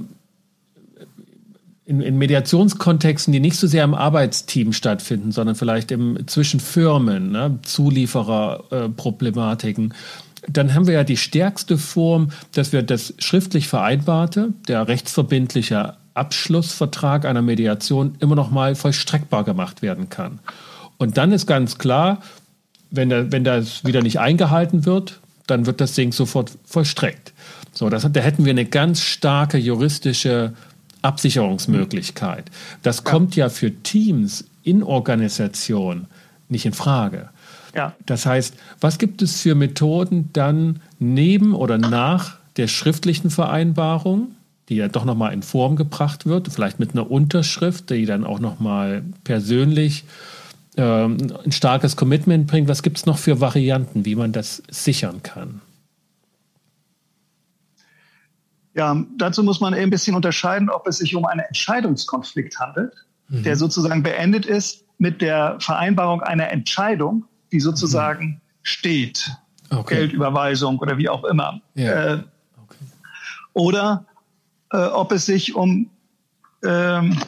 in, 1.86 2.00
in, 2.00 2.18
Mediationskontexten, 2.18 3.32
die 3.32 3.40
nicht 3.40 3.56
so 3.56 3.66
sehr 3.66 3.82
im 3.84 3.94
Arbeitsteam 3.94 4.72
stattfinden, 4.72 5.32
sondern 5.32 5.54
vielleicht 5.54 5.90
im, 5.92 6.26
zwischen 6.26 6.60
Firmen, 6.60 7.32
ne, 7.32 7.58
Zuliefererproblematiken, 7.62 9.92
äh, 9.92 9.94
dann 10.48 10.74
haben 10.74 10.86
wir 10.86 10.94
ja 10.94 11.04
die 11.04 11.16
stärkste 11.16 11.78
Form, 11.78 12.30
dass 12.52 12.72
wir 12.72 12.82
das 12.82 13.14
schriftlich 13.18 13.68
Vereinbarte, 13.68 14.52
der 14.68 14.88
rechtsverbindliche 14.88 15.94
Abschlussvertrag 16.14 17.24
einer 17.24 17.42
Mediation 17.42 18.16
immer 18.20 18.34
noch 18.34 18.50
mal 18.50 18.74
vollstreckbar 18.74 19.44
gemacht 19.44 19.82
werden 19.82 20.08
kann. 20.08 20.40
Und 20.98 21.18
dann 21.18 21.30
ist 21.32 21.46
ganz 21.46 21.78
klar, 21.78 22.20
wenn, 22.90 23.10
der, 23.10 23.32
wenn 23.32 23.44
das 23.44 23.84
wieder 23.84 24.02
nicht 24.02 24.20
eingehalten 24.20 24.86
wird, 24.86 25.20
dann 25.46 25.66
wird 25.66 25.80
das 25.80 25.94
Ding 25.94 26.12
sofort 26.12 26.52
vollstreckt. 26.64 27.32
So, 27.72 27.90
das, 27.90 28.10
da 28.10 28.20
hätten 28.20 28.44
wir 28.44 28.50
eine 28.50 28.64
ganz 28.64 29.02
starke 29.02 29.58
juristische 29.58 30.54
Absicherungsmöglichkeit. 31.06 32.50
Das 32.82 33.04
kommt 33.04 33.36
ja 33.36 33.48
für 33.48 33.72
Teams 33.82 34.44
in 34.62 34.82
Organisation 34.82 36.06
nicht 36.48 36.66
in 36.66 36.72
Frage. 36.72 37.30
Ja. 37.74 37.94
Das 38.06 38.26
heißt, 38.26 38.54
was 38.80 38.98
gibt 38.98 39.22
es 39.22 39.40
für 39.40 39.54
Methoden 39.54 40.30
dann 40.32 40.80
neben 40.98 41.54
oder 41.54 41.78
nach 41.78 42.36
der 42.56 42.68
schriftlichen 42.68 43.30
Vereinbarung, 43.30 44.28
die 44.68 44.76
ja 44.76 44.88
doch 44.88 45.04
nochmal 45.04 45.32
in 45.32 45.42
Form 45.42 45.76
gebracht 45.76 46.26
wird, 46.26 46.48
vielleicht 46.48 46.80
mit 46.80 46.92
einer 46.92 47.10
Unterschrift, 47.10 47.90
die 47.90 48.06
dann 48.06 48.24
auch 48.24 48.40
nochmal 48.40 49.02
persönlich 49.24 50.04
ähm, 50.76 51.18
ein 51.44 51.52
starkes 51.52 51.96
Commitment 51.96 52.46
bringt. 52.46 52.68
Was 52.68 52.82
gibt 52.82 52.98
es 52.98 53.06
noch 53.06 53.18
für 53.18 53.40
Varianten, 53.40 54.04
wie 54.04 54.14
man 54.14 54.32
das 54.32 54.62
sichern 54.70 55.22
kann? 55.22 55.60
Ja, 58.76 59.02
dazu 59.16 59.42
muss 59.42 59.60
man 59.60 59.72
ein 59.72 59.88
bisschen 59.88 60.14
unterscheiden, 60.14 60.68
ob 60.68 60.86
es 60.86 60.98
sich 60.98 61.16
um 61.16 61.24
einen 61.24 61.40
Entscheidungskonflikt 61.40 62.60
handelt, 62.60 62.92
mhm. 63.28 63.42
der 63.42 63.56
sozusagen 63.56 64.02
beendet 64.02 64.44
ist 64.44 64.84
mit 64.98 65.22
der 65.22 65.56
Vereinbarung 65.60 66.22
einer 66.22 66.50
Entscheidung, 66.50 67.24
die 67.52 67.60
sozusagen 67.60 68.26
mhm. 68.26 68.40
steht. 68.62 69.30
Okay. 69.70 69.96
Geldüberweisung 69.96 70.78
oder 70.78 70.98
wie 70.98 71.08
auch 71.08 71.24
immer. 71.24 71.58
Ja. 71.74 72.14
Äh, 72.14 72.22
okay. 72.62 72.84
Oder 73.54 74.04
äh, 74.70 74.76
ob 74.76 75.10
es 75.10 75.24
sich 75.24 75.54
um 75.54 75.88
ähm, 76.62 77.18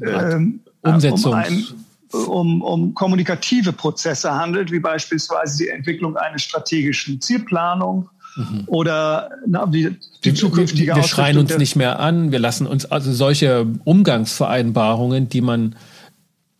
ähm, 0.00 0.60
Umsetzung. 0.82 1.32
Um, 1.32 1.38
ein, 1.38 1.64
um, 2.12 2.62
um 2.62 2.94
kommunikative 2.94 3.72
Prozesse 3.72 4.32
handelt, 4.32 4.70
wie 4.70 4.78
beispielsweise 4.78 5.64
die 5.64 5.68
Entwicklung 5.68 6.16
einer 6.16 6.38
strategischen 6.38 7.20
Zielplanung 7.20 8.08
mhm. 8.36 8.64
oder 8.66 9.30
na, 9.46 9.66
die, 9.66 9.96
die 10.24 10.34
zukünftige 10.34 10.88
Wir, 10.88 10.96
wir 10.96 11.02
schreien 11.02 11.38
uns 11.38 11.56
nicht 11.56 11.76
mehr 11.76 12.00
an, 12.00 12.32
wir 12.32 12.38
lassen 12.38 12.66
uns 12.66 12.86
also 12.86 13.12
solche 13.12 13.66
Umgangsvereinbarungen, 13.84 15.28
die 15.28 15.40
man 15.40 15.76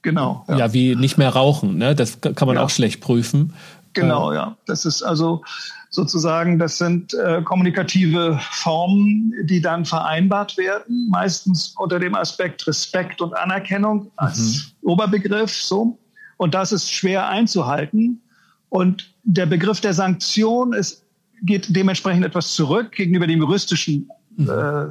genau 0.02 0.44
ja, 0.48 0.58
ja 0.58 0.72
wie 0.72 0.96
nicht 0.96 1.18
mehr 1.18 1.30
rauchen, 1.30 1.78
ne? 1.78 1.94
das 1.94 2.20
kann 2.20 2.46
man 2.46 2.56
ja. 2.56 2.62
auch 2.62 2.70
schlecht 2.70 3.00
prüfen. 3.00 3.54
Genau, 3.94 4.32
äh, 4.32 4.36
ja. 4.36 4.56
Das 4.66 4.84
ist 4.84 5.02
also 5.02 5.42
sozusagen, 5.90 6.58
das 6.58 6.78
sind 6.78 7.14
äh, 7.14 7.40
kommunikative 7.42 8.38
Formen, 8.50 9.32
die 9.44 9.60
dann 9.60 9.84
vereinbart 9.84 10.58
werden, 10.58 11.08
meistens 11.10 11.74
unter 11.78 11.98
dem 11.98 12.14
Aspekt 12.14 12.66
Respekt 12.66 13.20
und 13.20 13.34
Anerkennung 13.36 14.10
als 14.16 14.72
mhm. 14.82 14.90
Oberbegriff, 14.90 15.54
so. 15.54 15.98
Und 16.36 16.54
das 16.54 16.72
ist 16.72 16.92
schwer 16.92 17.28
einzuhalten. 17.28 18.20
Und 18.68 19.14
der 19.22 19.46
Begriff 19.46 19.80
der 19.80 19.94
Sanktion 19.94 20.72
ist, 20.72 21.03
geht 21.44 21.74
dementsprechend 21.74 22.24
etwas 22.24 22.54
zurück 22.54 22.92
gegenüber 22.92 23.26
dem 23.26 23.40
juristischen 23.40 24.10
mhm. 24.36 24.48
äh, 24.50 24.86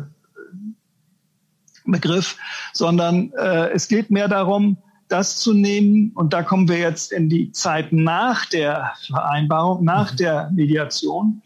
Begriff, 1.86 2.38
sondern 2.72 3.32
äh, 3.34 3.70
es 3.72 3.88
geht 3.88 4.10
mehr 4.10 4.28
darum, 4.28 4.78
das 5.10 5.38
zu 5.38 5.54
nehmen. 5.54 6.12
Und 6.16 6.34
da 6.34 6.44
kommen 6.44 6.68
wir 6.68 6.78
jetzt 6.78 7.12
in 7.12 7.30
die 7.30 7.52
Zeit 7.52 7.92
nach 7.92 8.46
der 8.46 8.94
Vereinbarung, 9.06 9.84
nach 9.84 10.14
mhm. 10.14 10.18
der 10.18 10.52
Mediation, 10.54 11.42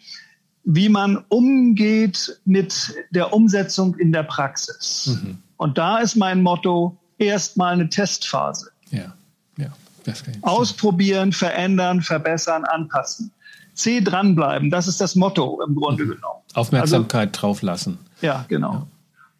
wie 0.63 0.89
man 0.89 1.23
umgeht 1.29 2.39
mit 2.45 2.93
der 3.11 3.33
Umsetzung 3.33 3.95
in 3.95 4.11
der 4.11 4.23
Praxis. 4.23 5.19
Mhm. 5.21 5.37
Und 5.57 5.77
da 5.77 5.99
ist 5.99 6.15
mein 6.15 6.43
Motto 6.43 6.97
erstmal 7.17 7.73
eine 7.73 7.89
Testphase. 7.89 8.69
Ja, 8.91 9.13
ja. 9.57 9.73
Ausprobieren, 10.41 11.33
verändern, 11.33 12.01
verbessern, 12.01 12.63
anpassen. 12.63 13.31
C 13.77 14.01
dranbleiben, 14.01 14.71
das 14.71 14.87
ist 14.87 14.99
das 14.99 15.15
Motto 15.15 15.61
im 15.65 15.75
Grunde 15.75 16.05
mhm. 16.05 16.09
genommen. 16.09 16.41
Aufmerksamkeit 16.55 17.29
also, 17.29 17.39
drauf 17.39 17.61
lassen. 17.61 17.99
Ja, 18.21 18.43
genau. 18.47 18.73
Ja. 18.73 18.87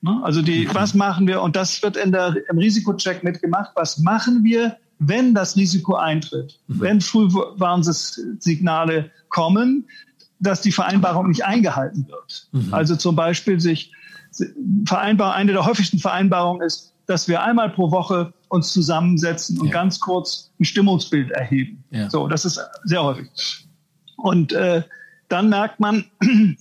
Ne? 0.02 0.20
Also 0.24 0.44
die, 0.44 0.70
was 0.74 0.94
machen 0.94 1.28
wir? 1.28 1.42
Und 1.42 1.56
das 1.56 1.82
wird 1.82 1.98
in 1.98 2.12
der, 2.12 2.36
im 2.50 2.60
Risikocheck 2.60 3.24
mitgemacht. 3.24 3.72
Was 3.76 3.98
machen 3.98 4.44
wir, 4.44 4.78
wenn 5.00 5.34
das 5.34 5.56
Risiko 5.56 5.96
eintritt? 5.96 6.60
Mhm. 6.68 6.82
Wenn 6.82 7.02
Frühwarnsignale 7.02 9.10
kommen, 9.30 9.88
dass 10.40 10.62
die 10.62 10.72
Vereinbarung 10.72 11.30
nicht 11.30 11.44
eingehalten 11.44 12.08
wird. 12.08 12.48
Mhm. 12.52 12.72
Also 12.74 12.96
zum 12.96 13.16
Beispiel 13.16 13.60
sich 13.60 13.92
Vereinbarung, 14.86 15.34
eine 15.34 15.54
der 15.54 15.66
häufigsten 15.66 15.98
Vereinbarungen 15.98 16.62
ist, 16.62 16.94
dass 17.08 17.28
wir 17.28 17.42
einmal 17.42 17.72
pro 17.72 17.90
Woche 17.90 18.34
uns 18.50 18.72
zusammensetzen 18.72 19.60
und 19.60 19.68
ja. 19.68 19.74
ganz 19.74 20.00
kurz 20.00 20.52
ein 20.60 20.66
Stimmungsbild 20.66 21.32
erheben. 21.32 21.84
Ja. 21.90 22.08
So, 22.10 22.28
das 22.28 22.46
ist 22.46 22.60
sehr 22.84 23.02
häufig. 23.02 23.67
Und 24.18 24.52
äh, 24.52 24.84
dann 25.30 25.50
merkt 25.50 25.80
man, 25.80 26.06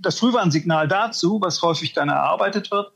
das 0.00 0.18
Frühwarnsignal 0.18 0.88
dazu, 0.88 1.40
was 1.42 1.60
häufig 1.62 1.92
dann 1.92 2.08
erarbeitet 2.08 2.70
wird, 2.70 2.92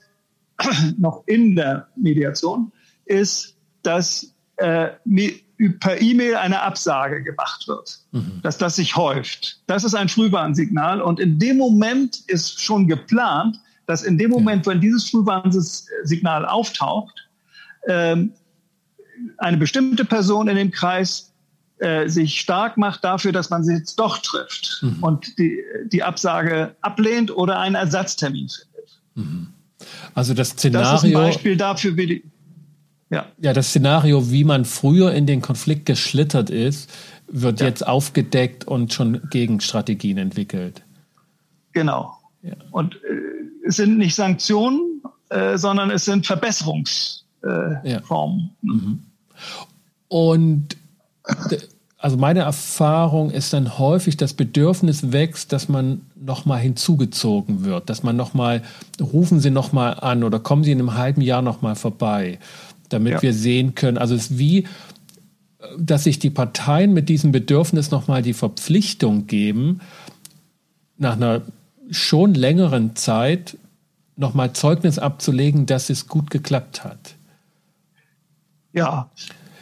noch 0.98 1.24
in 1.26 1.56
der 1.56 1.88
Mediation, 1.96 2.72
ist, 3.04 3.56
dass 3.82 4.34
äh, 4.56 4.90
per 5.80 6.00
E-Mail 6.00 6.36
eine 6.36 6.62
Absage 6.62 7.22
gemacht 7.22 7.68
wird, 7.68 7.98
mhm. 8.12 8.40
dass 8.42 8.58
das 8.58 8.76
sich 8.76 8.96
häuft. 8.96 9.60
Das 9.66 9.84
ist 9.84 9.94
ein 9.94 10.08
Frühwarnsignal 10.08 11.00
und 11.00 11.20
in 11.20 11.38
dem 11.38 11.58
Moment 11.58 12.20
ist 12.26 12.60
schon 12.60 12.88
geplant, 12.88 13.60
dass 13.86 14.02
in 14.02 14.16
dem 14.16 14.30
Moment, 14.30 14.66
ja. 14.66 14.72
wenn 14.72 14.80
dieses 14.80 15.10
Frühwarnsignal 15.10 16.46
auftaucht, 16.46 17.28
ähm, 17.86 18.32
eine 19.38 19.56
bestimmte 19.58 20.04
Person 20.04 20.48
in 20.48 20.56
dem 20.56 20.70
Kreis 20.70 21.33
äh, 21.78 22.08
sich 22.08 22.40
stark 22.40 22.76
macht 22.76 23.04
dafür, 23.04 23.32
dass 23.32 23.50
man 23.50 23.64
sie 23.64 23.74
jetzt 23.74 23.96
doch 23.98 24.18
trifft 24.18 24.80
mhm. 24.82 25.02
und 25.02 25.38
die, 25.38 25.62
die 25.86 26.02
Absage 26.02 26.76
ablehnt 26.80 27.36
oder 27.36 27.58
einen 27.58 27.74
Ersatztermin 27.74 28.48
findet. 28.48 29.00
Mhm. 29.14 29.48
Also 30.14 30.34
das 30.34 30.50
Szenario. 30.50 30.92
Das 30.92 31.02
ist 31.02 31.10
ein 31.10 31.14
Beispiel 31.14 31.56
dafür, 31.56 31.96
wie 31.96 32.06
die, 32.06 32.24
ja. 33.10 33.26
ja, 33.38 33.52
das 33.52 33.68
Szenario, 33.68 34.30
wie 34.30 34.44
man 34.44 34.64
früher 34.64 35.12
in 35.12 35.26
den 35.26 35.42
Konflikt 35.42 35.86
geschlittert 35.86 36.50
ist, 36.50 36.90
wird 37.28 37.60
ja. 37.60 37.66
jetzt 37.66 37.86
aufgedeckt 37.86 38.66
und 38.66 38.92
schon 38.92 39.20
Gegenstrategien 39.30 40.18
entwickelt. 40.18 40.82
Genau. 41.72 42.16
Ja. 42.42 42.54
Und 42.70 42.96
äh, 42.96 43.66
es 43.66 43.76
sind 43.76 43.98
nicht 43.98 44.14
Sanktionen, 44.14 45.02
äh, 45.30 45.56
sondern 45.58 45.90
es 45.90 46.04
sind 46.04 46.26
Verbesserungsformen. 46.26 47.80
Äh, 47.84 47.92
ja. 47.92 48.02
mhm. 48.62 49.02
Und 50.08 50.76
also 51.98 52.18
meine 52.18 52.40
Erfahrung 52.40 53.30
ist 53.30 53.52
dann 53.54 53.78
häufig, 53.78 54.16
das 54.16 54.34
Bedürfnis 54.34 55.12
wächst, 55.12 55.52
dass 55.52 55.68
man 55.68 56.02
nochmal 56.14 56.60
hinzugezogen 56.60 57.64
wird, 57.64 57.88
dass 57.88 58.02
man 58.02 58.14
nochmal, 58.14 58.62
rufen 59.00 59.40
Sie 59.40 59.50
nochmal 59.50 59.94
an 59.94 60.22
oder 60.22 60.38
kommen 60.38 60.64
Sie 60.64 60.72
in 60.72 60.80
einem 60.80 60.94
halben 60.94 61.22
Jahr 61.22 61.40
nochmal 61.40 61.76
vorbei, 61.76 62.38
damit 62.90 63.14
ja. 63.14 63.22
wir 63.22 63.32
sehen 63.32 63.74
können. 63.74 63.96
Also 63.96 64.14
es 64.14 64.30
ist 64.30 64.38
wie, 64.38 64.66
dass 65.78 66.04
sich 66.04 66.18
die 66.18 66.30
Parteien 66.30 66.92
mit 66.92 67.08
diesem 67.08 67.32
Bedürfnis 67.32 67.90
nochmal 67.90 68.20
die 68.20 68.34
Verpflichtung 68.34 69.26
geben, 69.26 69.80
nach 70.98 71.16
einer 71.16 71.40
schon 71.90 72.34
längeren 72.34 72.96
Zeit 72.96 73.56
nochmal 74.16 74.52
Zeugnis 74.52 74.98
abzulegen, 74.98 75.66
dass 75.66 75.90
es 75.90 76.06
gut 76.06 76.30
geklappt 76.30 76.84
hat. 76.84 77.14
Ja, 78.72 79.10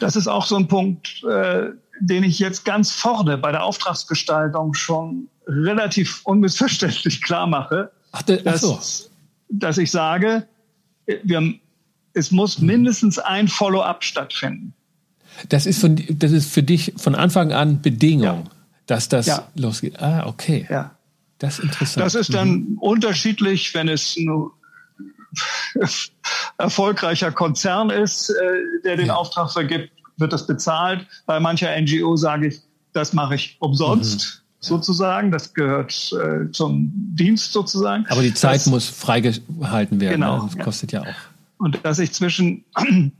das 0.03 0.15
ist 0.15 0.27
auch 0.27 0.45
so 0.45 0.57
ein 0.57 0.67
Punkt, 0.67 1.23
äh, 1.23 1.69
den 1.99 2.23
ich 2.23 2.39
jetzt 2.39 2.65
ganz 2.65 2.91
vorne 2.91 3.37
bei 3.37 3.51
der 3.51 3.63
Auftragsgestaltung 3.63 4.73
schon 4.73 5.29
relativ 5.47 6.21
unmissverständlich 6.25 7.21
klar 7.23 7.47
mache. 7.47 7.91
Ach, 8.11 8.21
de, 8.21 8.41
ach 8.45 8.57
so. 8.57 8.75
dass, 8.75 9.09
dass 9.49 9.77
ich 9.77 9.91
sage, 9.91 10.45
wir, 11.05 11.53
es 12.13 12.31
muss 12.31 12.59
mhm. 12.59 12.67
mindestens 12.67 13.17
ein 13.17 13.47
Follow-up 13.47 14.03
stattfinden. 14.03 14.73
Das 15.49 15.65
ist, 15.65 15.79
von, 15.79 16.01
das 16.09 16.31
ist 16.31 16.51
für 16.51 16.63
dich 16.63 16.93
von 16.97 17.15
Anfang 17.15 17.53
an 17.53 17.81
Bedingung, 17.81 18.43
ja. 18.43 18.51
dass 18.85 19.09
das 19.09 19.27
ja. 19.27 19.47
losgeht. 19.55 19.99
Ah, 19.99 20.27
okay. 20.27 20.67
Ja. 20.69 20.95
Das 21.39 21.59
ist 21.59 21.65
interessant. 21.65 22.05
Das 22.05 22.15
ist 22.15 22.33
dann 22.33 22.49
mhm. 22.49 22.77
unterschiedlich, 22.79 23.73
wenn 23.73 23.87
es 23.87 24.15
ein 24.17 24.49
erfolgreicher 26.57 27.31
Konzern 27.31 27.89
ist, 27.89 28.29
äh, 28.29 28.81
der 28.83 28.97
den 28.97 29.07
ja. 29.07 29.15
Auftrag 29.15 29.51
vergibt, 29.51 29.91
wird 30.17 30.33
das 30.33 30.45
bezahlt. 30.45 31.05
Bei 31.25 31.39
mancher 31.39 31.69
NGO 31.79 32.15
sage 32.15 32.47
ich, 32.47 32.61
das 32.93 33.13
mache 33.13 33.35
ich 33.35 33.57
umsonst. 33.59 34.37
Mhm 34.37 34.43
sozusagen. 34.63 35.31
Das 35.31 35.53
gehört 35.53 36.13
äh, 36.13 36.49
zum 36.51 36.91
Dienst 36.93 37.51
sozusagen. 37.51 38.05
Aber 38.09 38.21
die 38.21 38.33
Zeit 38.33 38.61
das, 38.61 38.67
muss 38.67 38.87
freigehalten 38.87 39.99
werden. 39.99 40.21
Genau. 40.21 40.43
Ne? 40.43 40.49
Das 40.55 40.65
kostet 40.65 40.91
ja. 40.91 41.03
ja. 41.03 41.09
auch. 41.09 41.15
Und 41.57 41.79
dass 41.83 41.99
ich 41.99 42.13
zwischen, 42.13 42.63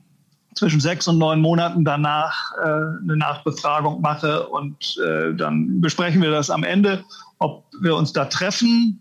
zwischen 0.55 0.79
sechs 0.79 1.07
und 1.07 1.17
neun 1.17 1.41
Monaten 1.41 1.85
danach 1.85 2.51
äh, 2.57 2.67
eine 2.67 3.17
Nachbefragung 3.17 4.01
mache 4.01 4.47
und 4.47 4.97
äh, 5.05 5.33
dann 5.35 5.81
besprechen 5.81 6.21
wir 6.21 6.31
das 6.31 6.49
am 6.49 6.63
Ende, 6.63 7.03
ob 7.39 7.65
wir 7.81 7.95
uns 7.95 8.13
da 8.13 8.25
treffen. 8.25 8.99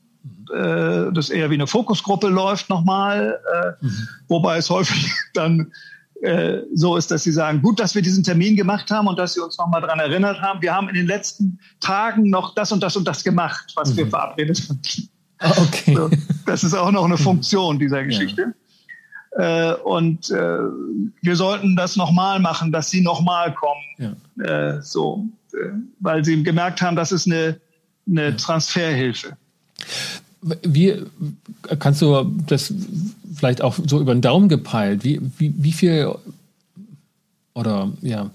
Äh, 0.52 1.12
das 1.12 1.30
eher 1.30 1.50
wie 1.50 1.54
eine 1.54 1.66
Fokusgruppe 1.66 2.28
läuft 2.28 2.68
nochmal, 2.68 3.40
äh, 3.52 3.84
mhm. 3.84 4.08
wobei 4.28 4.58
es 4.58 4.68
häufig 4.70 5.12
dann 5.34 5.72
äh, 6.22 6.62
so 6.74 6.96
ist, 6.96 7.10
dass 7.10 7.24
sie 7.24 7.32
sagen, 7.32 7.62
gut, 7.62 7.80
dass 7.80 7.94
wir 7.94 8.02
diesen 8.02 8.22
Termin 8.22 8.56
gemacht 8.56 8.90
haben 8.90 9.08
und 9.08 9.18
dass 9.18 9.34
sie 9.34 9.40
uns 9.40 9.58
nochmal 9.58 9.80
daran 9.80 9.98
erinnert 9.98 10.40
haben. 10.40 10.62
Wir 10.62 10.74
haben 10.74 10.88
in 10.88 10.94
den 10.94 11.06
letzten 11.06 11.58
Tagen 11.80 12.30
noch 12.30 12.54
das 12.54 12.70
und 12.70 12.82
das 12.82 12.96
und 12.96 13.08
das 13.08 13.24
gemacht, 13.24 13.72
was 13.74 13.92
mhm. 13.92 13.96
wir 13.96 14.06
verabredet 14.08 14.62
haben. 14.68 14.80
Ah, 15.38 15.52
okay. 15.62 15.94
So, 15.96 16.10
das 16.46 16.62
ist 16.62 16.74
auch 16.74 16.92
noch 16.92 17.04
eine 17.04 17.18
Funktion 17.18 17.78
dieser 17.78 18.04
Geschichte. 18.04 18.54
Ja. 19.36 19.72
Äh, 19.72 19.74
und 19.74 20.30
äh, 20.30 20.58
wir 21.22 21.36
sollten 21.36 21.74
das 21.74 21.96
nochmal 21.96 22.38
machen, 22.38 22.70
dass 22.70 22.90
sie 22.90 23.00
nochmal 23.00 23.54
kommen. 23.54 24.16
Ja. 24.36 24.76
Äh, 24.76 24.82
so, 24.82 25.26
weil 25.98 26.24
sie 26.24 26.42
gemerkt 26.42 26.80
haben, 26.82 26.94
das 26.94 27.10
ist 27.10 27.26
eine, 27.26 27.60
eine 28.06 28.30
ja. 28.30 28.30
Transferhilfe. 28.32 29.36
Wie 30.42 30.96
kannst 31.78 32.02
du 32.02 32.24
das 32.46 32.74
vielleicht 33.34 33.62
auch 33.62 33.78
so 33.86 34.00
über 34.00 34.14
den 34.14 34.22
Daumen 34.22 34.48
gepeilt? 34.48 35.04
Wie, 35.04 35.20
wie, 35.38 35.54
wie 35.56 35.72
viel 35.72 36.12
oder 37.54 37.92
ja, 38.00 38.30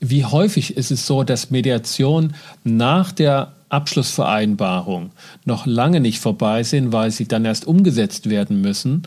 wie 0.00 0.24
häufig 0.24 0.76
ist 0.76 0.90
es 0.90 1.06
so, 1.06 1.22
dass 1.22 1.50
Mediation 1.50 2.34
nach 2.64 3.12
der 3.12 3.52
Abschlussvereinbarung 3.68 5.10
noch 5.44 5.66
lange 5.66 6.00
nicht 6.00 6.18
vorbei 6.18 6.62
sind, 6.62 6.92
weil 6.92 7.10
sie 7.10 7.28
dann 7.28 7.44
erst 7.44 7.66
umgesetzt 7.66 8.28
werden 8.28 8.60
müssen? 8.60 9.02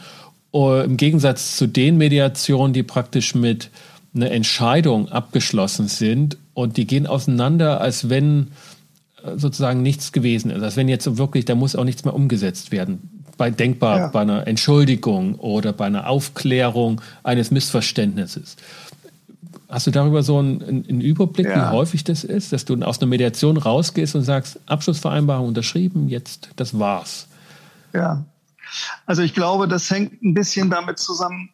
Im 0.53 0.95
Gegensatz 0.95 1.57
zu 1.57 1.67
den 1.67 1.97
Mediationen, 1.97 2.73
die 2.73 2.83
praktisch 2.83 3.35
mit 3.35 3.69
einer 4.15 4.31
Entscheidung 4.31 5.09
abgeschlossen 5.09 5.89
sind 5.89 6.37
und 6.53 6.77
die 6.77 6.87
gehen 6.87 7.07
auseinander, 7.07 7.81
als 7.81 8.07
wenn 8.07 8.47
sozusagen 9.35 9.81
nichts 9.81 10.11
gewesen 10.11 10.51
ist. 10.51 10.61
Also 10.61 10.77
wenn 10.77 10.87
jetzt 10.87 11.17
wirklich, 11.17 11.45
da 11.45 11.55
muss 11.55 11.75
auch 11.75 11.83
nichts 11.83 12.05
mehr 12.05 12.13
umgesetzt 12.13 12.71
werden. 12.71 13.23
Bei 13.37 13.49
denkbar 13.49 13.97
ja. 13.97 14.07
bei 14.07 14.21
einer 14.21 14.47
Entschuldigung 14.47 15.35
oder 15.35 15.73
bei 15.73 15.85
einer 15.85 16.07
Aufklärung 16.07 17.01
eines 17.23 17.51
Missverständnisses. 17.51 18.55
Hast 19.67 19.87
du 19.87 19.91
darüber 19.91 20.23
so 20.23 20.37
einen, 20.37 20.61
einen 20.61 21.01
Überblick, 21.01 21.47
ja. 21.47 21.55
wie 21.55 21.75
häufig 21.75 22.03
das 22.03 22.23
ist, 22.23 22.53
dass 22.53 22.65
du 22.65 22.81
aus 22.81 23.01
einer 23.01 23.09
Mediation 23.09 23.57
rausgehst 23.57 24.15
und 24.15 24.21
sagst, 24.21 24.59
Abschlussvereinbarung 24.67 25.47
unterschrieben, 25.49 26.07
jetzt 26.07 26.49
das 26.55 26.77
war's? 26.79 27.27
Ja, 27.93 28.23
also 29.05 29.21
ich 29.21 29.33
glaube, 29.33 29.67
das 29.67 29.89
hängt 29.89 30.21
ein 30.23 30.33
bisschen 30.33 30.69
damit 30.69 30.99
zusammen, 30.99 31.49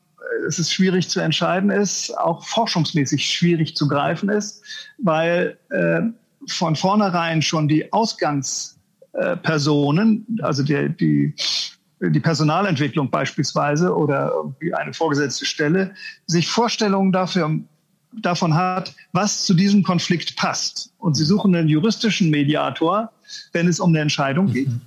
dass 0.45 0.59
es 0.59 0.71
schwierig 0.71 1.09
zu 1.09 1.19
entscheiden 1.19 1.69
ist, 1.69 2.17
auch 2.17 2.45
forschungsmäßig 2.45 3.25
schwierig 3.25 3.75
zu 3.75 3.87
greifen 3.87 4.29
ist, 4.29 4.63
weil 4.97 5.57
äh, 5.69 6.01
von 6.47 6.75
vornherein 6.75 7.41
schon 7.41 7.67
die 7.67 7.91
Ausgangspersonen, 7.93 10.25
also 10.41 10.63
die, 10.63 10.89
die, 10.95 11.33
die 12.01 12.19
Personalentwicklung 12.19 13.09
beispielsweise 13.09 13.95
oder 13.95 14.33
eine 14.73 14.93
vorgesetzte 14.93 15.45
Stelle, 15.45 15.93
sich 16.25 16.47
Vorstellungen 16.47 17.11
dafür, 17.11 17.59
davon 18.21 18.55
hat, 18.55 18.93
was 19.13 19.45
zu 19.45 19.53
diesem 19.53 19.83
Konflikt 19.83 20.35
passt. 20.35 20.93
Und 20.97 21.15
sie 21.15 21.23
suchen 21.23 21.55
einen 21.55 21.69
juristischen 21.69 22.29
Mediator, 22.29 23.11
wenn 23.53 23.67
es 23.67 23.79
um 23.79 23.89
eine 23.89 23.99
Entscheidung 23.99 24.51
geht. 24.51 24.67
Mhm. 24.67 24.81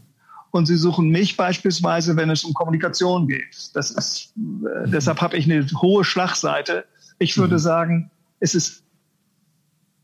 und 0.51 0.67
sie 0.67 0.77
suchen 0.77 1.09
mich 1.09 1.37
beispielsweise, 1.37 2.17
wenn 2.17 2.31
es 2.31 2.45
um 2.45 2.55
Kommunikation 2.55 3.27
geht. 3.27 3.75
Das 3.75 3.91
ist, 3.91 4.33
äh, 4.37 4.89
deshalb 4.89 5.21
habe 5.21 5.37
ich 5.37 5.51
eine 5.51 5.67
hohe 5.83 6.05
Schlagseite. 6.05 6.85
Ich 7.19 7.37
würde 7.37 7.55
mhm. 7.55 7.59
sagen, 7.59 8.11
es 8.39 8.55
ist 8.55 8.85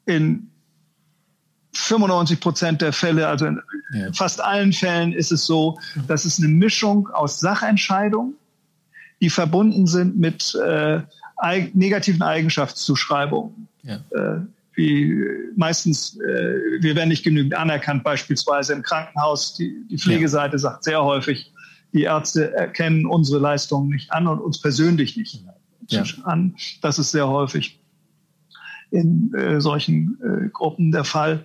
in 0.07 0.50
95 1.91 2.41
Prozent 2.41 2.83
der 2.83 2.93
Fälle, 2.93 3.27
also 3.27 3.47
in 3.47 3.61
ja. 3.93 4.13
fast 4.13 4.41
allen 4.41 4.73
Fällen 4.73 5.13
ist 5.13 5.33
es 5.33 5.45
so, 5.45 5.77
dass 6.07 6.25
es 6.25 6.39
eine 6.39 6.49
Mischung 6.49 7.09
aus 7.09 7.41
Sachentscheidungen, 7.41 8.35
die 9.21 9.29
verbunden 9.29 9.89
sind 9.89 10.17
mit 10.17 10.55
äh, 10.55 11.01
negativen 11.75 12.23
Eigenschaftszuschreibungen. 12.23 13.67
Ja. 13.83 13.97
Äh, 14.11 14.41
wie 14.75 15.21
meistens, 15.57 16.17
äh, 16.21 16.81
wir 16.81 16.95
werden 16.95 17.09
nicht 17.09 17.25
genügend 17.25 17.57
anerkannt, 17.57 18.05
beispielsweise 18.05 18.73
im 18.73 18.83
Krankenhaus. 18.83 19.55
Die, 19.55 19.85
die 19.91 19.99
Pflegeseite 19.99 20.55
ja. 20.55 20.59
sagt 20.59 20.85
sehr 20.85 21.03
häufig, 21.03 21.53
die 21.93 22.03
Ärzte 22.03 22.55
erkennen 22.55 23.05
unsere 23.05 23.41
Leistungen 23.41 23.89
nicht 23.89 24.13
an 24.13 24.29
und 24.29 24.39
uns 24.39 24.61
persönlich 24.61 25.17
nicht 25.17 25.45
ja. 25.89 26.05
an. 26.23 26.55
Das 26.83 27.01
ist 27.01 27.11
sehr 27.11 27.27
häufig 27.27 27.81
in 28.91 29.33
äh, 29.35 29.61
solchen 29.61 30.19
äh, 30.23 30.49
Gruppen 30.49 30.93
der 30.93 31.05
Fall. 31.05 31.45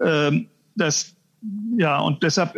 Ähm, 0.00 0.48
das, 0.76 1.12
ja, 1.76 1.98
und 2.00 2.22
deshalb, 2.22 2.54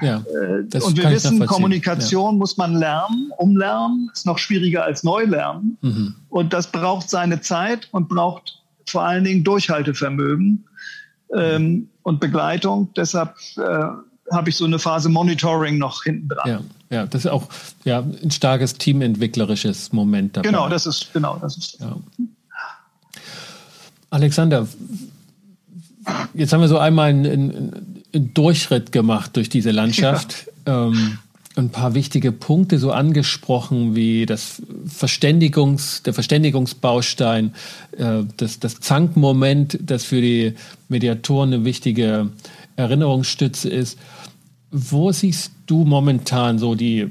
ja, 0.00 0.18
äh, 0.18 0.78
und 0.78 0.96
wir 0.96 1.10
wissen, 1.10 1.44
Kommunikation 1.46 2.34
ja. 2.34 2.38
muss 2.38 2.56
man 2.56 2.74
lernen, 2.74 3.30
umlernen, 3.36 4.10
ist 4.12 4.26
noch 4.26 4.38
schwieriger 4.38 4.84
als 4.84 5.02
Neulernen. 5.04 5.78
Mhm. 5.80 6.14
Und 6.28 6.52
das 6.52 6.70
braucht 6.70 7.10
seine 7.10 7.40
Zeit 7.40 7.88
und 7.92 8.08
braucht 8.08 8.62
vor 8.86 9.02
allen 9.02 9.24
Dingen 9.24 9.44
Durchhaltevermögen 9.44 10.64
ähm, 11.34 11.88
und 12.02 12.20
Begleitung. 12.20 12.88
Deshalb 12.96 13.34
äh, 13.56 13.62
habe 14.32 14.48
ich 14.48 14.56
so 14.56 14.64
eine 14.64 14.78
Phase 14.78 15.08
Monitoring 15.08 15.78
noch 15.78 16.02
hinten 16.04 16.28
dran. 16.28 16.48
Ja, 16.48 16.60
ja, 16.90 17.06
das 17.06 17.24
ist 17.24 17.30
auch 17.30 17.48
ja, 17.84 18.00
ein 18.00 18.30
starkes 18.30 18.74
teamentwicklerisches 18.74 19.92
Moment 19.92 20.36
dabei. 20.36 20.48
Genau, 20.48 20.68
das 20.68 20.86
ist 20.86 21.12
genau 21.12 21.38
das 21.40 21.56
ist. 21.56 21.80
Ja. 21.80 21.96
Alexander, 24.10 24.66
jetzt 26.34 26.52
haben 26.52 26.60
wir 26.60 26.68
so 26.68 26.78
einmal 26.78 27.10
einen, 27.10 27.26
einen, 27.26 27.94
einen 28.14 28.34
Durchritt 28.34 28.92
gemacht 28.92 29.36
durch 29.36 29.48
diese 29.48 29.70
Landschaft. 29.70 30.46
Ja. 30.66 30.86
Ähm, 30.88 31.18
ein 31.56 31.70
paar 31.70 31.94
wichtige 31.94 32.32
Punkte 32.32 32.78
so 32.78 32.92
angesprochen, 32.92 33.96
wie 33.96 34.26
das 34.26 34.62
Verständigungs, 34.86 36.02
der 36.02 36.12
Verständigungsbaustein, 36.12 37.54
äh, 37.96 38.24
das, 38.36 38.60
das 38.60 38.80
Zankmoment, 38.80 39.78
das 39.82 40.04
für 40.04 40.20
die 40.20 40.54
Mediatoren 40.88 41.54
eine 41.54 41.64
wichtige 41.64 42.30
Erinnerungsstütze 42.76 43.70
ist. 43.70 43.98
Wo 44.70 45.12
siehst 45.12 45.52
du 45.66 45.84
momentan 45.84 46.58
so 46.58 46.74
die 46.74 47.10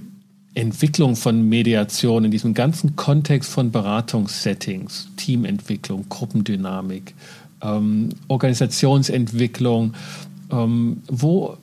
Entwicklung 0.54 1.16
von 1.16 1.50
Mediation 1.50 2.26
in 2.26 2.32
diesem 2.32 2.54
ganzen 2.54 2.96
Kontext 2.96 3.52
von 3.52 3.72
Beratungssettings, 3.72 5.10
Teamentwicklung, 5.18 6.08
Gruppendynamik, 6.08 7.14
ähm, 7.66 8.09
Organisationsentwicklung? 8.28 9.93
Ähm, 10.51 11.01
wo 11.07 11.57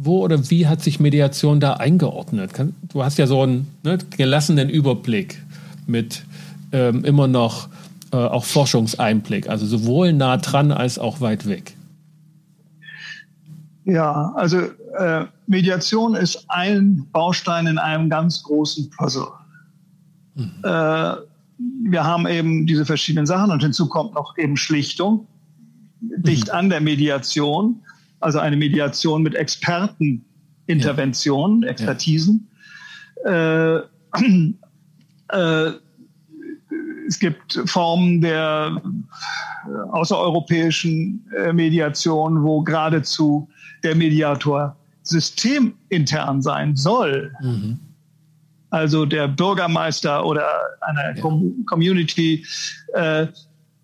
wo 0.00 0.22
oder 0.22 0.48
wie 0.50 0.66
hat 0.66 0.82
sich 0.82 1.00
Mediation 1.00 1.58
da 1.58 1.74
eingeordnet? 1.74 2.52
Du 2.88 3.02
hast 3.02 3.18
ja 3.18 3.26
so 3.26 3.42
einen 3.42 3.66
ne, 3.82 3.98
gelassenen 4.16 4.70
Überblick 4.70 5.42
mit 5.86 6.22
ähm, 6.70 7.04
immer 7.04 7.26
noch 7.26 7.68
äh, 8.12 8.16
auch 8.16 8.44
Forschungseinblick, 8.44 9.48
also 9.48 9.66
sowohl 9.66 10.12
nah 10.12 10.36
dran 10.36 10.70
als 10.70 10.98
auch 10.98 11.20
weit 11.20 11.46
weg. 11.46 11.74
Ja, 13.84 14.32
also 14.36 14.58
äh, 14.98 15.24
Mediation 15.46 16.14
ist 16.14 16.44
ein 16.48 17.06
Baustein 17.10 17.66
in 17.66 17.78
einem 17.78 18.08
ganz 18.08 18.42
großen 18.42 18.90
Puzzle. 18.90 19.28
Mhm. 20.34 20.52
Äh, 20.62 21.14
wir 21.58 22.04
haben 22.04 22.26
eben 22.26 22.66
diese 22.66 22.86
verschiedenen 22.86 23.26
Sachen 23.26 23.50
und 23.50 23.62
hinzu 23.62 23.88
kommt 23.88 24.14
noch 24.14 24.38
eben 24.38 24.56
Schlichtung, 24.56 25.26
dicht 26.00 26.48
mhm. 26.48 26.54
an 26.54 26.70
der 26.70 26.80
Mediation 26.80 27.82
also 28.20 28.38
eine 28.38 28.56
Mediation 28.56 29.22
mit 29.22 29.34
Experteninterventionen, 29.34 31.62
ja. 31.62 31.68
Expertisen. 31.68 32.48
Ja. 33.24 33.78
Äh, 33.78 33.82
äh, 35.30 35.72
es 37.06 37.18
gibt 37.18 37.60
Formen 37.64 38.20
der 38.20 38.82
außereuropäischen 39.92 41.26
äh, 41.36 41.52
Mediation, 41.52 42.42
wo 42.42 42.62
geradezu 42.62 43.48
der 43.82 43.94
Mediator 43.94 44.76
systemintern 45.02 46.42
sein 46.42 46.76
soll. 46.76 47.32
Mhm. 47.40 47.78
Also 48.70 49.06
der 49.06 49.28
Bürgermeister 49.28 50.24
oder 50.24 50.46
einer 50.80 51.16
ja. 51.16 51.22
Community 51.66 52.44
äh, 52.92 53.26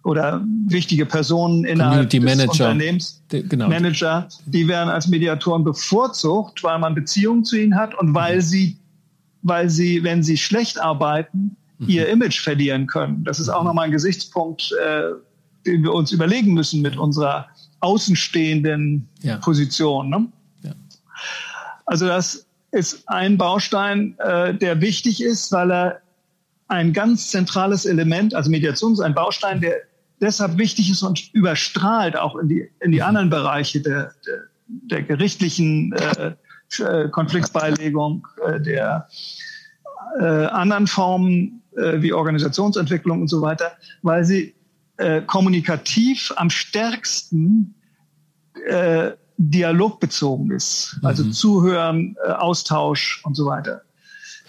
oder 0.05 0.45
wichtige 0.67 1.07
Personen 1.07 1.65
innerhalb 1.65 2.11
des 2.11 2.23
Manager. 2.23 2.51
Unternehmens, 2.51 3.23
genau. 3.31 3.69
Manager, 3.69 4.29
die 4.45 4.69
werden 4.69 4.91
als 4.91 5.09
Mediatoren 5.09 5.65
bevorzugt, 5.65 6.63
weil 6.63 6.79
man 6.79 6.95
Beziehungen 6.95 7.45
zu 7.45 7.57
ihnen 7.57 7.75
hat 7.75 7.95
und 7.95 8.15
weil 8.15 8.37
mhm. 8.37 8.41
sie, 8.43 8.77
weil 9.43 9.71
sie, 9.71 10.05
wenn 10.05 10.23
sie 10.23 10.37
schlecht 10.37 10.79
arbeiten, 10.79 11.57
mhm. 11.79 11.89
ihr 11.89 12.09
Image 12.09 12.41
verlieren 12.41 12.87
können. 12.87 13.25
Das 13.25 13.41
ist 13.41 13.49
auch 13.49 13.63
mhm. 13.63 13.69
nochmal 13.69 13.87
ein 13.87 13.93
Gesichtspunkt, 13.93 14.71
äh, 14.85 15.05
den 15.67 15.83
wir 15.83 15.95
uns 15.95 16.13
überlegen 16.13 16.53
müssen 16.53 16.83
mit 16.83 16.99
unserer 16.99 17.49
außenstehenden 17.81 19.09
ja. 19.23 19.39
Position. 19.39 20.11
Ne? 20.11 20.27
Ja. 20.63 20.73
Also 21.87 22.07
das 22.07 22.44
ist 22.75 23.09
ein 23.09 23.39
Baustein, 23.39 24.17
äh, 24.19 24.55
der 24.55 24.81
wichtig 24.81 25.23
ist, 25.23 25.53
weil 25.53 25.71
er 25.71 26.01
ein 26.69 26.93
ganz 26.93 27.31
zentrales 27.31 27.87
Element, 27.87 28.35
also 28.35 28.51
Mediation 28.51 28.95
ist 28.95 29.01
ein 29.01 29.15
Baustein, 29.15 29.61
der 29.61 29.77
deshalb 30.21 30.59
wichtig 30.59 30.91
ist 30.91 31.03
und 31.03 31.33
überstrahlt 31.33 32.17
auch 32.17 32.37
in 32.37 32.49
die, 32.49 32.71
in 32.81 32.93
die 32.93 32.99
mhm. 32.99 33.05
anderen 33.05 33.31
Bereiche 33.31 33.81
der, 33.81 34.13
der, 34.27 34.39
der 34.67 35.03
gerichtlichen 35.03 35.93
äh, 35.93 36.33
äh, 36.83 37.09
Konfliktbeilegung, 37.11 38.27
äh, 38.45 38.61
der 38.61 39.09
äh, 40.21 40.25
anderen 40.25 40.87
Formen 40.87 41.63
äh, 41.77 42.01
wie 42.01 42.13
Organisationsentwicklung 42.13 43.21
und 43.21 43.29
so 43.29 43.41
weiter, 43.43 43.73
weil 44.03 44.25
sie 44.25 44.55
äh, 44.97 45.23
kommunikativ 45.23 46.33
am 46.37 46.51
stärksten 46.51 47.75
äh, 48.69 49.13
dialogbezogen 49.37 50.51
ist. 50.51 50.99
Also 51.03 51.25
mhm. 51.25 51.33
Zuhören, 51.33 52.17
äh, 52.27 52.31
Austausch 52.31 53.21
und 53.25 53.35
so 53.35 53.47
weiter. 53.47 53.83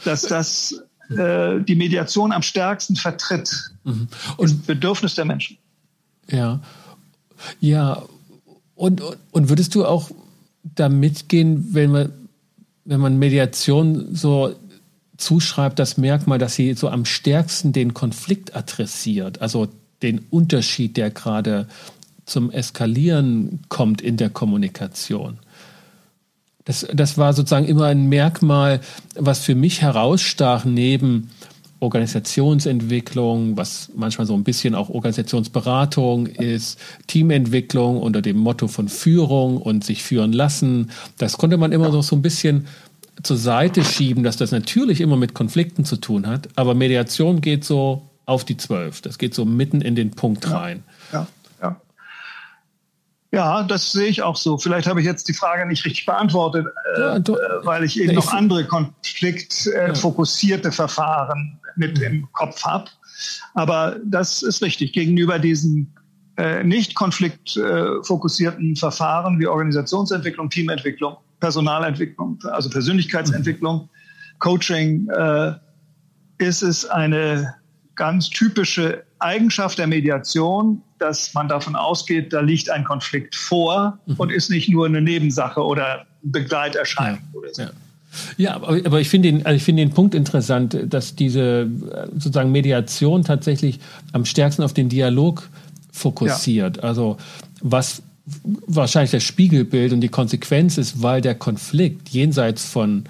Dass 0.03 0.21
das 0.21 0.83
äh, 1.09 1.61
die 1.61 1.75
Mediation 1.75 2.31
am 2.31 2.41
stärksten 2.41 2.95
vertritt. 2.95 3.71
Mhm. 3.83 4.07
Und 4.38 4.49
das 4.51 4.57
Bedürfnis 4.57 5.15
der 5.15 5.25
Menschen. 5.25 5.57
Ja. 6.29 6.59
Ja. 7.59 8.03
Und, 8.75 9.01
und 9.31 9.49
würdest 9.49 9.75
du 9.75 9.86
auch 9.86 10.09
da 10.63 10.89
mitgehen, 10.89 11.69
wenn 11.71 11.91
man, 11.91 12.11
wenn 12.83 12.99
man 12.99 13.17
Mediation 13.17 14.15
so 14.15 14.55
zuschreibt, 15.17 15.79
das 15.79 15.97
Merkmal, 15.97 16.39
dass 16.39 16.55
sie 16.55 16.73
so 16.73 16.89
am 16.89 17.05
stärksten 17.05 17.71
den 17.71 17.93
Konflikt 17.93 18.55
adressiert, 18.55 19.41
also 19.41 19.67
den 20.01 20.25
Unterschied, 20.29 20.97
der 20.97 21.09
gerade 21.09 21.67
zum 22.26 22.51
Eskalieren 22.51 23.61
kommt 23.69 24.01
in 24.01 24.17
der 24.17 24.30
Kommunikation. 24.30 25.39
Das, 26.65 26.88
das 26.93 27.17
war 27.17 27.34
sozusagen 27.34 27.67
immer 27.67 27.86
ein 27.86 28.09
Merkmal, 28.09 28.82
was 29.15 29.39
für 29.39 29.53
mich 29.53 29.82
herausstach 29.82 30.65
neben 30.65 31.30
Organisationsentwicklung, 31.80 33.57
was 33.57 33.91
manchmal 33.95 34.26
so 34.26 34.34
ein 34.34 34.43
bisschen 34.43 34.73
auch 34.73 34.89
Organisationsberatung 34.89 36.26
ist, 36.26 36.80
Teamentwicklung 37.05 38.01
unter 38.01 38.21
dem 38.21 38.38
Motto 38.38 38.67
von 38.67 38.89
Führung 38.89 39.57
und 39.57 39.84
sich 39.84 40.01
führen 40.01 40.34
lassen. 40.34 40.89
Das 41.17 41.38
konnte 41.38 41.57
man 41.57 41.71
immer 41.71 41.89
noch 41.89 42.01
so 42.01 42.15
ein 42.15 42.21
bisschen 42.21 42.65
zur 43.21 43.38
Seite 43.38 43.84
schieben, 43.84 44.23
dass 44.23 44.38
das 44.38 44.51
natürlich 44.51 45.01
immer 45.01 45.17
mit 45.17 45.34
Konflikten 45.34 45.86
zu 45.86 45.97
tun 45.97 46.28
hat, 46.28 46.49
aber 46.55 46.73
Mediation 46.73 47.41
geht 47.41 47.63
so 47.63 48.01
auf 48.26 48.43
die 48.43 48.57
Zwölf. 48.57 49.01
Das 49.01 49.17
geht 49.17 49.36
so 49.36 49.45
mitten 49.45 49.82
in 49.82 49.95
den 49.95 50.11
Punkt 50.11 50.49
rein. 50.49 50.84
Ja. 51.13 51.19
Ja, 51.19 51.28
das 53.32 53.91
sehe 53.91 54.07
ich 54.07 54.21
auch 54.21 54.38
so. 54.38 54.57
Vielleicht 54.57 54.88
habe 54.88 55.01
ich 55.01 55.05
jetzt 55.05 55.28
die 55.28 55.34
Frage 55.34 55.65
nicht 55.65 55.86
richtig 55.86 56.05
beantwortet, 56.05 56.67
äh, 56.95 56.99
ja, 56.99 57.19
du, 57.19 57.36
äh, 57.36 57.65
weil 57.65 57.84
ich 57.84 57.99
eben 57.99 58.15
noch 58.15 58.32
andere 58.32 58.65
konfliktfokussierte 58.65 60.67
äh, 60.67 60.71
ja. 60.71 60.73
Verfahren 60.76 61.59
mit 61.76 61.97
mhm. 61.97 62.03
im 62.03 62.32
Kopf 62.32 62.63
habe. 62.63 62.89
Aber 63.53 63.97
das 64.05 64.41
ist 64.41 64.61
richtig. 64.61 64.93
Gegenüber 64.93 65.39
diesen 65.39 65.93
äh, 66.38 66.63
nicht 66.63 66.95
konfliktfokussierten 66.95 68.76
Verfahren 68.76 69.39
wie 69.39 69.47
Organisationsentwicklung, 69.47 70.49
Teamentwicklung, 70.49 71.17
Personalentwicklung, 71.39 72.39
also 72.43 72.69
Persönlichkeitsentwicklung, 72.69 73.84
mhm. 73.84 73.89
Coaching, 74.39 75.09
äh, 75.09 75.53
ist 76.38 76.61
es 76.61 76.86
eine 76.86 77.55
ganz 77.95 78.30
typische 78.30 79.05
Eigenschaft 79.26 79.80
der 79.80 79.88
Mediation, 79.88 80.82
dass 80.99 81.34
man 81.34 81.47
davon 81.47 81.76
ausgeht, 81.76 82.32
da 82.32 82.41
liegt 82.41 82.69
ein 82.69 82.84
Konflikt 82.84 83.36
vor 83.36 83.97
mhm. 84.05 84.15
und 84.17 84.32
ist 84.32 84.49
nicht 84.49 84.69
nur 84.69 84.86
eine 84.86 85.01
Nebensache 85.01 85.61
oder 85.61 86.05
Begleiterscheinung 86.21 87.19
ja, 87.34 87.39
oder 87.39 87.53
so. 87.53 87.61
Ja. 87.63 87.71
Ja, 88.38 88.55
aber, 88.55 88.80
aber 88.86 89.01
ich 89.01 89.09
finde 89.09 89.30
den, 89.30 89.45
also 89.45 89.57
ich 89.57 89.63
finde 89.63 89.84
den 89.84 89.91
Punkt 89.91 90.15
interessant, 90.15 90.78
dass 90.86 91.15
diese 91.15 91.69
sozusagen 92.13 92.51
Mediation 92.51 93.23
tatsächlich 93.23 93.80
am 94.13 94.23
stärksten 94.23 94.63
auf 94.63 94.73
den 94.73 94.88
Dialog 94.88 95.49
fokussiert. 95.91 96.78
Ja. 96.78 96.84
Also 96.84 97.17
was 97.61 98.03
wahrscheinlich 98.67 99.11
das 99.11 99.23
Spiegelbild 99.23 99.93
und 99.93 100.01
die 100.01 100.09
Konsequenz 100.09 100.78
ist, 100.78 101.01
weil 101.01 101.21
der 101.21 101.36
Konflikt 101.36 102.09
jenseits 102.09 102.65
von, 102.65 103.03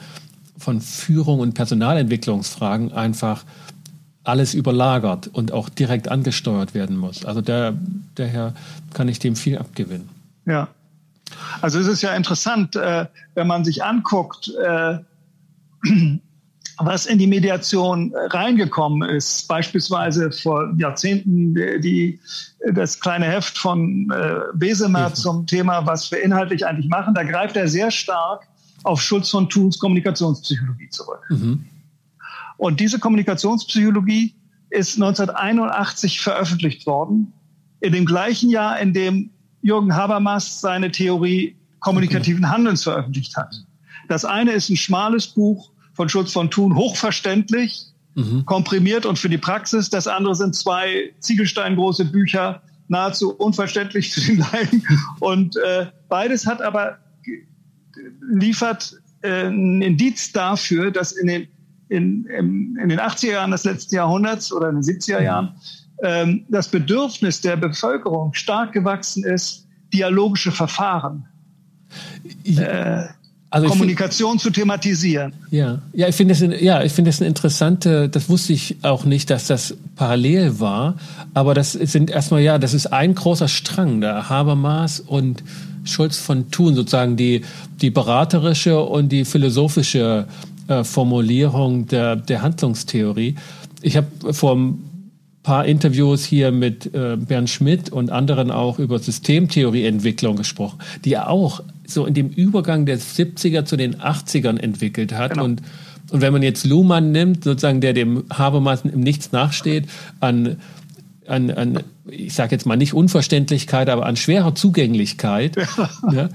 von 0.57 0.81
Führung 0.81 1.39
und 1.39 1.53
Personalentwicklungsfragen 1.53 2.91
einfach 2.91 3.45
alles 4.27 4.53
überlagert 4.53 5.27
und 5.27 5.51
auch 5.51 5.69
direkt 5.69 6.09
angesteuert 6.09 6.73
werden 6.73 6.97
muss. 6.97 7.25
Also 7.25 7.41
der, 7.41 7.73
daher 8.15 8.53
kann 8.93 9.07
ich 9.07 9.19
dem 9.19 9.35
viel 9.35 9.57
abgewinnen. 9.57 10.09
Ja, 10.45 10.67
also 11.61 11.79
es 11.79 11.87
ist 11.87 12.01
ja 12.01 12.15
interessant, 12.15 12.75
äh, 12.75 13.05
wenn 13.33 13.47
man 13.47 13.65
sich 13.65 13.83
anguckt, 13.83 14.51
äh, 14.63 14.99
was 16.77 17.05
in 17.05 17.17
die 17.17 17.27
Mediation 17.27 18.13
reingekommen 18.15 19.09
ist. 19.09 19.47
Beispielsweise 19.47 20.31
vor 20.31 20.73
Jahrzehnten 20.77 21.55
die, 21.81 22.19
das 22.73 22.99
kleine 22.99 23.25
Heft 23.25 23.57
von 23.57 24.11
äh, 24.11 24.39
Besemer 24.53 25.09
mhm. 25.09 25.15
zum 25.15 25.47
Thema, 25.47 25.85
was 25.85 26.11
wir 26.11 26.21
inhaltlich 26.21 26.65
eigentlich 26.65 26.89
machen. 26.89 27.13
Da 27.13 27.23
greift 27.23 27.55
er 27.55 27.67
sehr 27.67 27.91
stark 27.91 28.47
auf 28.83 29.01
Schulz 29.01 29.29
von 29.29 29.49
Thuns 29.49 29.79
Kommunikationspsychologie 29.79 30.89
zurück. 30.89 31.21
Mhm. 31.29 31.65
Und 32.57 32.79
diese 32.79 32.99
Kommunikationspsychologie 32.99 34.35
ist 34.69 34.95
1981 34.95 36.21
veröffentlicht 36.21 36.85
worden, 36.85 37.33
in 37.81 37.93
dem 37.93 38.05
gleichen 38.05 38.49
Jahr, 38.49 38.79
in 38.79 38.93
dem 38.93 39.29
Jürgen 39.61 39.95
Habermas 39.95 40.61
seine 40.61 40.91
Theorie 40.91 41.55
kommunikativen 41.79 42.49
Handelns 42.49 42.83
veröffentlicht 42.83 43.35
hat. 43.35 43.55
Das 44.07 44.25
eine 44.25 44.51
ist 44.51 44.69
ein 44.69 44.77
schmales 44.77 45.27
Buch 45.27 45.71
von 45.93 46.09
Schulz 46.09 46.31
von 46.31 46.51
Thun, 46.51 46.75
hochverständlich, 46.75 47.85
mhm. 48.15 48.45
komprimiert 48.45 49.05
und 49.05 49.17
für 49.17 49.29
die 49.29 49.37
Praxis. 49.37 49.89
Das 49.89 50.07
andere 50.07 50.35
sind 50.35 50.55
zwei 50.55 51.13
Ziegelsteingroße 51.19 52.05
Bücher, 52.05 52.61
nahezu 52.87 53.33
unverständlich 53.33 54.13
für 54.13 54.21
den 54.21 54.37
Laien. 54.39 54.87
Und 55.19 55.55
äh, 55.57 55.87
beides 56.09 56.45
hat 56.45 56.61
aber 56.61 56.97
liefert 58.29 58.99
äh, 59.21 59.47
ein 59.47 59.81
Indiz 59.81 60.31
dafür, 60.31 60.91
dass 60.91 61.11
in 61.11 61.27
den, 61.27 61.47
in, 61.89 62.25
in, 62.25 62.77
in 62.81 62.89
den 62.89 62.99
80er 62.99 63.31
Jahren 63.31 63.51
des 63.51 63.63
letzten 63.63 63.95
Jahrhunderts 63.95 64.51
oder 64.51 64.69
in 64.69 64.81
den 64.81 64.83
70er 64.83 65.19
mhm. 65.19 65.25
Jahren 65.25 65.55
ähm, 66.03 66.45
das 66.49 66.67
Bedürfnis 66.67 67.41
der 67.41 67.57
Bevölkerung 67.57 68.33
stark 68.33 68.73
gewachsen 68.73 69.23
ist, 69.23 69.65
dialogische 69.93 70.51
Verfahren, 70.51 71.25
äh, 72.43 73.05
also 73.49 73.69
Kommunikation 73.69 74.31
find, 74.31 74.41
zu 74.41 74.49
thematisieren. 74.49 75.33
Ja, 75.51 75.81
ja, 75.93 76.09
ich 76.09 76.15
finde 76.15 76.33
das, 76.33 76.61
ja, 76.61 76.83
ich 76.83 76.91
finde 76.91 77.09
das 77.09 77.21
eine 77.21 77.29
interessante. 77.29 78.09
Das 78.09 78.27
wusste 78.27 78.51
ich 78.51 78.77
auch 78.81 79.05
nicht, 79.05 79.29
dass 79.29 79.47
das 79.47 79.77
parallel 79.95 80.59
war. 80.59 80.95
Aber 81.33 81.53
das 81.53 81.71
sind 81.71 82.09
erstmal 82.09 82.41
ja, 82.41 82.57
das 82.57 82.73
ist 82.73 82.87
ein 82.87 83.15
großer 83.15 83.47
Strang 83.47 84.01
da. 84.01 84.27
Habermas 84.27 84.99
und 84.99 85.43
Schulz 85.85 86.17
von 86.17 86.51
Thun 86.51 86.75
sozusagen 86.75 87.15
die 87.15 87.45
die 87.79 87.91
beraterische 87.91 88.81
und 88.81 89.09
die 89.09 89.23
philosophische 89.23 90.27
äh, 90.67 90.83
Formulierung 90.83 91.87
der 91.87 92.15
der 92.15 92.41
Handlungstheorie. 92.41 93.35
Ich 93.81 93.97
habe 93.97 94.33
vor 94.33 94.55
paar 95.45 95.65
Interviews 95.65 96.25
hier 96.25 96.51
mit 96.51 96.93
äh, 96.95 97.17
Bernd 97.17 97.49
Schmidt 97.51 97.91
und 97.91 98.11
anderen 98.11 98.49
auch 98.49 98.79
über 98.79 98.97
Systemtheorieentwicklung 98.97 100.35
gesprochen, 100.35 100.79
die 101.05 101.13
er 101.13 101.29
auch 101.29 101.61
so 101.85 102.07
in 102.07 102.15
dem 102.15 102.29
Übergang 102.29 102.87
der 102.87 102.97
70er 102.99 103.63
zu 103.63 103.77
den 103.77 103.97
80ern 103.97 104.59
entwickelt 104.59 105.13
hat. 105.13 105.33
Genau. 105.33 105.45
Und, 105.45 105.61
und 106.09 106.21
wenn 106.21 106.33
man 106.33 106.41
jetzt 106.41 106.65
Luhmann 106.65 107.11
nimmt, 107.11 107.43
sozusagen 107.43 107.79
der 107.79 107.93
dem 107.93 108.23
Habermas 108.33 108.81
im 108.85 109.01
Nichts 109.01 109.31
nachsteht, 109.31 109.85
an 110.19 110.57
an, 111.27 111.51
an 111.51 111.83
ich 112.07 112.33
sage 112.33 112.51
jetzt 112.51 112.65
mal 112.65 112.75
nicht 112.75 112.93
Unverständlichkeit, 112.93 113.89
aber 113.89 114.05
an 114.05 114.15
schwerer 114.15 114.55
Zugänglichkeit, 114.55 115.55
ja, 116.11 116.29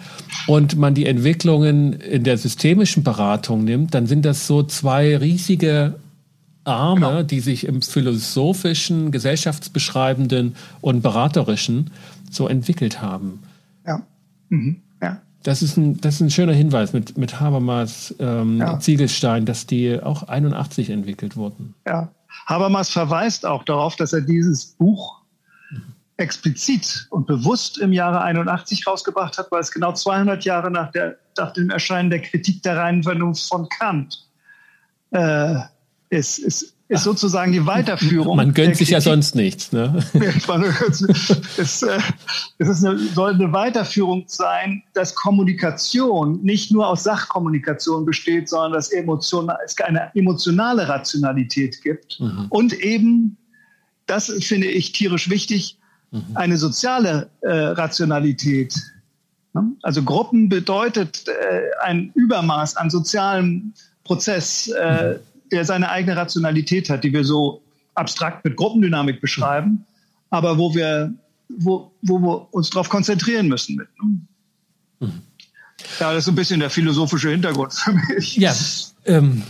und 0.47 0.77
man 0.77 0.95
die 0.95 1.07
Entwicklungen 1.07 1.93
in 1.95 2.25
der 2.25 2.39
systemischen 2.39 3.03
Beratung 3.03 3.65
nimmt, 3.65 3.95
dann 3.95 4.07
sind 4.07 4.25
das 4.25 4.47
so 4.47 4.63
zwei 4.63 5.17
riesige 5.17 5.95
Arme, 6.65 7.07
genau. 7.07 7.23
die 7.23 7.41
sich 7.41 7.67
im 7.67 7.83
philosophischen, 7.83 9.11
gesellschaftsbeschreibenden 9.11 10.57
und 10.81 11.03
beraterischen 11.03 11.91
so 12.31 12.49
entwickelt 12.49 13.01
haben. 13.01 13.41
Ja. 13.87 14.03
Mhm. 14.49 14.77
ja. 15.03 15.21
Das 15.43 15.63
ist 15.63 15.77
ein, 15.77 16.01
das 16.01 16.17
ist 16.17 16.21
ein 16.21 16.31
schöner 16.31 16.53
Hinweis 16.53 16.93
mit, 16.93 17.17
mit 17.17 17.41
Habermas, 17.41 18.15
ähm, 18.19 18.59
ja. 18.59 18.79
Ziegelstein, 18.79 19.47
dass 19.47 19.67
die 19.67 20.01
auch 20.01 20.25
81 20.25 20.91
entwickelt 20.91 21.37
wurden. 21.37 21.75
Ja. 21.87 22.11
Habermas 22.47 22.91
verweist 22.91 23.47
auch 23.47 23.65
darauf, 23.65 23.97
dass 23.97 24.13
er 24.13 24.21
dieses 24.21 24.67
Buch 24.67 25.21
explizit 26.17 27.07
und 27.11 27.27
bewusst 27.27 27.79
im 27.79 27.93
Jahre 27.93 28.21
81 28.21 28.87
rausgebracht 28.87 29.39
hat, 29.39 29.51
weil 29.51 29.61
es 29.61 29.71
genau 29.71 29.93
200 29.93 30.45
Jahre 30.45 30.71
nach, 30.71 30.93
der, 30.93 31.17
nach 31.39 31.53
dem 31.53 31.71
Erscheinen 31.71 32.11
der 32.11 32.21
Kritik 32.21 32.63
der 32.63 32.77
reinen 32.77 33.03
Vernunft 33.03 33.49
von 33.49 33.69
Kant 33.69 34.29
äh, 35.13 35.55
ist, 36.11 36.39
ist, 36.39 36.77
ist 36.91 37.05
sozusagen 37.05 37.53
die 37.53 37.65
Weiterführung. 37.67 38.37
Man 38.37 38.53
gönnt 38.53 38.77
sich 38.77 38.91
ja 38.91 39.01
sonst 39.01 39.37
nichts. 39.37 39.71
Ne? 39.71 40.05
es, 41.57 41.83
äh, 41.83 41.99
es 42.59 42.69
ist 42.69 42.85
eine, 42.85 42.99
soll 42.99 43.35
eine 43.35 43.53
Weiterführung 43.53 44.25
sein, 44.27 44.83
dass 44.93 45.15
Kommunikation 45.15 46.43
nicht 46.43 46.73
nur 46.73 46.89
aus 46.89 47.05
Sachkommunikation 47.05 48.05
besteht, 48.05 48.49
sondern 48.49 48.73
dass 48.73 48.91
Emotion, 48.91 49.53
es 49.65 49.79
eine 49.79 50.11
emotionale 50.17 50.89
Rationalität 50.89 51.81
gibt 51.81 52.19
mhm. 52.19 52.47
und 52.49 52.73
eben, 52.73 53.37
das 54.07 54.27
finde 54.41 54.67
ich 54.67 54.91
tierisch 54.91 55.31
wichtig, 55.31 55.79
mhm. 56.11 56.25
eine 56.35 56.59
soziale 56.59 57.31
äh, 57.43 57.53
Rationalität. 57.53 58.75
Ne? 59.53 59.77
Also 59.83 60.03
Gruppen 60.03 60.49
bedeutet 60.49 61.25
äh, 61.29 61.61
ein 61.85 62.11
Übermaß 62.17 62.77
an 62.77 62.91
sozialem 62.91 63.75
Prozess. 64.03 64.67
Äh, 64.67 65.19
mhm 65.19 65.21
der 65.53 65.65
seine 65.65 65.91
eigene 65.91 66.17
Rationalität 66.17 66.91
hat, 66.91 67.05
die 67.05 67.13
wir 67.13 67.25
so 67.25 67.63
abstrakt 67.95 68.45
mit 68.45 68.57
Gruppendynamik 68.57 69.21
beschreiben, 69.21 69.85
aber 70.31 70.59
wo 70.59 70.75
wir, 70.75 71.13
wo, 71.49 71.91
wo 72.03 72.19
wir 72.19 72.55
uns 72.55 72.71
darauf 72.71 72.89
konzentrieren 72.89 73.49
müssen. 73.49 73.77
Mit, 73.77 73.89
ne? 74.03 75.07
mhm. 75.09 75.23
Ja, 75.99 76.13
das 76.13 76.25
ist 76.25 76.29
ein 76.29 76.35
bisschen 76.35 76.61
der 76.61 76.71
philosophische 76.71 77.31
Hintergrund 77.31 77.73
für 77.73 77.93
mich. 77.93 78.37
Ja, 78.37 78.55
ähm, 79.07 79.43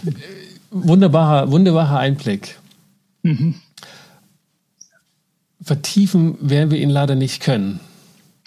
wunderbarer, 0.70 1.50
wunderbarer 1.50 1.98
Einblick. 1.98 2.56
Mhm. 3.22 3.56
Vertiefen 5.62 6.36
werden 6.40 6.70
wir 6.70 6.78
ihn 6.78 6.90
leider 6.90 7.14
nicht 7.14 7.42
können. 7.42 7.80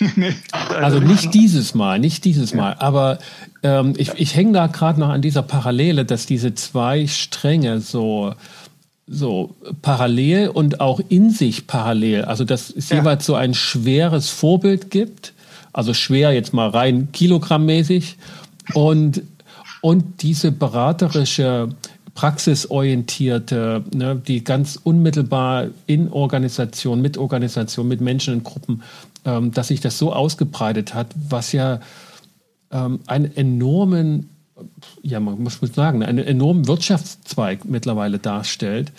nee, 0.16 0.34
also 0.70 1.00
nicht 1.00 1.34
dieses 1.34 1.74
Mal, 1.74 2.00
nicht 2.00 2.26
dieses 2.26 2.52
ja. 2.52 2.58
Mal. 2.58 2.74
Aber 2.76 3.20
ähm, 3.62 3.94
ich, 3.98 4.12
ich 4.16 4.36
hänge 4.36 4.54
da 4.54 4.68
gerade 4.68 5.00
noch 5.00 5.10
an 5.10 5.22
dieser 5.22 5.42
Parallele, 5.42 6.06
dass 6.06 6.26
diese 6.26 6.54
zwei 6.56 7.08
Stränge 7.08 7.82
so 7.82 8.34
so 9.06 9.54
parallel 9.82 10.48
und 10.48 10.80
auch 10.80 11.02
in 11.10 11.30
sich 11.30 11.68
parallel, 11.68 12.24
also 12.24 12.46
dass 12.46 12.70
es 12.70 12.88
ja. 12.88 12.98
jeweils 12.98 13.26
so 13.26 13.36
ein 13.36 13.54
schweres 13.54 14.30
Vorbild 14.30 14.92
gibt, 14.92 15.34
also 15.74 15.94
schwer 15.94 16.32
jetzt 16.32 16.54
mal 16.54 16.70
rein 16.70 17.10
kilogrammmäßig 17.12 18.18
und 18.74 19.24
und 19.82 20.22
diese 20.22 20.54
beraterische 20.54 21.70
praxisorientierte, 22.16 23.84
ne, 23.94 24.16
die 24.16 24.44
ganz 24.44 24.80
unmittelbar 24.82 25.68
in 25.88 26.12
Organisation, 26.12 27.02
mit 27.02 27.18
Organisation, 27.18 27.88
mit 27.88 28.00
Menschen 28.00 28.36
in 28.36 28.44
Gruppen 28.44 28.84
ähm, 29.26 29.52
dass 29.52 29.70
sich 29.70 29.80
das 29.80 29.98
so 29.98 30.14
ausgebreitet 30.14 30.94
hat, 30.94 31.08
was 31.30 31.52
ja 31.52 31.80
ähm, 32.72 33.00
einen 33.08 33.36
enormen, 33.36 34.30
ja, 35.02 35.20
man 35.20 35.42
muss 35.42 35.60
sagen, 35.74 36.04
einen 36.04 36.26
enormen 36.26 36.68
Wirtschaftszweig 36.68 37.66
mittlerweile 37.66 38.20
darstellt. 38.20 38.92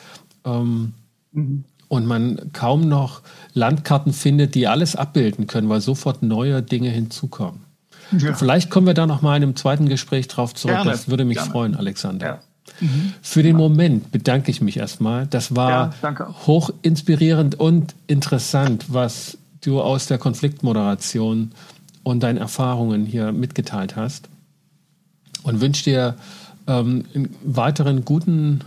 Ähm, 0.45 0.95
mhm. 1.33 1.65
Und 1.89 2.07
man 2.07 2.51
kaum 2.53 2.89
noch 2.89 3.21
Landkarten 3.53 4.13
findet, 4.13 4.55
die 4.55 4.67
alles 4.67 4.97
abbilden 4.97 5.47
können, 5.47 5.69
weil 5.69 5.81
sofort 5.81 6.23
neue 6.23 6.63
Dinge 6.63 6.89
hinzukommen. 6.89 7.61
Ja. 8.19 8.35
Vielleicht 8.35 8.71
kommen 8.71 8.87
wir 8.87 8.95
da 8.95 9.07
noch 9.07 9.23
mal 9.23 9.37
in 9.37 9.43
einem 9.43 9.57
zweiten 9.57 9.89
Gespräch 9.89 10.29
drauf 10.29 10.55
zurück. 10.55 10.77
Gerne. 10.77 10.91
Das 10.91 11.09
würde 11.09 11.25
mich 11.25 11.37
Gerne. 11.37 11.53
freuen, 11.53 11.75
Alexander. 11.77 12.27
Ja. 12.27 12.41
Mhm. 12.81 13.15
Für 13.23 13.43
den 13.43 13.57
Moment 13.57 14.11
bedanke 14.11 14.51
ich 14.51 14.61
mich 14.61 14.77
erstmal. 14.77 15.27
Das 15.27 15.55
war 15.55 15.95
ja, 16.03 16.29
hoch 16.47 16.71
inspirierend 16.83 17.61
und 17.61 17.95
interessant, 18.07 18.87
was 18.89 19.39
du 19.65 19.81
aus 19.81 20.07
der 20.07 20.19
Konfliktmoderation 20.19 21.53
und 22.03 22.23
deinen 22.23 22.39
Erfahrungen 22.39 23.07
hier 23.07 23.33
mitgeteilt 23.33 23.97
hast. 23.97 24.29
Und 25.43 25.61
wünsche 25.61 25.85
dir 25.85 26.17
ähm, 26.67 27.05
einen 27.15 27.35
weiteren 27.45 28.05
guten 28.05 28.61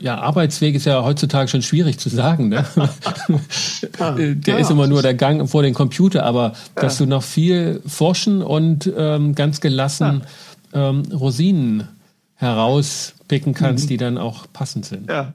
ja, 0.00 0.18
Arbeitsweg 0.18 0.74
ist 0.74 0.84
ja 0.84 1.02
heutzutage 1.02 1.48
schon 1.48 1.62
schwierig 1.62 1.98
zu 1.98 2.08
sagen. 2.08 2.48
Ne? 2.48 2.64
der 3.98 4.54
ja. 4.54 4.56
ist 4.58 4.70
immer 4.70 4.86
nur 4.86 5.02
der 5.02 5.14
Gang 5.14 5.48
vor 5.48 5.62
den 5.62 5.74
Computer, 5.74 6.24
aber 6.24 6.52
ja. 6.76 6.82
dass 6.82 6.98
du 6.98 7.06
noch 7.06 7.22
viel 7.22 7.82
forschen 7.84 8.42
und 8.42 8.90
ähm, 8.96 9.34
ganz 9.34 9.60
gelassen 9.60 10.22
ähm, 10.72 11.02
Rosinen 11.12 11.88
herauspicken 12.36 13.54
kannst, 13.54 13.86
mhm. 13.86 13.88
die 13.88 13.96
dann 13.96 14.18
auch 14.18 14.46
passend 14.52 14.86
sind. 14.86 15.08
Ja, 15.08 15.34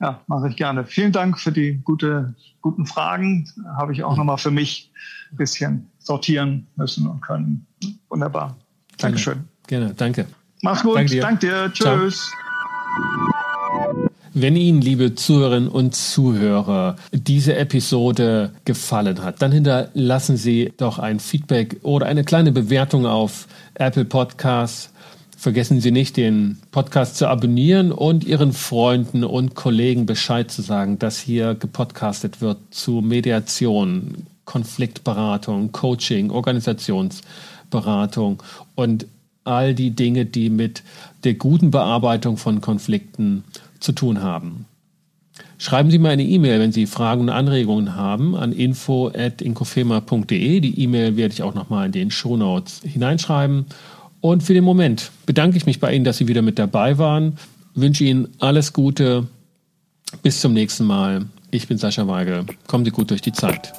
ja 0.00 0.20
mache 0.26 0.48
ich 0.48 0.56
gerne. 0.56 0.84
Vielen 0.84 1.12
Dank 1.12 1.38
für 1.38 1.52
die 1.52 1.80
gute, 1.84 2.34
guten 2.60 2.86
Fragen. 2.86 3.48
Habe 3.76 3.92
ich 3.92 4.02
auch 4.04 4.16
nochmal 4.16 4.38
für 4.38 4.50
mich 4.50 4.90
ein 5.30 5.36
bisschen 5.36 5.90
sortieren 5.98 6.66
müssen 6.76 7.06
und 7.06 7.20
können. 7.20 7.66
Wunderbar. 8.08 8.56
Dankeschön. 8.98 9.44
Gerne, 9.66 9.94
danke. 9.94 10.26
Mach's 10.62 10.82
gut. 10.82 10.96
Danke 10.96 11.10
dir. 11.10 11.22
Dank 11.22 11.40
dir. 11.40 11.70
Tschüss. 11.72 12.30
Ciao. 12.30 14.10
Wenn 14.32 14.54
Ihnen, 14.54 14.80
liebe 14.80 15.16
Zuhörerinnen 15.16 15.68
und 15.68 15.96
Zuhörer, 15.96 16.94
diese 17.12 17.56
Episode 17.56 18.52
gefallen 18.64 19.22
hat, 19.24 19.42
dann 19.42 19.50
hinterlassen 19.50 20.36
Sie 20.36 20.72
doch 20.76 21.00
ein 21.00 21.18
Feedback 21.18 21.78
oder 21.82 22.06
eine 22.06 22.22
kleine 22.22 22.52
Bewertung 22.52 23.06
auf 23.06 23.48
Apple 23.74 24.04
Podcasts. 24.04 24.92
Vergessen 25.40 25.80
Sie 25.80 25.90
nicht, 25.90 26.16
den 26.18 26.58
Podcast 26.70 27.16
zu 27.16 27.26
abonnieren 27.26 27.92
und 27.92 28.24
Ihren 28.24 28.52
Freunden 28.52 29.24
und 29.24 29.54
Kollegen 29.54 30.04
Bescheid 30.04 30.50
zu 30.50 30.60
sagen, 30.60 30.98
dass 30.98 31.18
hier 31.18 31.54
gepodcastet 31.54 32.42
wird 32.42 32.58
zu 32.70 33.00
Mediation, 33.00 34.26
Konfliktberatung, 34.44 35.72
Coaching, 35.72 36.30
Organisationsberatung 36.30 38.42
und 38.74 39.06
all 39.44 39.74
die 39.74 39.92
Dinge, 39.92 40.26
die 40.26 40.50
mit 40.50 40.82
der 41.24 41.32
guten 41.32 41.70
Bearbeitung 41.70 42.36
von 42.36 42.60
Konflikten 42.60 43.44
zu 43.78 43.92
tun 43.92 44.22
haben. 44.22 44.66
Schreiben 45.56 45.90
Sie 45.90 45.98
mir 45.98 46.10
eine 46.10 46.24
E-Mail, 46.24 46.60
wenn 46.60 46.72
Sie 46.72 46.84
Fragen 46.84 47.22
und 47.22 47.30
Anregungen 47.30 47.96
haben, 47.96 48.36
an 48.36 48.52
info.inkofema.de. 48.52 50.60
Die 50.60 50.82
E-Mail 50.82 51.16
werde 51.16 51.32
ich 51.32 51.42
auch 51.42 51.54
nochmal 51.54 51.86
in 51.86 51.92
den 51.92 52.10
Shownotes 52.10 52.82
hineinschreiben. 52.84 53.64
Und 54.20 54.42
für 54.42 54.54
den 54.54 54.64
Moment 54.64 55.10
bedanke 55.26 55.56
ich 55.56 55.66
mich 55.66 55.80
bei 55.80 55.94
Ihnen, 55.94 56.04
dass 56.04 56.18
Sie 56.18 56.28
wieder 56.28 56.42
mit 56.42 56.58
dabei 56.58 56.98
waren. 56.98 57.38
Wünsche 57.74 58.04
Ihnen 58.04 58.28
alles 58.38 58.72
Gute. 58.72 59.26
Bis 60.22 60.40
zum 60.40 60.52
nächsten 60.52 60.84
Mal. 60.84 61.26
Ich 61.50 61.68
bin 61.68 61.78
Sascha 61.78 62.06
Weigel. 62.06 62.44
Kommen 62.66 62.84
Sie 62.84 62.90
gut 62.90 63.10
durch 63.10 63.22
die 63.22 63.32
Zeit. 63.32 63.72